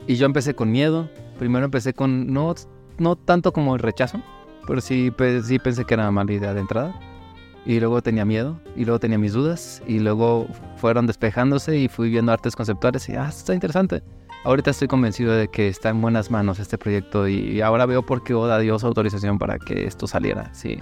y 0.07 0.15
yo 0.15 0.25
empecé 0.25 0.55
con 0.55 0.71
miedo. 0.71 1.09
Primero 1.39 1.65
empecé 1.65 1.93
con, 1.93 2.31
no, 2.31 2.53
no 2.99 3.15
tanto 3.15 3.51
como 3.51 3.73
el 3.73 3.81
rechazo, 3.81 4.21
pero 4.67 4.81
sí, 4.81 5.09
pe- 5.09 5.41
sí 5.41 5.57
pensé 5.57 5.85
que 5.85 5.95
era 5.95 6.11
mala 6.11 6.31
idea 6.31 6.53
de 6.53 6.59
entrada. 6.59 6.99
Y 7.65 7.79
luego 7.79 8.01
tenía 8.01 8.23
miedo, 8.25 8.59
y 8.75 8.85
luego 8.85 8.99
tenía 8.99 9.17
mis 9.17 9.33
dudas, 9.33 9.81
y 9.87 9.99
luego 9.99 10.47
fueron 10.77 11.07
despejándose 11.07 11.77
y 11.77 11.87
fui 11.87 12.09
viendo 12.09 12.31
artes 12.31 12.55
conceptuales 12.55 13.07
y, 13.09 13.15
ah, 13.15 13.27
está 13.29 13.53
interesante. 13.53 14.01
Ahorita 14.45 14.71
estoy 14.71 14.87
convencido 14.87 15.33
de 15.33 15.49
que 15.49 15.67
está 15.67 15.89
en 15.89 16.01
buenas 16.01 16.31
manos 16.31 16.59
este 16.59 16.77
proyecto 16.77 17.27
y 17.27 17.59
ahora 17.59 17.85
veo 17.85 18.05
por 18.05 18.23
qué 18.23 18.33
Oda 18.33 18.57
dio 18.59 18.79
su 18.79 18.87
autorización 18.87 19.37
para 19.37 19.59
que 19.59 19.85
esto 19.85 20.07
saliera. 20.07 20.53
Sí. 20.53 20.79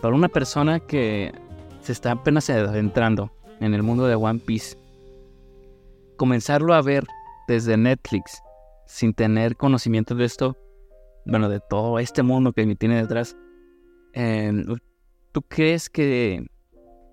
Para 0.00 0.14
una 0.14 0.28
persona 0.28 0.80
que 0.80 1.32
se 1.82 1.92
está 1.92 2.12
apenas 2.12 2.48
adentrando 2.48 3.30
en 3.60 3.74
el 3.74 3.82
mundo 3.82 4.06
de 4.06 4.14
One 4.14 4.38
Piece, 4.38 4.78
comenzarlo 6.16 6.72
a 6.72 6.80
ver 6.80 7.06
desde 7.46 7.76
Netflix 7.76 8.40
sin 8.90 9.14
tener 9.14 9.56
conocimiento 9.56 10.16
de 10.16 10.24
esto, 10.24 10.56
bueno, 11.24 11.48
de 11.48 11.60
todo 11.60 12.00
este 12.00 12.24
mundo 12.24 12.52
que 12.52 12.66
tiene 12.74 13.00
detrás, 13.00 13.36
eh, 14.14 14.52
¿tú 15.30 15.42
crees 15.42 15.88
que 15.88 16.44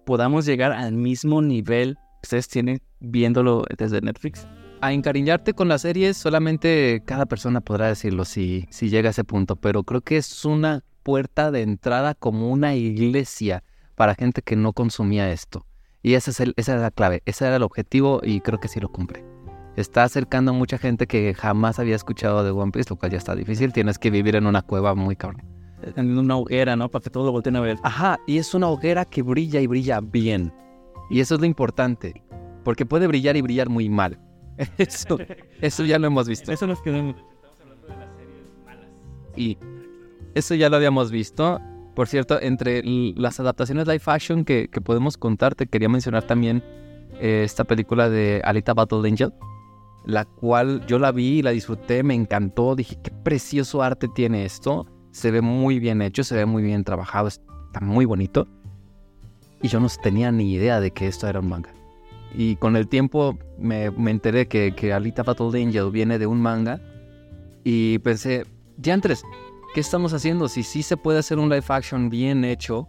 podamos 0.06 0.46
llegar 0.46 0.72
al 0.72 0.94
mismo 0.94 1.42
nivel 1.42 1.96
que 1.96 2.26
ustedes 2.26 2.48
tienen 2.48 2.82
viéndolo 3.00 3.64
desde 3.78 4.02
Netflix? 4.02 4.48
A 4.82 4.92
encariñarte 4.92 5.54
con 5.54 5.68
la 5.68 5.78
serie 5.78 6.14
solamente 6.16 7.04
cada 7.06 7.28
persona 7.28 7.62
podrá 7.62 7.88
decirlo 7.88 8.26
si, 8.26 8.68
si 8.72 8.90
llega 8.90 9.10
a 9.10 9.12
ese 9.12 9.24
punto, 9.24 9.56
pero 9.56 9.84
creo 9.84 10.02
que 10.02 10.18
es 10.18 10.46
una 10.46 10.84
puerta 11.04 11.52
de 11.52 11.62
entrada 11.62 12.16
como 12.16 12.52
una 12.52 12.76
iglesia 12.76 13.64
para 13.96 14.16
gente 14.16 14.42
que 14.42 14.56
no 14.56 14.74
consumía 14.74 15.32
esto. 15.32 15.68
Y 16.02 16.16
esa, 16.16 16.32
es 16.32 16.68
la 16.68 16.92
clave, 16.92 17.22
ese 17.26 17.46
era 17.46 17.58
el 17.58 17.64
objetivo 17.64 18.22
y 18.24 18.42
creo 18.42 18.60
que 18.60 18.68
sí 18.68 18.80
lo 18.80 18.90
cumple. 18.90 19.37
Está 19.78 20.04
acercando 20.04 20.52
a 20.52 20.54
mucha 20.54 20.78
gente 20.78 21.06
que 21.06 21.34
jamás 21.36 21.78
había 21.78 21.96
escuchado 21.96 22.44
de 22.44 22.52
One 22.52 22.72
Piece, 22.72 22.90
lo 22.90 22.96
cual 22.96 23.12
ya 23.12 23.20
está 23.20 23.36
difícil. 23.36 23.72
Tienes 23.72 24.00
que 24.00 24.10
vivir 24.10 24.36
en 24.36 24.48
una 24.48 24.64
cueva 24.64 24.96
muy 24.96 25.16
cabrón. 25.16 25.44
En 25.96 26.18
una 26.18 26.36
hoguera, 26.36 26.76
¿no? 26.76 26.90
Para 26.90 27.04
que 27.04 27.12
todos 27.12 27.28
lo 27.28 27.32
volteen 27.32 27.56
a 27.56 27.62
ver. 27.62 27.78
Ajá, 27.84 28.18
y 28.26 28.40
es 28.40 28.56
una 28.56 28.68
hoguera 28.68 29.06
que 29.06 29.22
brilla 29.22 29.62
y 29.62 29.68
brilla 29.68 30.00
bien. 30.02 30.52
Y 31.12 31.20
eso 31.20 31.36
es 31.36 31.42
lo 31.42 31.46
importante, 31.46 32.24
porque 32.64 32.86
puede 32.86 33.06
brillar 33.06 33.38
y 33.38 33.42
brillar 33.42 33.70
muy 33.70 33.88
mal. 33.88 34.20
Eso, 34.78 35.20
eso 35.62 35.86
ya 35.86 36.00
lo 36.00 36.08
hemos 36.08 36.28
visto. 36.28 36.52
Eso 36.52 36.66
nos 36.66 36.82
quedamos. 36.82 37.16
Y 39.36 39.56
eso 40.34 40.56
ya 40.56 40.68
lo 40.68 40.78
habíamos 40.78 41.12
visto. 41.12 41.62
Por 41.96 42.08
cierto, 42.08 42.42
entre 42.42 42.82
las 42.84 43.40
adaptaciones 43.40 43.88
live 43.88 44.02
action 44.08 44.44
que, 44.44 44.68
que 44.68 44.82
podemos 44.82 45.16
contar, 45.16 45.54
te 45.54 45.68
quería 45.68 45.90
mencionar 45.90 46.24
también 46.24 46.64
eh, 47.20 47.44
esta 47.44 47.64
película 47.64 48.10
de 48.10 48.42
Alita 48.44 48.74
Battle 48.74 49.08
Angel, 49.08 49.34
la 50.06 50.26
cual 50.26 50.86
yo 50.88 51.00
la 51.00 51.12
vi 51.12 51.42
la 51.42 51.52
disfruté, 51.52 52.04
me 52.04 52.14
encantó. 52.14 52.76
Dije, 52.76 52.98
qué 53.04 53.12
precioso 53.12 53.82
arte 53.82 54.08
tiene 54.08 54.46
esto. 54.46 54.88
Se 55.12 55.32
ve 55.32 55.42
muy 55.42 55.80
bien 55.80 56.02
hecho, 56.02 56.24
se 56.24 56.36
ve 56.36 56.46
muy 56.46 56.64
bien 56.64 56.84
trabajado, 56.84 57.28
está 57.28 57.80
muy 57.82 58.06
bonito. 58.06 58.48
Y 59.62 59.68
yo 59.68 59.80
no 59.80 59.88
tenía 60.02 60.32
ni 60.32 60.54
idea 60.54 60.80
de 60.80 60.92
que 60.92 61.08
esto 61.08 61.28
era 61.28 61.40
un 61.40 61.50
manga. 61.50 61.72
Y 62.36 62.56
con 62.58 62.76
el 62.76 62.88
tiempo 62.88 63.38
me, 63.58 63.90
me 63.92 64.12
enteré 64.12 64.48
que, 64.48 64.74
que 64.76 64.94
Alita 64.94 65.24
Battle 65.24 65.62
Angel 65.62 65.90
viene 65.92 66.20
de 66.20 66.28
un 66.28 66.40
manga. 66.40 66.80
Y 67.64 68.00
pensé, 68.00 68.46
diantres, 68.78 69.24
¿qué 69.74 69.80
estamos 69.80 70.14
haciendo? 70.14 70.48
Si 70.48 70.64
sí 70.64 70.84
se 70.84 70.98
puede 70.98 71.20
hacer 71.20 71.40
un 71.40 71.50
live 71.50 71.66
action 71.68 72.10
bien 72.10 72.46
hecho, 72.46 72.88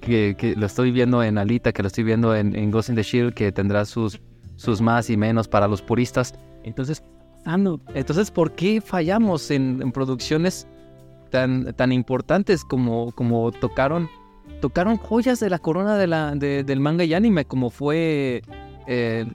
que, 0.00 0.36
que 0.38 0.54
lo 0.54 0.66
estoy 0.66 0.90
viendo 0.90 1.22
en 1.22 1.38
Alita, 1.38 1.72
que 1.72 1.82
lo 1.82 1.88
estoy 1.88 2.04
viendo 2.04 2.34
en, 2.36 2.54
en 2.54 2.70
Ghost 2.70 2.90
in 2.90 2.94
the 2.94 3.02
Shield, 3.02 3.34
que 3.34 3.50
tendrá 3.52 3.84
sus, 3.84 4.20
sus 4.56 4.80
más 4.80 5.10
y 5.10 5.16
menos 5.16 5.48
para 5.48 5.68
los 5.68 5.82
puristas. 5.82 6.34
Entonces, 6.62 7.02
pasando. 7.38 7.80
Entonces, 7.94 8.30
¿por 8.30 8.52
qué 8.52 8.80
fallamos 8.80 9.50
en, 9.50 9.80
en 9.82 9.92
producciones 9.92 10.66
tan, 11.30 11.72
tan 11.74 11.92
importantes 11.92 12.64
como, 12.64 13.12
como 13.12 13.50
tocaron, 13.52 14.08
tocaron 14.60 14.96
joyas 14.96 15.40
de 15.40 15.50
la 15.50 15.58
corona 15.58 15.96
de 15.96 16.06
la, 16.06 16.34
de- 16.34 16.64
del 16.64 16.80
manga 16.80 17.04
y 17.04 17.12
anime, 17.14 17.44
como 17.44 17.70
fue 17.70 18.42
eh, 18.86 19.26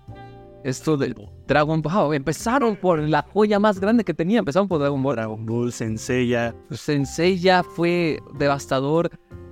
esto 0.63 0.97
del 0.97 1.15
Dragon 1.47 1.81
Ball. 1.81 2.15
Empezaron 2.15 2.75
por 2.75 2.99
la 2.99 3.21
joya 3.33 3.59
más 3.59 3.79
grande 3.79 4.03
que 4.03 4.13
tenía, 4.13 4.39
empezaron 4.39 4.67
por 4.67 4.79
Dragon 4.79 5.01
Ball. 5.03 5.15
Dragon 5.15 5.45
Ball, 5.45 5.71
Senseiya. 5.71 6.55
Sensei 6.71 7.37
ya 7.37 7.63
fue 7.63 8.19
devastador. 8.37 9.09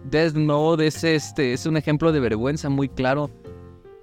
Death 0.09 0.35
Note 0.35 0.87
es, 0.87 1.03
este, 1.03 1.51
es 1.53 1.65
un 1.65 1.75
ejemplo 1.75 2.11
de 2.13 2.21
vergüenza 2.21 2.69
muy 2.69 2.87
claro. 2.87 3.29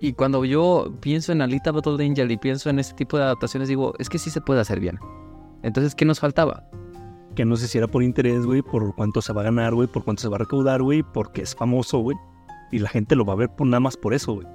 Y 0.05 0.13
cuando 0.13 0.45
yo 0.45 0.93
pienso 1.01 1.33
en 1.33 1.41
Alita 1.41 1.73
Battle 1.73 2.05
Angel 2.05 2.31
y 2.31 2.37
pienso 2.37 2.69
en 2.69 2.79
este 2.79 2.93
tipo 2.93 3.17
de 3.17 3.23
adaptaciones, 3.23 3.71
digo, 3.71 3.95
es 3.99 4.11
que 4.11 4.19
sí 4.19 4.29
se 4.29 4.43
puede 4.43 4.61
hacer 4.61 4.79
bien. 4.79 4.99
Entonces, 5.63 5.95
¿qué 5.95 6.05
nos 6.05 6.21
faltaba? 6.21 6.69
Que 7.35 7.47
no 7.47 7.57
se 7.57 7.65
hiciera 7.65 7.87
por 7.87 8.03
interés, 8.03 8.45
güey, 8.45 8.61
por 8.61 8.95
cuánto 8.95 9.23
se 9.23 9.33
va 9.33 9.41
a 9.41 9.45
ganar, 9.45 9.73
güey, 9.75 9.89
por 9.89 10.05
cuánto 10.05 10.21
se 10.21 10.29
va 10.29 10.37
a 10.37 10.41
recaudar, 10.41 10.83
güey, 10.83 11.03
porque 11.03 11.41
es 11.41 11.55
famoso, 11.55 12.01
güey. 12.01 12.19
Y 12.71 12.81
la 12.81 12.91
gente 12.91 13.17
lo 13.17 13.25
va 13.25 13.33
a 13.33 13.37
ver 13.37 13.49
por 13.49 13.67
nada 13.67 13.81
más 13.81 13.97
por 13.97 14.13
eso, 14.13 14.35
güey. 14.35 14.47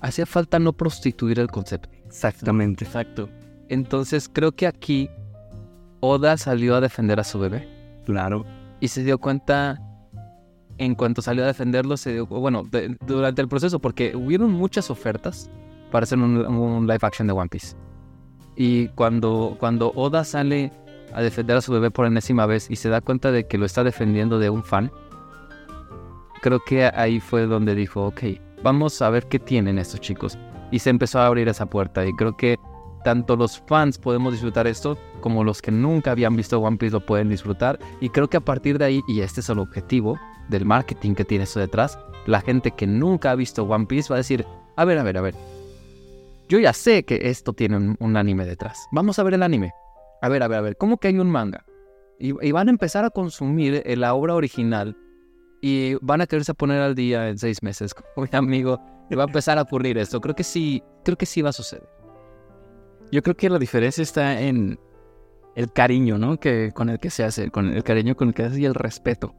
Hacía 0.00 0.26
falta 0.26 0.58
no 0.58 0.72
prostituir 0.72 1.38
el 1.38 1.46
concepto. 1.46 1.88
Exactamente. 2.04 2.84
Exacto. 2.84 3.28
Entonces, 3.68 4.28
creo 4.28 4.50
que 4.50 4.66
aquí 4.66 5.08
Oda 6.00 6.36
salió 6.38 6.74
a 6.74 6.80
defender 6.80 7.20
a 7.20 7.24
su 7.24 7.38
bebé. 7.38 7.68
Claro. 8.04 8.44
y 8.80 8.88
se 8.88 9.04
dio 9.04 9.18
cuenta 9.18 9.80
en 10.78 10.94
cuanto 10.94 11.22
salió 11.22 11.44
a 11.44 11.46
defenderlo, 11.48 11.96
bueno, 12.28 12.64
durante 13.06 13.42
el 13.42 13.48
proceso, 13.48 13.78
porque 13.78 14.14
hubieron 14.16 14.52
muchas 14.52 14.90
ofertas 14.90 15.50
para 15.90 16.04
hacer 16.04 16.18
un, 16.18 16.36
un 16.46 16.86
live 16.86 17.00
action 17.02 17.26
de 17.26 17.32
One 17.32 17.48
Piece. 17.48 17.76
Y 18.56 18.88
cuando, 18.88 19.56
cuando 19.58 19.92
Oda 19.94 20.24
sale 20.24 20.72
a 21.12 21.22
defender 21.22 21.56
a 21.56 21.60
su 21.60 21.72
bebé 21.72 21.90
por 21.90 22.06
enésima 22.06 22.46
vez 22.46 22.70
y 22.70 22.76
se 22.76 22.88
da 22.88 23.00
cuenta 23.00 23.32
de 23.32 23.46
que 23.46 23.58
lo 23.58 23.66
está 23.66 23.84
defendiendo 23.84 24.38
de 24.38 24.50
un 24.50 24.62
fan, 24.62 24.90
creo 26.42 26.60
que 26.64 26.86
ahí 26.86 27.20
fue 27.20 27.46
donde 27.46 27.74
dijo, 27.74 28.06
ok, 28.06 28.22
vamos 28.62 29.00
a 29.02 29.10
ver 29.10 29.26
qué 29.26 29.38
tienen 29.38 29.78
estos 29.78 30.00
chicos. 30.00 30.38
Y 30.70 30.80
se 30.80 30.90
empezó 30.90 31.20
a 31.20 31.26
abrir 31.26 31.48
esa 31.48 31.66
puerta 31.66 32.04
y 32.06 32.12
creo 32.14 32.36
que 32.36 32.58
tanto 33.04 33.36
los 33.36 33.62
fans 33.66 33.96
podemos 33.96 34.32
disfrutar 34.32 34.66
esto 34.66 34.98
como 35.20 35.44
los 35.44 35.62
que 35.62 35.70
nunca 35.70 36.10
habían 36.10 36.36
visto 36.36 36.60
One 36.60 36.76
Piece 36.76 36.92
lo 36.92 37.04
pueden 37.04 37.28
disfrutar. 37.28 37.78
Y 38.00 38.10
creo 38.10 38.28
que 38.28 38.36
a 38.36 38.40
partir 38.40 38.78
de 38.78 38.84
ahí, 38.84 39.00
y 39.08 39.20
este 39.20 39.40
es 39.40 39.48
el 39.48 39.58
objetivo 39.58 40.18
del 40.48 40.64
marketing 40.64 41.14
que 41.14 41.24
tiene 41.24 41.44
esto 41.44 41.60
detrás, 41.60 41.98
la 42.26 42.40
gente 42.40 42.72
que 42.72 42.86
nunca 42.86 43.30
ha 43.30 43.34
visto 43.34 43.64
One 43.64 43.86
Piece 43.86 44.08
va 44.10 44.16
a 44.16 44.18
decir, 44.18 44.44
a 44.76 44.84
ver, 44.84 44.98
a 44.98 45.02
ver, 45.02 45.18
a 45.18 45.20
ver. 45.22 45.34
Yo 46.48 46.58
ya 46.58 46.72
sé 46.72 47.04
que 47.04 47.20
esto 47.28 47.52
tiene 47.52 47.96
un, 47.98 48.16
anime 48.16 48.46
detrás. 48.46 48.86
Vamos 48.92 49.18
a 49.18 49.22
ver 49.22 49.34
el 49.34 49.42
anime. 49.42 49.72
A 50.22 50.28
ver, 50.28 50.42
a 50.42 50.48
ver, 50.48 50.58
a 50.58 50.62
ver, 50.62 50.76
¿cómo 50.76 50.98
que 50.98 51.08
hay 51.08 51.18
un 51.18 51.30
manga? 51.30 51.64
Y, 52.18 52.32
van 52.52 52.68
a 52.68 52.70
empezar 52.70 53.04
a 53.04 53.10
consumir 53.10 53.82
eh, 53.84 53.96
la 53.96 54.14
obra 54.14 54.34
original 54.34 54.96
y 55.60 55.94
van 56.00 56.20
a 56.20 56.26
quererse 56.26 56.54
poner 56.54 56.80
al 56.80 56.94
día 56.94 57.28
en 57.28 57.38
seis 57.38 57.62
meses, 57.62 57.94
como 58.14 58.26
mi 58.30 58.36
amigo. 58.36 58.80
Y 59.10 59.14
va 59.14 59.24
a 59.24 59.26
empezar 59.26 59.58
a 59.58 59.62
ocurrir 59.62 59.96
esto. 59.98 60.20
Creo 60.20 60.34
que 60.34 60.44
sí, 60.44 60.82
creo 61.04 61.16
que 61.16 61.26
sí 61.26 61.42
va 61.42 61.50
a 61.50 61.52
suceder. 61.52 61.88
Yo 63.10 63.22
creo 63.22 63.36
que 63.36 63.48
la 63.48 63.58
diferencia 63.58 64.02
está 64.02 64.40
en 64.40 64.78
el 65.54 65.72
cariño, 65.72 66.18
¿no? 66.18 66.38
Que, 66.38 66.72
con 66.74 66.90
el 66.90 66.98
que 66.98 67.08
se 67.08 67.24
hace, 67.24 67.50
con 67.50 67.68
el 67.68 67.82
cariño 67.82 68.16
con 68.16 68.28
el 68.28 68.34
que 68.34 68.42
se 68.42 68.48
hace 68.48 68.60
y 68.60 68.64
el 68.66 68.74
respeto 68.74 69.34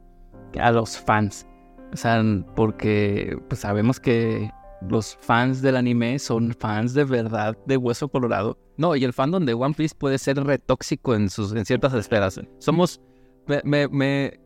a 0.58 0.72
los 0.72 0.98
fans. 0.98 1.46
O 1.92 1.96
sea, 1.96 2.22
porque 2.54 3.36
pues, 3.48 3.60
sabemos 3.60 4.00
que 4.00 4.50
los 4.88 5.16
fans 5.20 5.60
del 5.60 5.76
anime 5.76 6.18
son 6.18 6.54
fans 6.54 6.94
de 6.94 7.04
verdad 7.04 7.56
de 7.66 7.76
Hueso 7.76 8.08
Colorado. 8.08 8.58
No, 8.76 8.96
y 8.96 9.04
el 9.04 9.12
fandom 9.12 9.44
de 9.44 9.54
One 9.54 9.74
Piece 9.74 9.94
puede 9.94 10.18
ser 10.18 10.42
retóxico 10.42 11.14
en, 11.14 11.22
en 11.24 11.64
ciertas 11.64 11.94
esferas. 11.94 12.40
Somos. 12.58 13.00
Me, 13.46 13.60
me, 13.64 13.88
me, 13.88 14.40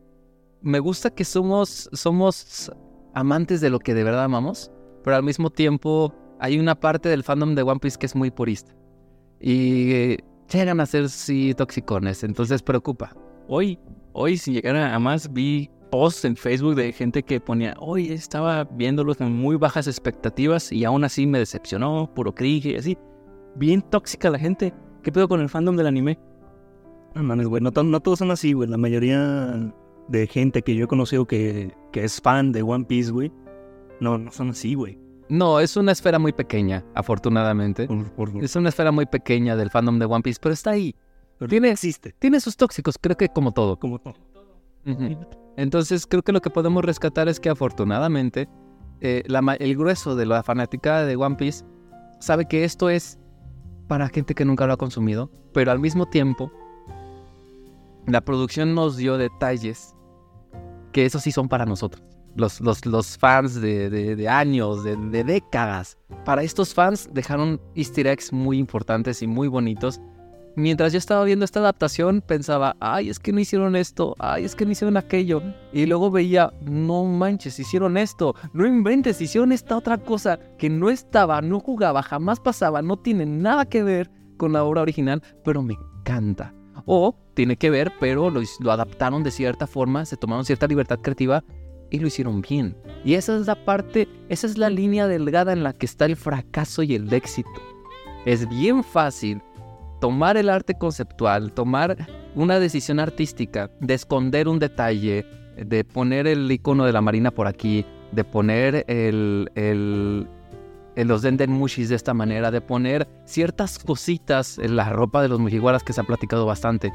me 0.61 0.79
gusta 0.79 1.11
que 1.11 1.23
somos, 1.25 1.89
somos 1.93 2.71
amantes 3.13 3.61
de 3.61 3.69
lo 3.69 3.79
que 3.79 3.93
de 3.93 4.03
verdad 4.03 4.23
amamos, 4.23 4.71
pero 5.03 5.15
al 5.15 5.23
mismo 5.23 5.51
tiempo 5.51 6.13
hay 6.39 6.57
una 6.59 6.75
parte 6.75 7.09
del 7.09 7.23
fandom 7.23 7.53
de 7.55 7.61
One 7.61 7.79
Piece 7.79 7.97
que 7.97 8.07
es 8.07 8.15
muy 8.15 8.31
purista. 8.31 8.73
Y 9.39 10.17
llegan 10.51 10.79
a 10.79 10.85
ser, 10.85 11.09
sí, 11.09 11.53
toxicones. 11.53 12.23
Entonces 12.23 12.63
preocupa. 12.63 13.15
Hoy, 13.47 13.79
hoy 14.13 14.37
sin 14.37 14.55
llegar 14.55 14.75
a, 14.75 14.95
a 14.95 14.99
más, 14.99 15.31
vi 15.31 15.69
posts 15.95 16.25
en 16.25 16.35
Facebook 16.35 16.75
de 16.75 16.91
gente 16.91 17.23
que 17.23 17.39
ponía, 17.39 17.73
hoy 17.79 18.11
estaba 18.11 18.65
viéndolos 18.65 19.15
con 19.15 19.31
muy 19.31 19.55
bajas 19.55 19.87
expectativas 19.87 20.69
y 20.73 20.83
aún 20.83 21.05
así 21.05 21.25
me 21.25 21.39
decepcionó, 21.39 22.11
puro 22.13 22.35
cringe 22.35 22.65
y 22.65 22.75
así. 22.75 22.97
Bien 23.55 23.81
tóxica 23.81 24.29
la 24.29 24.37
gente. 24.37 24.73
¿Qué 25.03 25.13
pedo 25.13 25.29
con 25.29 25.39
el 25.39 25.47
fandom 25.47 25.77
del 25.77 25.87
anime? 25.87 26.19
No 27.13 27.23
mames, 27.23 27.47
güey. 27.47 27.63
No, 27.63 27.71
no 27.71 27.99
todos 28.01 28.19
son 28.19 28.29
así, 28.31 28.51
güey. 28.51 28.67
La 28.67 28.75
mayoría 28.77 29.71
de 30.09 30.27
gente 30.27 30.63
que 30.63 30.75
yo 30.75 30.83
he 30.83 30.87
conocido 30.87 31.25
que, 31.25 31.73
que 31.93 32.03
es 32.03 32.19
fan 32.19 32.51
de 32.51 32.61
One 32.61 32.83
Piece, 32.83 33.11
güey. 33.11 33.31
No, 34.01 34.17
no 34.17 34.31
son 34.33 34.49
así, 34.49 34.73
güey. 34.73 34.99
No, 35.29 35.61
es 35.61 35.77
una 35.77 35.93
esfera 35.93 36.19
muy 36.19 36.33
pequeña, 36.33 36.83
afortunadamente. 36.93 37.87
Por- 37.87 38.11
por- 38.31 38.43
Es 38.43 38.53
una 38.57 38.67
esfera 38.67 38.91
muy 38.91 39.05
pequeña 39.05 39.55
del 39.55 39.69
fandom 39.71 39.97
de 39.97 40.05
One 40.05 40.23
Piece, 40.23 40.39
pero 40.41 40.51
está 40.51 40.71
ahí. 40.71 40.93
pero 41.39 41.47
tiene- 41.47 41.71
existe. 41.71 42.13
Tiene 42.19 42.41
sus 42.41 42.57
tóxicos, 42.57 42.97
creo 42.99 43.15
que 43.15 43.29
como 43.29 43.53
todo. 43.53 43.77
Como 43.79 43.99
todo. 43.99 44.15
Entonces 45.57 46.05
creo 46.07 46.21
que 46.21 46.31
lo 46.31 46.41
que 46.41 46.49
podemos 46.49 46.83
rescatar 46.83 47.27
es 47.27 47.39
que 47.39 47.49
afortunadamente 47.49 48.47
eh, 49.01 49.23
el 49.59 49.75
grueso 49.77 50.15
de 50.15 50.25
la 50.25 50.43
fanática 50.43 51.03
de 51.05 51.15
One 51.15 51.35
Piece 51.35 51.65
sabe 52.19 52.45
que 52.47 52.63
esto 52.63 52.89
es 52.89 53.19
para 53.87 54.09
gente 54.09 54.33
que 54.33 54.45
nunca 54.45 54.65
lo 54.67 54.73
ha 54.73 54.77
consumido, 54.77 55.29
pero 55.53 55.71
al 55.71 55.79
mismo 55.79 56.05
tiempo 56.07 56.51
la 58.07 58.21
producción 58.21 58.75
nos 58.75 58.97
dio 58.97 59.17
detalles 59.17 59.95
que 60.91 61.05
esos 61.05 61.23
sí 61.23 61.31
son 61.31 61.49
para 61.49 61.65
nosotros. 61.65 62.03
Los, 62.35 62.59
los, 62.59 62.85
los 62.85 63.17
fans 63.17 63.61
de, 63.61 63.89
de- 63.89 64.27
años, 64.27 64.83
de 64.83 65.23
décadas. 65.23 65.97
Para 66.25 66.43
estos 66.43 66.73
fans 66.73 67.09
dejaron 67.13 67.61
easter 67.75 68.07
eggs 68.07 68.33
muy 68.33 68.57
importantes 68.57 69.21
y 69.21 69.27
muy 69.27 69.47
bonitos 69.47 70.01
mientras 70.55 70.93
yo 70.93 70.97
estaba 70.97 71.23
viendo 71.23 71.45
esta 71.45 71.59
adaptación, 71.59 72.21
pensaba, 72.21 72.75
ay, 72.79 73.09
es 73.09 73.19
que 73.19 73.31
no 73.31 73.39
hicieron 73.39 73.75
esto, 73.75 74.15
ay, 74.19 74.45
es 74.45 74.55
que 74.55 74.65
no 74.65 74.71
hicieron 74.71 74.97
aquello. 74.97 75.41
Y 75.73 75.85
luego 75.85 76.11
veía, 76.11 76.53
no 76.61 77.03
manches, 77.05 77.59
hicieron 77.59 77.97
esto, 77.97 78.35
no 78.53 78.65
inventes, 78.65 79.21
hicieron 79.21 79.51
esta 79.51 79.77
otra 79.77 79.97
cosa 79.97 80.39
que 80.57 80.69
no 80.69 80.89
estaba, 80.89 81.41
no 81.41 81.59
jugaba, 81.59 82.03
jamás 82.03 82.39
pasaba, 82.39 82.81
no 82.81 82.97
tiene 82.97 83.25
nada 83.25 83.65
que 83.65 83.83
ver 83.83 84.09
con 84.37 84.53
la 84.53 84.63
obra 84.63 84.81
original, 84.81 85.21
pero 85.43 85.61
me 85.61 85.73
encanta. 85.73 86.53
O 86.85 87.15
tiene 87.33 87.55
que 87.55 87.69
ver, 87.69 87.91
pero 87.99 88.29
lo, 88.29 88.41
lo 88.59 88.71
adaptaron 88.71 89.23
de 89.23 89.31
cierta 89.31 89.67
forma, 89.67 90.05
se 90.05 90.17
tomaron 90.17 90.45
cierta 90.45 90.67
libertad 90.67 90.99
creativa 91.01 91.43
y 91.89 91.99
lo 91.99 92.07
hicieron 92.07 92.41
bien. 92.41 92.77
Y 93.03 93.13
esa 93.13 93.37
es 93.37 93.47
la 93.47 93.55
parte, 93.55 94.07
esa 94.29 94.47
es 94.47 94.57
la 94.57 94.69
línea 94.69 95.07
delgada 95.07 95.53
en 95.53 95.63
la 95.63 95.73
que 95.73 95.85
está 95.85 96.05
el 96.05 96.15
fracaso 96.15 96.83
y 96.83 96.95
el 96.95 97.11
éxito. 97.13 97.49
Es 98.25 98.47
bien 98.49 98.83
fácil 98.83 99.41
tomar 99.99 100.37
el 100.37 100.49
arte 100.49 100.77
conceptual, 100.77 101.51
tomar 101.51 101.95
una 102.35 102.59
decisión 102.59 102.99
artística, 102.99 103.69
de 103.79 103.93
esconder 103.93 104.47
un 104.47 104.59
detalle, 104.59 105.25
de 105.57 105.83
poner 105.83 106.27
el 106.27 106.51
icono 106.51 106.85
de 106.85 106.91
la 106.91 107.01
marina 107.01 107.31
por 107.31 107.47
aquí, 107.47 107.85
de 108.11 108.23
poner 108.23 108.85
el, 108.87 109.49
el, 109.55 110.27
el- 110.95 111.07
los 111.07 111.21
de 111.21 111.95
esta 111.95 112.13
manera, 112.13 112.51
de 112.51 112.61
poner 112.61 113.07
ciertas 113.25 113.79
cositas 113.79 114.57
en 114.57 114.75
la 114.75 114.89
ropa 114.89 115.21
de 115.21 115.29
los 115.29 115.39
Mujiwaras 115.39 115.83
que 115.83 115.93
se 115.93 116.01
ha 116.01 116.05
platicado 116.05 116.45
bastante, 116.45 116.91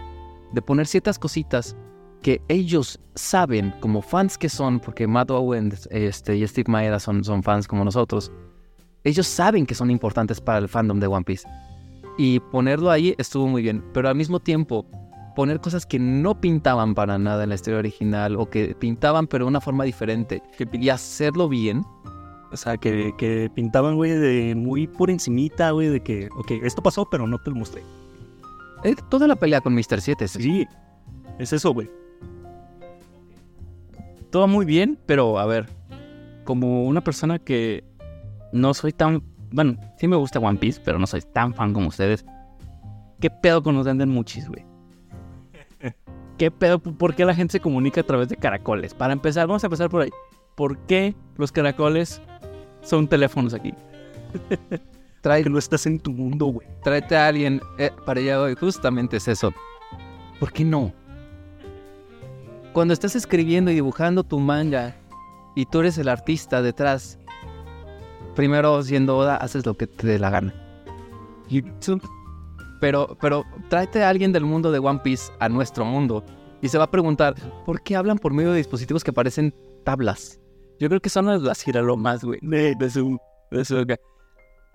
de 0.53 0.63
poner 0.63 0.87
ciertas 0.87 1.19
cositas 1.19 1.77
que 2.23 2.43
ellos 2.49 3.01
saben, 3.15 3.73
como 3.81 4.03
fans 4.03 4.37
que 4.37 4.51
son, 4.51 4.79
porque 4.79 5.07
Matt 5.07 5.31
Owen 5.31 5.73
este, 5.91 6.37
y 6.37 6.47
Steve 6.47 6.71
Maeda 6.71 6.99
son, 7.01 7.25
son 7.25 7.43
fans 7.43 7.67
como 7.67 7.83
nosotros, 7.85 8.31
ellos 9.05 9.27
saben 9.27 9.65
que 9.65 9.75
son 9.75 9.91
importantes 9.91 10.39
para 10.41 10.59
el 10.59 10.69
fandom 10.69 11.01
de 11.01 11.07
One 11.07 11.25
Piece. 11.25 11.49
Y 12.23 12.39
ponerlo 12.39 12.91
ahí 12.91 13.15
estuvo 13.17 13.47
muy 13.47 13.63
bien, 13.63 13.83
pero 13.95 14.11
al 14.11 14.15
mismo 14.15 14.41
tiempo 14.41 14.85
poner 15.35 15.59
cosas 15.59 15.87
que 15.87 15.99
no 15.99 16.39
pintaban 16.39 16.95
para 16.95 17.19
nada 17.19 17.45
en 17.45 17.49
la 17.49 17.55
historia 17.55 17.79
original 17.79 18.37
o 18.37 18.51
que 18.51 18.75
pintaban 18.75 19.27
pero 19.27 19.47
de 19.47 19.49
una 19.49 19.63
forma 19.63 19.85
diferente 19.85 20.43
y 20.71 20.91
hacerlo 20.91 21.49
bien, 21.49 21.83
O 22.53 22.57
sea, 22.59 22.77
que, 22.77 23.15
que 23.17 23.51
pintaban, 23.55 23.97
güey, 23.97 24.11
de 24.11 24.55
muy 24.55 24.87
por 24.87 25.09
encimita, 25.09 25.71
güey, 25.71 25.89
de 25.89 26.03
que, 26.03 26.29
ok, 26.37 26.51
esto 26.63 26.83
pasó, 26.83 27.09
pero 27.11 27.27
no 27.27 27.39
te 27.39 27.49
lo 27.49 27.57
mostré. 27.57 27.83
eh, 28.85 28.97
toda 29.09 29.27
la 29.27 29.37
pelea 29.37 29.63
con 29.63 29.75
Mr. 29.75 30.03
7 30.03 30.27
es 30.27 30.33
Sí, 30.33 30.67
es 31.39 31.55
eso, 31.55 31.73
güey. 31.73 31.91
Todo 34.29 34.47
muy 34.47 34.67
bien, 34.67 34.99
pero 35.07 35.39
a 35.39 35.47
ver, 35.47 35.71
como 36.45 36.85
una 36.85 37.01
persona 37.01 37.39
que 37.39 37.83
no 38.53 38.75
soy 38.75 38.93
tan... 38.93 39.23
Bueno, 39.53 39.77
sí 39.99 40.07
me 40.07 40.17
gusta 40.17 40.39
One 40.39 40.59
Piece, 40.59 40.81
pero 40.85 40.99
no 40.99 41.07
soy 41.07 41.23
tan 41.23 41.55
fan 41.55 41.73
como 41.73 41.89
ustedes. 41.89 42.25
¿Qué 43.21 43.31
pedo 43.31 43.63
con 43.63 43.75
los 43.75 43.87
Muchis, 44.07 44.49
güey? 44.49 44.65
¿Qué 46.39 46.51
pedo? 46.51 46.79
¿Por 46.79 47.15
qué 47.15 47.25
la 47.25 47.35
gente 47.35 47.53
se 47.53 47.61
comunica 47.61 48.01
a 48.01 48.05
través 48.05 48.29
de 48.29 48.37
caracoles? 48.37 48.95
Para 48.95 49.13
empezar, 49.13 49.47
vamos 49.47 49.63
a 49.65 49.67
empezar 49.67 49.91
por 49.91 50.03
ahí. 50.03 50.11
¿Por 50.57 50.79
qué 50.87 51.15
los 51.37 51.53
caracoles 51.53 52.21
son 52.83 53.09
teléfonos 53.09 53.55
aquí? 53.55 53.75
trae, 55.21 55.43
Que 55.43 55.51
no 55.51 55.59
estás 55.59 55.87
en 55.87 55.99
tu 55.99 56.13
mundo, 56.13 56.47
güey. 56.47 56.67
tráete 56.83 57.17
a 57.17 57.29
alguien 57.29 57.61
eh, 57.79 57.91
para 58.07 58.21
allá 58.21 58.41
hoy, 58.41 58.55
justamente 58.55 59.19
es 59.19 59.29
eso. 59.29 59.53
¿Por 60.39 60.53
qué 60.53 60.65
no? 60.65 60.93
Cuando 62.73 62.95
estás 62.95 63.17
escribiendo 63.17 63.71
y 63.71 63.75
dibujando 63.75 64.25
tu 64.25 64.39
manga 64.39 64.97
y 65.55 65.67
tú 65.67 65.81
eres 65.81 65.99
el 65.99 66.09
artista 66.09 66.63
detrás, 66.63 67.19
primero 68.35 68.83
siendo 68.83 69.17
Oda, 69.17 69.37
haces 69.37 69.67
lo 69.67 69.77
que 69.77 69.87
te 69.87 70.07
dé 70.07 70.19
la 70.19 70.31
gana. 70.31 70.55
YouTube. 71.49 72.03
Pero, 72.81 73.17
pero 73.21 73.45
tráete 73.69 74.03
a 74.03 74.09
alguien 74.09 74.33
del 74.33 74.45
mundo 74.45 74.73
de 74.73 74.79
One 74.79 75.01
Piece 75.05 75.31
a 75.39 75.49
nuestro 75.49 75.85
mundo 75.85 76.25
y 76.63 76.69
se 76.69 76.79
va 76.79 76.85
a 76.85 76.91
preguntar, 76.91 77.35
¿por 77.67 77.83
qué 77.83 77.97
hablan 77.97 78.19
por 78.19 78.33
medio 78.33 78.53
de 78.53 78.59
dispositivos 78.59 79.05
que 79.05 79.13
parecen 79.13 79.55
tablas? 79.85 80.41
Yo 80.79 80.89
creo 80.89 81.01
que 81.01 81.11
son 81.11 81.45
las, 81.45 81.63
giralomas, 81.63 82.25
güey, 82.25 82.39
de, 82.43 82.75
de 82.75 82.91
su, 82.91 83.19
de 83.51 83.65
su... 83.65 83.87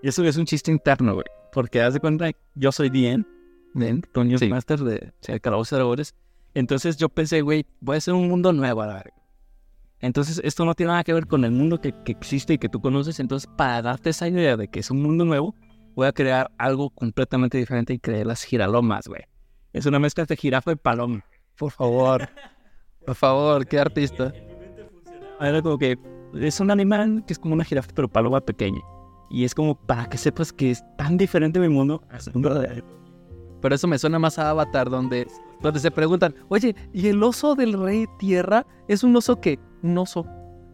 Y 0.03 0.07
eso 0.07 0.23
es 0.23 0.37
un 0.37 0.45
chiste 0.45 0.71
interno, 0.71 1.15
güey. 1.15 1.25
Porque 1.51 1.81
haz 1.81 1.93
de 1.95 1.99
cuenta, 1.99 2.29
yo 2.53 2.71
soy 2.71 2.89
Dien, 2.89 3.25
Dien, 3.73 4.01
Toño 4.13 4.37
Sí. 4.37 4.47
Master 4.49 4.79
de 4.79 5.13
de 5.27 5.39
Dragones. 5.39 6.13
Entonces 6.53 6.97
yo 6.97 7.09
pensé, 7.09 7.41
güey, 7.41 7.65
voy 7.81 7.95
a 7.95 7.97
hacer 7.97 8.13
un 8.13 8.29
mundo 8.29 8.53
nuevo 8.53 8.81
a 8.81 8.87
la 8.87 8.93
verga. 8.95 9.13
Entonces 9.99 10.41
esto 10.43 10.65
no 10.65 10.75
tiene 10.75 10.91
nada 10.91 11.03
que 11.03 11.13
ver 11.13 11.27
con 11.27 11.45
el 11.45 11.51
mundo 11.51 11.79
que, 11.79 11.93
que 12.03 12.11
existe 12.11 12.53
y 12.53 12.57
que 12.57 12.69
tú 12.69 12.81
conoces. 12.81 13.19
Entonces 13.19 13.49
para 13.57 13.81
darte 13.81 14.09
esa 14.09 14.27
idea 14.27 14.57
de 14.57 14.67
que 14.67 14.79
es 14.79 14.91
un 14.91 15.01
mundo 15.01 15.25
nuevo, 15.25 15.55
voy 15.95 16.07
a 16.07 16.11
crear 16.11 16.51
algo 16.57 16.89
completamente 16.89 17.57
diferente 17.57 17.93
y 17.93 17.99
creé 17.99 18.25
las 18.25 18.43
giralomas, 18.43 19.07
güey. 19.07 19.23
Es 19.73 19.85
una 19.85 19.99
mezcla 19.99 20.25
de 20.25 20.35
jirafa 20.35 20.71
y 20.71 20.75
paloma. 20.75 21.23
Por 21.57 21.71
favor, 21.71 22.29
por 23.05 23.15
favor, 23.15 23.65
qué 23.65 23.79
artista. 23.79 24.33
Era 25.39 25.61
como 25.61 25.77
que 25.77 25.97
es 26.35 26.59
un 26.59 26.71
animal 26.71 27.23
que 27.25 27.33
es 27.33 27.39
como 27.39 27.53
una 27.53 27.63
jirafa, 27.63 27.91
pero 27.93 28.07
paloma 28.07 28.41
pequeña. 28.41 28.81
Y 29.29 29.43
es 29.43 29.55
como 29.55 29.75
para 29.75 30.07
que 30.07 30.17
sepas 30.17 30.53
que 30.53 30.71
es 30.71 30.83
tan 30.97 31.17
diferente 31.17 31.59
mi 31.59 31.69
mundo. 31.69 32.01
Pero 33.61 33.75
eso 33.75 33.87
me 33.87 33.97
suena 33.97 34.19
más 34.19 34.37
a 34.37 34.49
Avatar, 34.49 34.89
donde, 34.89 35.27
donde 35.61 35.79
se 35.79 35.91
preguntan, 35.91 36.35
oye, 36.49 36.75
¿y 36.93 37.07
el 37.07 37.23
oso 37.23 37.55
del 37.55 37.73
rey 37.73 38.05
tierra 38.19 38.65
es 38.87 39.03
un 39.03 39.15
oso 39.15 39.39
qué? 39.41 39.59
Un 39.85 39.99
oso. 39.99 40.25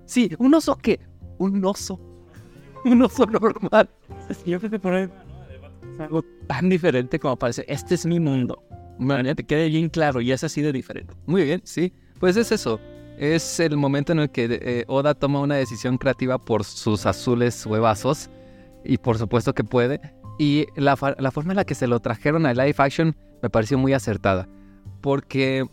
Sí, 0.06 0.32
¿un 0.40 0.54
oso 0.54 0.78
qué? 0.78 1.02
Un 1.38 1.64
oso. 1.66 2.00
Un 2.86 3.02
oso 3.02 3.26
normal. 3.26 3.90
Yo 4.46 4.60
que 4.60 4.80
por 4.80 4.94
ahí 4.94 5.10
algo 6.00 6.24
tan 6.48 6.70
diferente 6.70 7.20
como 7.20 7.36
parece. 7.36 7.66
Este 7.68 7.96
es 7.96 8.06
mi 8.06 8.22
mundo. 8.22 8.64
Bueno, 8.98 9.36
te 9.36 9.44
quede 9.44 9.68
bien 9.68 9.90
claro 9.90 10.22
y 10.22 10.32
es 10.32 10.46
así 10.46 10.62
de 10.62 10.72
diferente. 10.72 11.14
Muy 11.26 11.44
bien, 11.44 11.62
sí. 11.66 11.94
Pues 12.20 12.38
es 12.38 12.54
eso. 12.54 12.80
Es 13.18 13.60
el 13.60 13.76
momento 13.76 14.14
en 14.14 14.20
el 14.20 14.32
que 14.32 14.48
eh, 14.50 14.86
Oda 14.88 15.14
toma 15.14 15.42
una 15.42 15.56
decisión 15.56 15.98
creativa 15.98 16.44
por 16.44 16.64
sus 16.64 17.06
azules 17.06 17.66
huevazos. 17.66 18.30
Y 18.86 18.98
por 18.98 19.18
supuesto 19.18 19.54
que 19.54 19.66
puede. 19.66 20.00
Y 20.40 20.68
la, 20.78 20.98
la 21.20 21.32
forma 21.32 21.52
en 21.52 21.58
la 21.58 21.66
que 21.66 21.76
se 21.76 21.86
lo 21.86 22.00
trajeron 22.00 22.46
a 22.46 22.54
live 22.54 22.76
action 22.78 23.16
me 23.44 23.50
pareció 23.50 23.78
muy 23.78 23.92
acertada. 23.92 24.48
Porque 25.02 25.68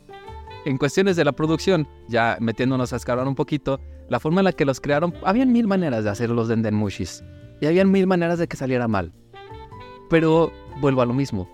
en 0.69 0.77
cuestiones 0.77 1.17
de 1.17 1.25
la 1.25 1.33
producción, 1.33 1.89
ya 2.09 2.37
metiéndonos 2.41 2.93
a 2.93 2.97
escalar 2.97 3.27
un 3.27 3.35
poquito, 3.35 3.81
la 4.11 4.21
forma 4.21 4.41
en 4.41 4.45
la 4.45 4.53
que 4.53 4.67
los 4.67 4.81
crearon, 4.81 5.15
habían 5.25 5.51
mil 5.51 5.67
maneras 5.67 6.05
de 6.05 6.11
hacer 6.11 6.29
los 6.29 6.49
Dendenmushis. 6.49 7.25
Y 7.61 7.67
habían 7.67 7.91
mil 7.91 8.07
maneras 8.07 8.39
de 8.39 8.49
que 8.49 8.57
saliera 8.57 8.87
mal. 8.87 9.13
Pero 10.11 10.53
vuelvo 10.81 11.01
a 11.01 11.07
lo 11.07 11.15
mismo. 11.15 11.49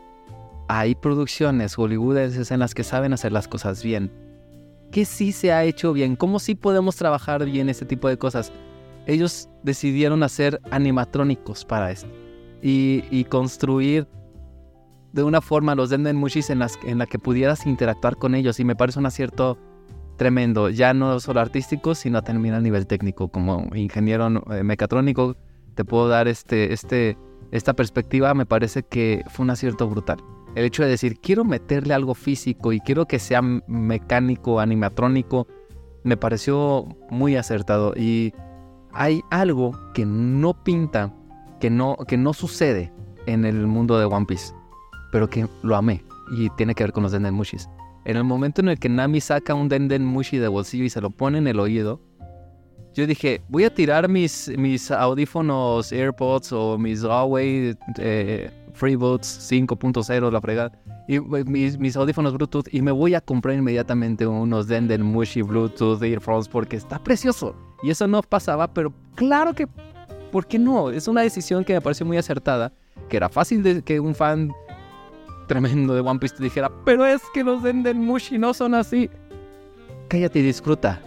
Hay 0.68 0.96
producciones 0.96 1.76
hollywoodenses 1.76 2.50
en 2.50 2.58
las 2.58 2.74
que 2.74 2.82
saben 2.82 3.12
hacer 3.12 3.30
las 3.30 3.46
cosas 3.46 3.84
bien. 3.84 4.12
¿Qué 4.90 5.04
sí 5.04 5.30
se 5.30 5.52
ha 5.52 5.62
hecho 5.62 5.92
bien? 5.92 6.16
¿Cómo 6.16 6.40
sí 6.40 6.56
podemos 6.56 6.96
trabajar 6.96 7.44
bien 7.44 7.68
este 7.68 7.84
tipo 7.84 8.08
de 8.08 8.18
cosas? 8.18 8.52
Ellos 9.06 9.48
decidieron 9.62 10.24
hacer 10.24 10.60
animatrónicos 10.72 11.64
para 11.64 11.92
esto. 11.92 12.08
Y, 12.62 13.04
y 13.10 13.24
construir 13.24 14.08
de 15.14 15.22
una 15.22 15.40
forma 15.40 15.76
los 15.76 15.90
Dendenmushis 15.90 16.50
en, 16.50 16.58
las, 16.58 16.76
en 16.82 16.98
la 16.98 17.06
que 17.06 17.20
pudieras 17.20 17.66
interactuar 17.66 18.16
con 18.16 18.34
ellos. 18.34 18.58
Y 18.58 18.64
me 18.64 18.74
parece 18.74 18.98
un 18.98 19.06
acierto 19.06 19.56
tremendo. 20.16 20.70
Ya 20.70 20.92
no 20.92 21.20
solo 21.20 21.40
artístico, 21.40 21.94
sino 21.94 22.22
también 22.22 22.54
a 22.54 22.60
nivel 22.60 22.88
técnico. 22.88 23.28
Como 23.28 23.70
ingeniero 23.76 24.28
eh, 24.52 24.64
mecatrónico, 24.64 25.36
te 25.76 25.84
puedo 25.84 26.08
dar 26.08 26.26
este, 26.26 26.72
este, 26.72 27.16
esta 27.52 27.74
perspectiva. 27.74 28.34
Me 28.34 28.44
parece 28.44 28.82
que 28.82 29.22
fue 29.30 29.44
un 29.44 29.50
acierto 29.50 29.88
brutal. 29.88 30.18
El 30.56 30.64
hecho 30.64 30.82
de 30.82 30.88
decir, 30.88 31.20
quiero 31.20 31.44
meterle 31.44 31.94
algo 31.94 32.14
físico 32.14 32.72
y 32.72 32.80
quiero 32.80 33.06
que 33.06 33.20
sea 33.20 33.40
mecánico, 33.40 34.58
animatrónico, 34.58 35.46
me 36.02 36.16
pareció 36.16 36.88
muy 37.08 37.36
acertado. 37.36 37.94
Y 37.96 38.34
hay 38.92 39.20
algo 39.30 39.78
que 39.94 40.06
no 40.06 40.64
pinta, 40.64 41.14
que 41.60 41.70
no, 41.70 41.96
que 42.08 42.16
no 42.16 42.32
sucede 42.32 42.92
en 43.26 43.44
el 43.44 43.68
mundo 43.68 43.96
de 43.98 44.06
One 44.06 44.26
Piece, 44.26 44.52
pero 45.14 45.30
que 45.30 45.46
lo 45.62 45.76
amé 45.76 46.02
y 46.36 46.50
tiene 46.56 46.74
que 46.74 46.82
ver 46.82 46.92
con 46.92 47.04
los 47.04 47.12
Denden 47.12 47.34
Mushis. 47.34 47.68
En 48.04 48.16
el 48.16 48.24
momento 48.24 48.60
en 48.60 48.68
el 48.68 48.80
que 48.80 48.88
Nami 48.88 49.20
saca 49.20 49.54
un 49.54 49.68
Denden 49.68 50.04
Mushi 50.04 50.38
de 50.38 50.48
bolsillo 50.48 50.82
y 50.82 50.90
se 50.90 51.00
lo 51.00 51.10
pone 51.10 51.38
en 51.38 51.46
el 51.46 51.60
oído, 51.60 52.00
yo 52.94 53.06
dije, 53.06 53.40
voy 53.48 53.62
a 53.62 53.72
tirar 53.72 54.08
mis, 54.08 54.50
mis 54.58 54.90
audífonos 54.90 55.92
AirPods 55.92 56.52
o 56.52 56.78
mis 56.78 57.04
Huawei 57.04 57.76
eh, 57.98 58.50
FreeBuds 58.72 59.52
5.0, 59.52 60.32
la 60.32 60.40
fregada, 60.40 60.72
y 61.06 61.18
eh, 61.18 61.44
mis, 61.46 61.78
mis 61.78 61.94
audífonos 61.94 62.34
Bluetooth 62.34 62.66
y 62.72 62.82
me 62.82 62.90
voy 62.90 63.14
a 63.14 63.20
comprar 63.20 63.54
inmediatamente 63.54 64.26
unos 64.26 64.66
Denden 64.66 65.02
Mushi 65.02 65.42
Bluetooth 65.42 66.02
Earphones 66.02 66.48
porque 66.48 66.74
está 66.74 66.98
precioso. 66.98 67.54
Y 67.84 67.90
eso 67.90 68.08
no 68.08 68.20
pasaba, 68.20 68.66
pero 68.66 68.92
claro 69.14 69.54
que, 69.54 69.68
¿por 70.32 70.48
qué 70.48 70.58
no? 70.58 70.90
Es 70.90 71.06
una 71.06 71.20
decisión 71.20 71.64
que 71.64 71.72
me 71.72 71.80
pareció 71.80 72.04
muy 72.04 72.16
acertada, 72.16 72.72
que 73.08 73.16
era 73.16 73.28
fácil 73.28 73.62
de 73.62 73.82
que 73.82 74.00
un 74.00 74.16
fan 74.16 74.50
tremendo 75.46 75.94
de 75.94 76.00
One 76.00 76.18
Piece 76.18 76.36
te 76.36 76.44
dijera, 76.44 76.70
pero 76.84 77.04
es 77.06 77.22
que 77.32 77.44
los 77.44 77.62
Denden 77.62 77.98
Mushi 78.04 78.38
no 78.38 78.54
son 78.54 78.74
así. 78.74 79.10
Cállate 80.08 80.38
y 80.40 80.42
disfruta. 80.42 81.00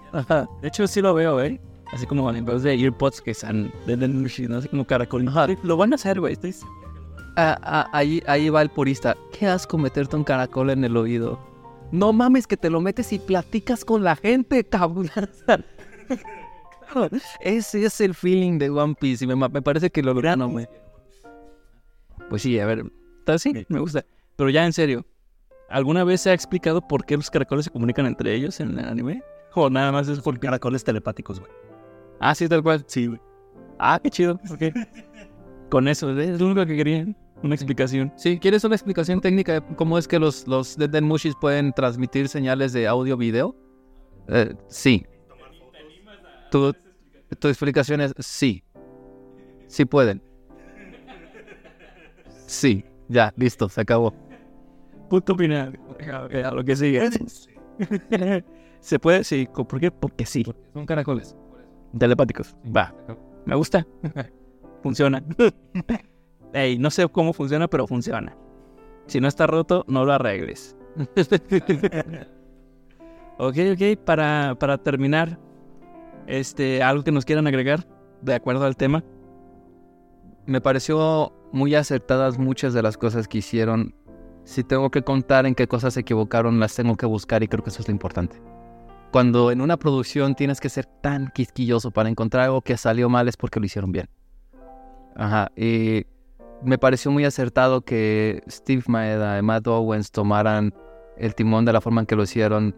Ajá. 0.12 0.48
De 0.60 0.68
hecho, 0.68 0.86
sí 0.86 1.00
lo 1.00 1.14
veo, 1.14 1.40
¿eh? 1.42 1.60
Así 1.92 2.04
como 2.06 2.28
en 2.30 2.44
vez 2.44 2.62
de 2.62 2.74
earpods 2.74 3.20
que 3.20 3.30
están 3.30 3.72
de- 3.86 3.96
no 3.96 4.60
sé, 4.60 4.68
como 4.68 4.84
caracol. 4.84 5.24
Lo 5.62 5.76
van 5.76 5.92
a 5.92 5.96
hacer, 5.96 6.20
güey. 6.20 6.32
Estoy. 6.34 6.54
Ah, 7.36 7.58
ah, 7.62 7.88
ahí, 7.92 8.22
ahí 8.26 8.48
va 8.48 8.62
el 8.62 8.70
purista. 8.70 9.16
Qué 9.38 9.46
asco 9.46 9.78
meterte 9.78 10.16
un 10.16 10.24
caracol 10.24 10.70
en 10.70 10.84
el 10.84 10.96
oído. 10.96 11.38
No 11.92 12.12
mames 12.12 12.46
que 12.46 12.56
te 12.56 12.68
lo 12.70 12.80
metes 12.80 13.12
y 13.12 13.18
platicas 13.18 13.84
con 13.84 14.02
la 14.02 14.16
gente, 14.16 14.64
cabrón. 14.64 15.10
Ese 17.40 17.84
es 17.84 18.00
el 18.00 18.14
feeling 18.14 18.58
de 18.58 18.70
One 18.70 18.94
Piece 18.98 19.24
y 19.24 19.28
me, 19.28 19.36
me 19.36 19.62
parece 19.62 19.90
que 19.90 20.02
lo 20.02 20.14
lograron, 20.14 20.52
güey. 20.52 20.66
Pues 22.28 22.42
sí, 22.42 22.58
a 22.58 22.66
ver. 22.66 22.84
Entonces 23.18 23.42
sí, 23.42 23.66
me 23.68 23.80
gusta. 23.80 24.04
Pero 24.36 24.50
ya 24.50 24.64
en 24.64 24.72
serio, 24.72 25.06
¿alguna 25.68 26.04
vez 26.04 26.20
se 26.20 26.30
ha 26.30 26.34
explicado 26.34 26.86
por 26.86 27.04
qué 27.04 27.16
los 27.16 27.30
caracoles 27.30 27.64
se 27.64 27.70
comunican 27.70 28.06
entre 28.06 28.34
ellos 28.34 28.60
en 28.60 28.78
el 28.78 28.84
anime? 28.84 29.22
O 29.58 29.70
nada 29.70 29.90
más 29.90 30.06
es 30.08 30.20
por 30.20 30.38
Caracoles 30.38 30.84
telepáticos, 30.84 31.40
güey. 31.40 31.50
Ah, 32.20 32.34
sí, 32.34 32.46
tal 32.46 32.62
cual. 32.62 32.84
Sí, 32.86 33.06
güey. 33.06 33.18
Ah, 33.78 33.98
qué 34.02 34.10
chido. 34.10 34.38
Ok. 34.50 34.64
Con 35.70 35.88
eso, 35.88 36.10
es 36.20 36.38
lo 36.38 36.46
único 36.46 36.66
que 36.66 36.76
quería. 36.76 37.06
Una 37.42 37.54
explicación. 37.54 38.12
Si 38.16 38.38
quieres 38.38 38.64
una 38.64 38.74
explicación 38.74 39.20
técnica 39.20 39.54
de 39.54 39.62
cómo 39.76 39.96
es 39.96 40.06
que 40.06 40.18
los, 40.18 40.46
los 40.46 40.76
Denden 40.76 41.04
Mushis 41.04 41.34
pueden 41.40 41.72
transmitir 41.72 42.28
señales 42.28 42.74
de 42.74 42.86
audio-video, 42.86 43.56
eh, 44.28 44.54
sí. 44.68 45.06
Tu, 46.50 46.72
tu 47.38 47.48
explicación 47.48 48.02
es 48.02 48.12
sí. 48.18 48.62
Sí 49.68 49.86
pueden. 49.86 50.22
Sí, 52.46 52.84
ya, 53.08 53.32
listo, 53.36 53.68
se 53.68 53.80
acabó. 53.80 54.14
Punto 55.08 55.36
final. 55.36 55.78
Ok, 55.90 56.34
A 56.34 56.50
lo 56.50 56.64
que 56.64 56.76
sigue. 56.76 57.08
¿Se 58.80 58.98
puede? 58.98 59.24
Sí. 59.24 59.48
¿Por 59.52 59.80
qué? 59.80 59.90
Porque 59.90 60.26
sí. 60.26 60.44
Son 60.72 60.86
caracoles. 60.86 61.36
Telepáticos. 61.96 62.56
Va. 62.74 62.94
Me 63.44 63.54
gusta. 63.54 63.86
Funciona. 64.82 65.22
Ey, 66.52 66.78
no 66.78 66.90
sé 66.90 67.08
cómo 67.08 67.32
funciona, 67.32 67.68
pero 67.68 67.86
funciona. 67.86 68.36
Si 69.06 69.20
no 69.20 69.28
está 69.28 69.46
roto, 69.46 69.84
no 69.88 70.04
lo 70.04 70.12
arregles. 70.12 70.76
ok, 73.38 73.56
ok. 73.72 73.98
Para, 74.04 74.56
para 74.58 74.78
terminar, 74.78 75.38
este, 76.26 76.82
algo 76.82 77.04
que 77.04 77.12
nos 77.12 77.24
quieran 77.24 77.46
agregar, 77.46 77.86
de 78.22 78.34
acuerdo 78.34 78.64
al 78.64 78.76
tema. 78.76 79.04
Me 80.46 80.60
pareció 80.60 81.32
muy 81.56 81.74
acertadas 81.74 82.38
muchas 82.38 82.74
de 82.74 82.82
las 82.82 82.96
cosas 82.98 83.26
que 83.26 83.38
hicieron. 83.38 83.94
Si 84.44 84.62
tengo 84.62 84.90
que 84.90 85.02
contar 85.02 85.46
en 85.46 85.54
qué 85.54 85.66
cosas 85.66 85.94
se 85.94 86.00
equivocaron, 86.00 86.60
las 86.60 86.76
tengo 86.76 86.96
que 86.96 87.06
buscar 87.06 87.42
y 87.42 87.48
creo 87.48 87.64
que 87.64 87.70
eso 87.70 87.82
es 87.82 87.88
lo 87.88 87.92
importante. 87.92 88.40
Cuando 89.10 89.50
en 89.50 89.60
una 89.60 89.78
producción 89.78 90.34
tienes 90.34 90.60
que 90.60 90.68
ser 90.68 90.84
tan 90.84 91.32
quisquilloso 91.34 91.90
para 91.90 92.08
encontrar 92.08 92.44
algo 92.44 92.60
que 92.60 92.76
salió 92.76 93.08
mal 93.08 93.26
es 93.26 93.36
porque 93.36 93.58
lo 93.58 93.66
hicieron 93.66 93.90
bien. 93.90 94.08
Ajá, 95.16 95.50
y 95.56 96.04
me 96.62 96.76
pareció 96.76 97.10
muy 97.10 97.24
acertado 97.24 97.80
que 97.80 98.42
Steve 98.48 98.84
Maeda 98.86 99.38
y 99.38 99.42
Matt 99.42 99.66
Owens 99.66 100.10
tomaran 100.10 100.74
el 101.16 101.34
timón 101.34 101.64
de 101.64 101.72
la 101.72 101.80
forma 101.80 102.02
en 102.02 102.06
que 102.06 102.16
lo 102.16 102.24
hicieron. 102.24 102.76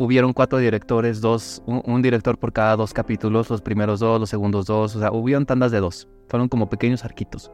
Hubieron 0.00 0.32
cuatro 0.32 0.58
directores, 0.58 1.20
dos, 1.20 1.62
un, 1.66 1.82
un 1.84 2.00
director 2.00 2.38
por 2.38 2.54
cada 2.54 2.74
dos 2.74 2.94
capítulos, 2.94 3.50
los 3.50 3.60
primeros 3.60 4.00
dos, 4.00 4.18
los 4.18 4.30
segundos 4.30 4.64
dos, 4.64 4.96
o 4.96 4.98
sea, 4.98 5.12
hubieron 5.12 5.44
tandas 5.44 5.72
de 5.72 5.80
dos, 5.80 6.08
fueron 6.26 6.48
como 6.48 6.70
pequeños 6.70 7.04
arquitos. 7.04 7.52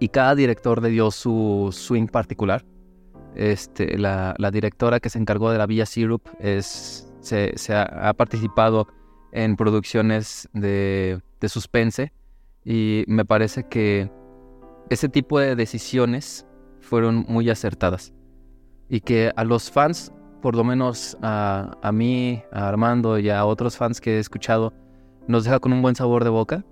Y 0.00 0.08
cada 0.08 0.34
director 0.34 0.82
le 0.82 0.88
dio 0.88 1.12
su 1.12 1.68
swing 1.70 2.08
particular. 2.08 2.64
Este, 3.36 3.96
la, 3.96 4.34
la 4.38 4.50
directora 4.50 4.98
que 4.98 5.08
se 5.08 5.20
encargó 5.20 5.52
de 5.52 5.58
la 5.58 5.66
Villa 5.66 5.86
Syrup 5.86 6.26
es, 6.40 7.12
se, 7.20 7.56
se 7.56 7.74
ha, 7.74 7.82
ha 8.08 8.12
participado 8.14 8.88
en 9.30 9.54
producciones 9.54 10.48
de, 10.52 11.20
de 11.40 11.48
suspense 11.48 12.12
Y 12.64 13.04
me 13.06 13.24
parece 13.24 13.68
que 13.68 14.10
ese 14.88 15.08
tipo 15.08 15.38
de 15.38 15.54
decisiones 15.54 16.44
fueron 16.80 17.24
muy 17.28 17.48
acertadas. 17.50 18.12
Y 18.88 19.00
que 19.02 19.30
a 19.36 19.44
los 19.44 19.70
fans, 19.70 20.12
por 20.40 20.56
lo 20.56 20.64
menos 20.64 21.16
a, 21.22 21.76
a 21.82 21.92
mí, 21.92 22.42
a 22.52 22.68
Armando 22.68 23.18
y 23.18 23.30
a 23.30 23.44
otros 23.44 23.76
fans 23.76 24.00
que 24.00 24.16
he 24.16 24.18
escuchado, 24.18 24.72
nos 25.26 25.44
deja 25.44 25.60
con 25.60 25.72
un 25.72 25.82
buen 25.82 25.94
sabor 25.94 26.24
de 26.24 26.30
boca. 26.30 26.64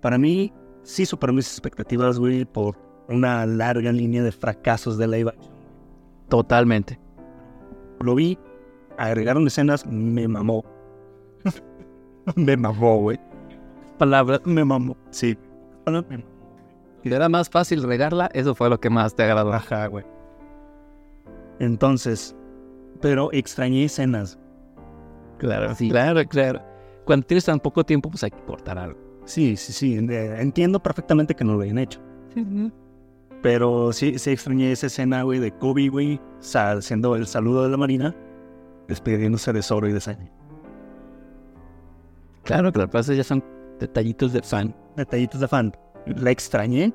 Para 0.00 0.18
mí, 0.18 0.52
sí 0.82 1.06
superó 1.06 1.32
mis 1.32 1.46
expectativas, 1.46 2.18
güey, 2.18 2.44
por 2.44 2.76
una 3.08 3.44
larga 3.46 3.92
línea 3.92 4.22
de 4.22 4.32
fracasos 4.32 4.98
de 4.98 5.08
live 5.08 5.30
action. 5.30 5.54
Totalmente. 6.28 6.98
Lo 8.00 8.14
vi, 8.14 8.38
agregaron 8.98 9.46
escenas, 9.46 9.86
me 9.86 10.26
mamó. 10.26 10.64
me 12.36 12.56
mamó, 12.56 12.98
güey. 12.98 13.20
Palabras. 13.98 14.40
Me 14.44 14.64
mamó. 14.64 14.96
Sí. 15.10 15.36
Me 15.86 15.92
mamó. 15.92 16.24
Era 17.04 17.28
más 17.28 17.50
fácil 17.50 17.82
regarla, 17.82 18.30
eso 18.32 18.54
fue 18.54 18.70
lo 18.70 18.80
que 18.80 18.88
más 18.88 19.14
te 19.14 19.24
agradó. 19.24 19.52
Ajá, 19.52 19.86
güey. 19.88 20.04
Entonces, 21.58 22.34
pero 23.02 23.28
extrañé 23.32 23.84
escenas. 23.84 24.38
Claro, 25.38 25.74
Sí. 25.74 25.90
claro, 25.90 26.24
claro. 26.26 26.62
Cuando 27.04 27.26
tienes 27.26 27.44
tan 27.44 27.58
poco 27.60 27.84
tiempo, 27.84 28.08
pues 28.08 28.22
hay 28.24 28.30
que 28.30 28.42
cortar 28.44 28.78
algo. 28.78 28.98
Sí, 29.24 29.56
sí, 29.56 29.72
sí. 29.72 29.96
eh, 30.10 30.36
Entiendo 30.40 30.80
perfectamente 30.82 31.34
que 31.34 31.44
no 31.44 31.54
lo 31.56 31.62
hayan 31.62 31.78
hecho. 31.78 32.00
Pero 33.42 33.92
sí, 33.92 34.18
sí 34.18 34.30
extrañé 34.30 34.70
esa 34.72 34.86
escena, 34.86 35.22
güey, 35.24 35.40
de 35.40 35.50
Kobe, 35.50 35.88
güey, 35.88 36.20
haciendo 36.54 37.16
el 37.16 37.26
saludo 37.26 37.64
de 37.64 37.70
la 37.70 37.76
marina, 37.76 38.14
despidiéndose 38.88 39.52
de 39.52 39.62
Zoro 39.62 39.88
y 39.88 39.92
de 39.92 40.00
Sanji. 40.00 40.30
Claro, 42.44 42.72
claro, 42.72 42.88
pues 42.90 43.06
ya 43.08 43.24
son 43.24 43.44
detallitos 43.80 44.32
de 44.32 44.42
fan. 44.42 44.74
Detallitos 44.96 45.40
de 45.40 45.48
fan. 45.48 45.76
La 46.06 46.30
extrañé, 46.30 46.92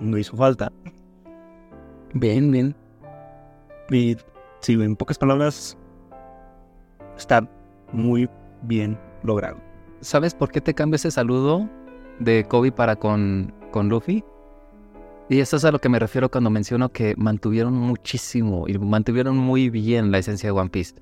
no 0.00 0.18
hizo 0.18 0.36
falta. 0.36 0.70
Bien, 2.14 2.50
bien. 2.50 2.74
Y 3.90 4.16
sí, 4.64 4.72
en 4.72 4.96
pocas 4.96 5.18
palabras, 5.18 5.76
está 7.16 7.48
muy 7.92 8.28
bien 8.62 8.98
logrado. 9.22 9.58
¿Sabes 10.00 10.34
por 10.34 10.50
qué 10.50 10.60
te 10.60 10.74
cambia 10.74 10.96
ese 10.96 11.10
saludo 11.10 11.68
de 12.18 12.44
Kobe 12.44 12.72
para 12.72 12.96
con, 12.96 13.54
con 13.70 13.88
Luffy? 13.88 14.24
Y 15.28 15.40
eso 15.40 15.56
es 15.56 15.64
a 15.64 15.70
lo 15.70 15.80
que 15.80 15.88
me 15.88 15.98
refiero 15.98 16.30
cuando 16.30 16.50
menciono 16.50 16.90
que 16.90 17.14
mantuvieron 17.16 17.74
muchísimo 17.74 18.66
y 18.68 18.78
mantuvieron 18.78 19.36
muy 19.36 19.70
bien 19.70 20.10
la 20.10 20.18
esencia 20.18 20.48
de 20.48 20.58
One 20.58 20.70
Piece. 20.70 20.94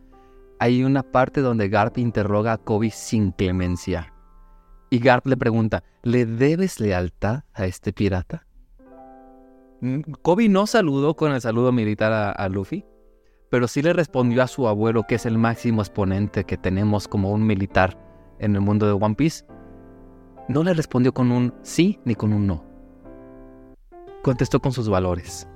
Hay 0.58 0.84
una 0.84 1.02
parte 1.02 1.40
donde 1.40 1.68
Garp 1.68 1.98
interroga 1.98 2.52
a 2.52 2.58
Kobe 2.58 2.90
sin 2.90 3.32
clemencia. 3.32 4.12
Y 4.90 4.98
Garp 4.98 5.26
le 5.26 5.36
pregunta, 5.36 5.82
¿le 6.02 6.26
debes 6.26 6.78
lealtad 6.78 7.44
a 7.54 7.66
este 7.66 7.92
pirata? 7.92 8.46
Mm, 9.80 10.00
Kobe 10.22 10.48
no 10.48 10.66
saludó 10.66 11.16
con 11.16 11.32
el 11.32 11.40
saludo 11.40 11.72
militar 11.72 12.12
a, 12.12 12.30
a 12.30 12.48
Luffy, 12.48 12.84
pero 13.52 13.68
sí 13.68 13.82
le 13.82 13.92
respondió 13.92 14.42
a 14.42 14.46
su 14.46 14.66
abuelo, 14.66 15.02
que 15.06 15.16
es 15.16 15.26
el 15.26 15.36
máximo 15.36 15.82
exponente 15.82 16.44
que 16.44 16.56
tenemos 16.56 17.06
como 17.06 17.32
un 17.32 17.46
militar 17.46 17.98
en 18.38 18.54
el 18.54 18.62
mundo 18.62 18.86
de 18.86 18.92
One 18.92 19.14
Piece, 19.14 19.44
no 20.48 20.62
le 20.62 20.72
respondió 20.72 21.12
con 21.12 21.30
un 21.30 21.52
sí 21.60 22.00
ni 22.06 22.14
con 22.14 22.32
un 22.32 22.46
no. 22.46 22.64
Contestó 24.22 24.60
con 24.60 24.72
sus 24.72 24.88
valores. 24.88 25.46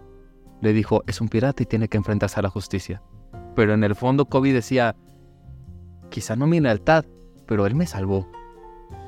Le 0.61 0.75
dijo, 0.75 1.05
es 1.07 1.23
un 1.23 1.31
pirata 1.31 1.63
y 1.63 1.67
tiene 1.67 1.89
que 1.89 1.97
enfrentarse 1.97 2.39
a 2.39 2.43
la 2.43 2.51
justicia. 2.51 3.01
Pero 3.55 3.73
en 3.73 3.83
el 3.83 3.95
fondo 3.95 4.27
Kobe 4.27 4.53
decía, 4.53 4.95
quizá 6.11 6.37
no 6.37 6.47
mi 6.47 6.61
lealtad, 6.61 7.07
pero 7.47 7.65
él 7.65 7.75
me 7.75 7.87
salvó. 7.87 8.29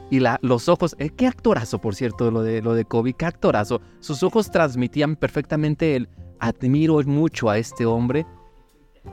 Y 0.08 0.20
la, 0.20 0.38
los 0.40 0.70
ojos, 0.70 0.96
eh, 0.98 1.10
qué 1.10 1.26
actorazo, 1.26 1.78
por 1.78 1.94
cierto, 1.94 2.30
lo 2.30 2.42
de, 2.42 2.62
lo 2.62 2.72
de 2.72 2.86
Kobe, 2.86 3.12
qué 3.12 3.26
actorazo. 3.26 3.82
Sus 4.00 4.22
ojos 4.22 4.50
transmitían 4.50 5.14
perfectamente 5.14 5.94
el 5.94 6.08
admiro 6.38 7.02
mucho 7.04 7.50
a 7.50 7.58
este 7.58 7.84
hombre. 7.84 8.24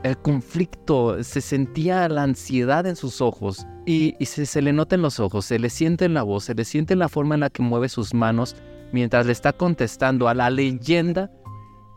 El 0.03 0.17
conflicto, 0.17 1.23
se 1.23 1.41
sentía 1.41 2.07
la 2.09 2.23
ansiedad 2.23 2.85
en 2.85 2.95
sus 2.95 3.21
ojos 3.21 3.65
y, 3.85 4.13
se, 4.25 4.45
se 4.45 4.61
le 4.61 4.73
nota 4.73 4.95
en 4.95 5.01
los 5.01 5.19
ojos, 5.19 5.45
se 5.45 5.57
le 5.59 5.69
siente 5.69 6.05
en 6.05 6.13
la 6.13 6.23
voz, 6.23 6.45
se 6.45 6.55
le 6.55 6.65
siente 6.65 6.93
en 6.93 6.99
la 6.99 7.09
forma 7.09 7.35
en 7.35 7.41
la 7.41 7.49
que 7.49 7.61
mueve 7.63 7.89
sus 7.89 8.13
manos 8.13 8.55
mientras 8.91 9.25
le 9.25 9.31
está 9.31 9.53
contestando 9.53 10.27
a 10.27 10.33
la 10.33 10.49
leyenda, 10.49 11.31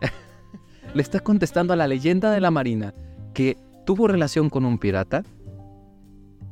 le 0.95 1.03
está 1.03 1.21
contestando 1.21 1.73
a 1.73 1.77
la 1.77 1.87
leyenda 1.89 2.31
de 2.31 2.41
la 2.41 2.51
Marina 2.51 2.95
que 3.35 3.57
tuvo 3.85 4.09
relación 4.09 4.49
con 4.51 4.65
un 4.65 4.79
pirata 4.79 5.23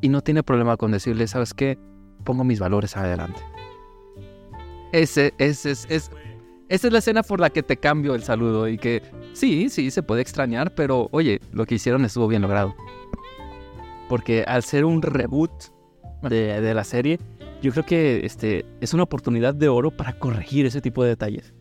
y 0.01 0.09
no 0.09 0.21
tiene 0.23 0.43
problema 0.43 0.77
con 0.77 0.91
decirle, 0.93 1.27
¿sabes 1.27 1.55
qué? 1.55 1.79
Pongo 2.25 2.45
mis 2.45 2.61
valores 2.61 2.97
adelante. 2.97 3.41
Ese, 4.93 5.35
ese, 5.39 5.71
es, 5.71 5.87
es- 5.91 6.11
esa 6.69 6.87
es 6.89 6.93
la 6.93 6.99
escena 7.01 7.23
por 7.23 7.41
la 7.41 7.51
que 7.51 7.63
te 7.63 7.77
cambio 7.77 8.15
el 8.15 8.23
saludo 8.23 8.69
y 8.69 8.79
que 8.79 9.03
sí, 9.33 9.69
sí, 9.71 9.91
se 9.91 10.03
puede 10.03 10.23
extrañar, 10.23 10.75
pero 10.75 11.09
oye, 11.13 11.41
lo 11.53 11.65
que 11.67 11.77
hicieron 11.77 12.05
estuvo 12.05 12.27
bien 12.29 12.43
logrado. 12.43 12.75
Porque 14.09 14.45
al 14.47 14.63
ser 14.63 14.85
un 14.85 15.03
reboot 15.03 15.51
de, 16.23 16.61
de 16.61 16.75
la 16.75 16.85
serie, 16.85 17.19
yo 17.63 17.73
creo 17.73 17.85
que 17.85 18.25
este, 18.25 18.65
es 18.81 18.95
una 18.95 19.03
oportunidad 19.03 19.55
de 19.55 19.69
oro 19.69 19.91
para 19.91 20.19
corregir 20.19 20.67
ese 20.67 20.81
tipo 20.81 21.03
de 21.03 21.11
detalles. 21.11 21.53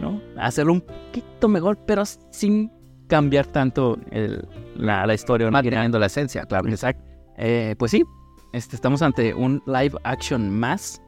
¿no? 0.00 0.20
Hacerlo 0.36 0.74
un 0.74 0.80
poquito 0.82 1.48
mejor, 1.48 1.78
pero 1.86 2.04
sin 2.30 2.70
cambiar 3.08 3.46
tanto 3.46 3.98
el- 4.12 4.46
la, 4.76 5.06
la 5.06 5.14
historia. 5.14 5.50
Manteniendo 5.50 5.98
la 5.98 6.06
esencia, 6.06 6.44
claro. 6.44 6.68
Exacto. 6.68 7.02
Eh, 7.36 7.74
pues 7.78 7.90
sí, 7.90 8.04
este, 8.52 8.76
estamos 8.76 9.02
ante 9.02 9.34
un 9.34 9.60
live 9.66 9.96
action 10.04 10.50
más. 10.50 11.02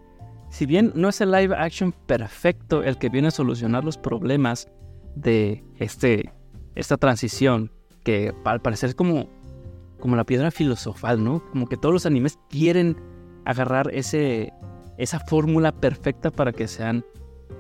Si 0.51 0.67
bien 0.67 0.93
no 0.95 1.09
es 1.09 1.21
el 1.21 1.31
live 1.31 1.55
action 1.57 1.93
perfecto 2.07 2.83
el 2.83 2.99
que 2.99 3.09
viene 3.09 3.29
a 3.29 3.31
solucionar 3.31 3.85
los 3.85 3.97
problemas 3.97 4.69
de 5.15 5.65
este, 5.79 6.33
esta 6.75 6.97
transición, 6.97 7.73
que 8.03 8.35
al 8.45 8.61
parecer 8.61 8.91
es 8.91 8.95
como, 8.95 9.29
como 10.01 10.17
la 10.17 10.25
piedra 10.25 10.51
filosofal, 10.51 11.23
¿no? 11.23 11.43
Como 11.51 11.67
que 11.67 11.77
todos 11.77 11.93
los 11.93 12.07
animes 12.07 12.39
quieren 12.49 12.97
agarrar 13.45 13.91
ese, 13.95 14.53
esa 14.99 15.21
fórmula 15.21 15.73
perfecta 15.73 16.31
para 16.31 16.53
que 16.53 16.67
sean 16.67 17.05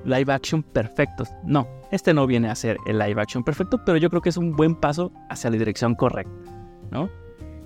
live 0.05 0.33
action 0.33 0.63
perfectos. 0.63 1.29
No, 1.45 1.69
este 1.93 2.13
no 2.13 2.27
viene 2.27 2.51
a 2.51 2.55
ser 2.55 2.77
el 2.87 2.99
live 2.99 3.21
action 3.21 3.45
perfecto, 3.45 3.81
pero 3.85 3.99
yo 3.99 4.11
creo 4.11 4.23
que 4.23 4.31
es 4.31 4.37
un 4.37 4.53
buen 4.57 4.75
paso 4.75 5.13
hacia 5.29 5.51
la 5.51 5.57
dirección 5.59 5.95
correcta, 5.95 6.33
¿no? 6.91 7.09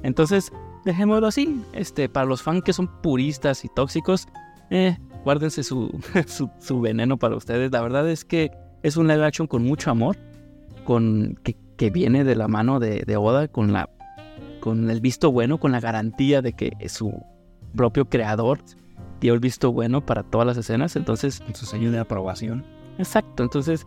Entonces, 0.03 0.53
dejémoslo 0.85 1.27
así. 1.27 1.63
Este, 1.73 2.09
para 2.11 2.27
los 2.27 2.43
fans 2.43 2.63
que 2.63 2.75
son 2.75 2.89
puristas 3.01 3.65
y 3.65 3.69
tóxicos, 3.69 4.29
eh, 4.71 4.97
guárdense 5.25 5.63
su, 5.63 5.91
su, 6.27 6.51
su 6.59 6.81
veneno 6.81 7.17
para 7.17 7.37
ustedes. 7.37 7.71
La 7.73 7.83
verdad 7.83 8.09
es 8.09 8.25
que 8.25 8.51
es 8.83 8.97
un 8.97 9.09
live 9.09 9.25
action 9.25 9.47
con 9.47 9.63
mucho 9.63 9.91
amor, 9.91 10.17
con, 10.85 11.39
que, 11.43 11.57
que 11.77 11.91
viene 11.91 12.25
de 12.25 12.37
la 12.37 12.49
mano 12.49 12.81
de, 12.81 13.05
de 13.07 13.17
Oda, 13.17 13.49
con, 13.49 13.73
la, 13.73 13.89
con 14.61 14.91
el 14.91 15.01
visto 15.01 15.33
bueno, 15.33 15.59
con 15.59 15.73
la 15.73 15.81
garantía 15.81 16.43
de 16.43 16.53
que 16.53 16.73
su 16.89 17.23
propio 17.75 18.09
creador 18.09 18.61
dio 19.21 19.35
el 19.35 19.41
visto 19.41 19.73
bueno 19.73 20.05
para 20.05 20.23
todas 20.23 20.47
las 20.47 20.57
escenas. 20.57 20.97
Entonces, 20.97 21.43
su 21.55 21.67
sello 21.67 21.91
de 21.91 21.99
aprobación. 21.99 22.65
Exacto, 22.99 23.43
entonces 23.43 23.87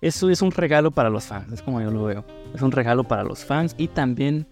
eso 0.00 0.28
es 0.28 0.42
un 0.42 0.50
regalo 0.50 0.90
para 0.90 1.08
los 1.08 1.24
fans, 1.24 1.50
es 1.50 1.62
como 1.62 1.80
yo 1.80 1.90
lo 1.90 2.04
veo. 2.04 2.24
Es 2.54 2.62
un 2.62 2.72
regalo 2.72 3.04
para 3.04 3.24
los 3.24 3.44
fans 3.44 3.74
y 3.78 3.88
también 3.88 4.46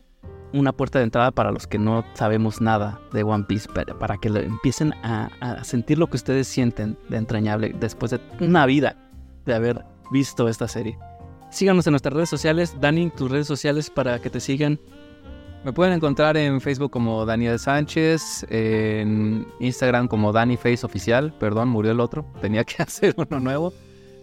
una 0.53 0.73
puerta 0.73 0.99
de 0.99 1.05
entrada 1.05 1.31
para 1.31 1.51
los 1.51 1.67
que 1.67 1.79
no 1.79 2.05
sabemos 2.15 2.61
nada 2.61 3.01
de 3.13 3.23
One 3.23 3.45
Piece, 3.45 3.69
para, 3.69 4.17
que 4.19 4.29
empiecen 4.29 4.93
a, 5.03 5.31
a 5.41 5.65
sentir 5.65 5.99
lo 5.99 6.09
que 6.09 6.17
ustedes 6.17 6.47
sienten 6.49 6.97
de 7.09 7.17
entrañable 7.17 7.75
después 7.79 8.11
de 8.11 8.21
una 8.41 8.67
vida 8.67 8.97
de 9.47 9.55
haber 9.55 9.85
visto 10.11 10.49
esta 10.49 10.69
serie. 10.69 10.99
Síganos 11.51 11.87
en 11.87 11.93
nuestras 11.93 12.15
redes 12.15 12.31
sociales, 12.31 12.75
Dani, 12.81 13.11
tus 13.11 13.31
redes 13.31 13.47
sociales 13.47 13.91
para 13.91 14.21
que 14.21 14.31
te 14.31 14.41
sigan. 14.41 14.79
Me 15.65 15.73
pueden 15.73 15.93
encontrar 15.93 16.37
en 16.37 16.61
Facebook 16.61 16.91
como 16.91 17.25
Daniel 17.25 17.59
Sánchez, 17.59 18.45
en 18.51 19.47
Instagram 19.61 20.09
como 20.09 20.33
Dani 20.33 20.57
Face 20.57 20.85
Oficial, 20.85 21.33
perdón, 21.39 21.69
murió 21.69 21.93
el 21.93 22.01
otro, 22.01 22.27
tenía 22.41 22.65
que 22.65 22.83
hacer 22.83 23.15
uno 23.17 23.39
nuevo. 23.39 23.73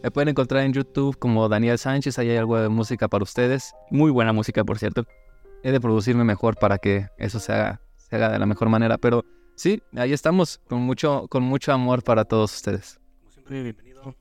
Me 0.03 0.11
pueden 0.11 0.29
encontrar 0.29 0.63
en 0.63 0.73
YouTube 0.73 1.17
como 1.17 1.47
Daniel 1.47 1.77
Sánchez, 1.77 2.17
ahí 2.19 2.29
hay 2.29 2.37
algo 2.37 2.57
de 2.57 2.69
música 2.69 3.07
para 3.07 3.23
ustedes. 3.23 3.73
Muy 3.89 4.11
buena 4.11 4.33
música, 4.33 4.63
por 4.63 4.79
cierto. 4.79 5.05
He 5.63 5.71
de 5.71 5.81
producirme 5.81 6.23
mejor 6.23 6.55
para 6.57 6.77
que 6.77 7.07
eso 7.17 7.39
se 7.39 7.51
haga, 7.51 7.81
se 7.97 8.15
haga 8.15 8.29
de 8.29 8.39
la 8.39 8.45
mejor 8.45 8.69
manera, 8.69 8.97
pero 8.97 9.25
sí, 9.55 9.81
ahí 9.95 10.13
estamos, 10.13 10.61
con 10.69 10.79
mucho, 10.79 11.27
con 11.29 11.43
mucho 11.43 11.73
amor 11.73 12.03
para 12.03 12.23
todos 12.23 12.55
ustedes. 12.55 12.99
Como 13.19 13.31
siempre, 13.31 13.63
bienvenido. 13.63 14.15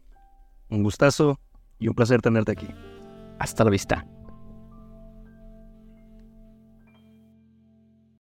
Un 0.69 0.83
gustazo 0.83 1.39
y 1.79 1.89
un 1.89 1.95
placer 1.95 2.21
tenerte 2.21 2.53
aquí. 2.53 2.69
Hasta 3.39 3.63
la 3.63 3.71
vista. 3.71 4.05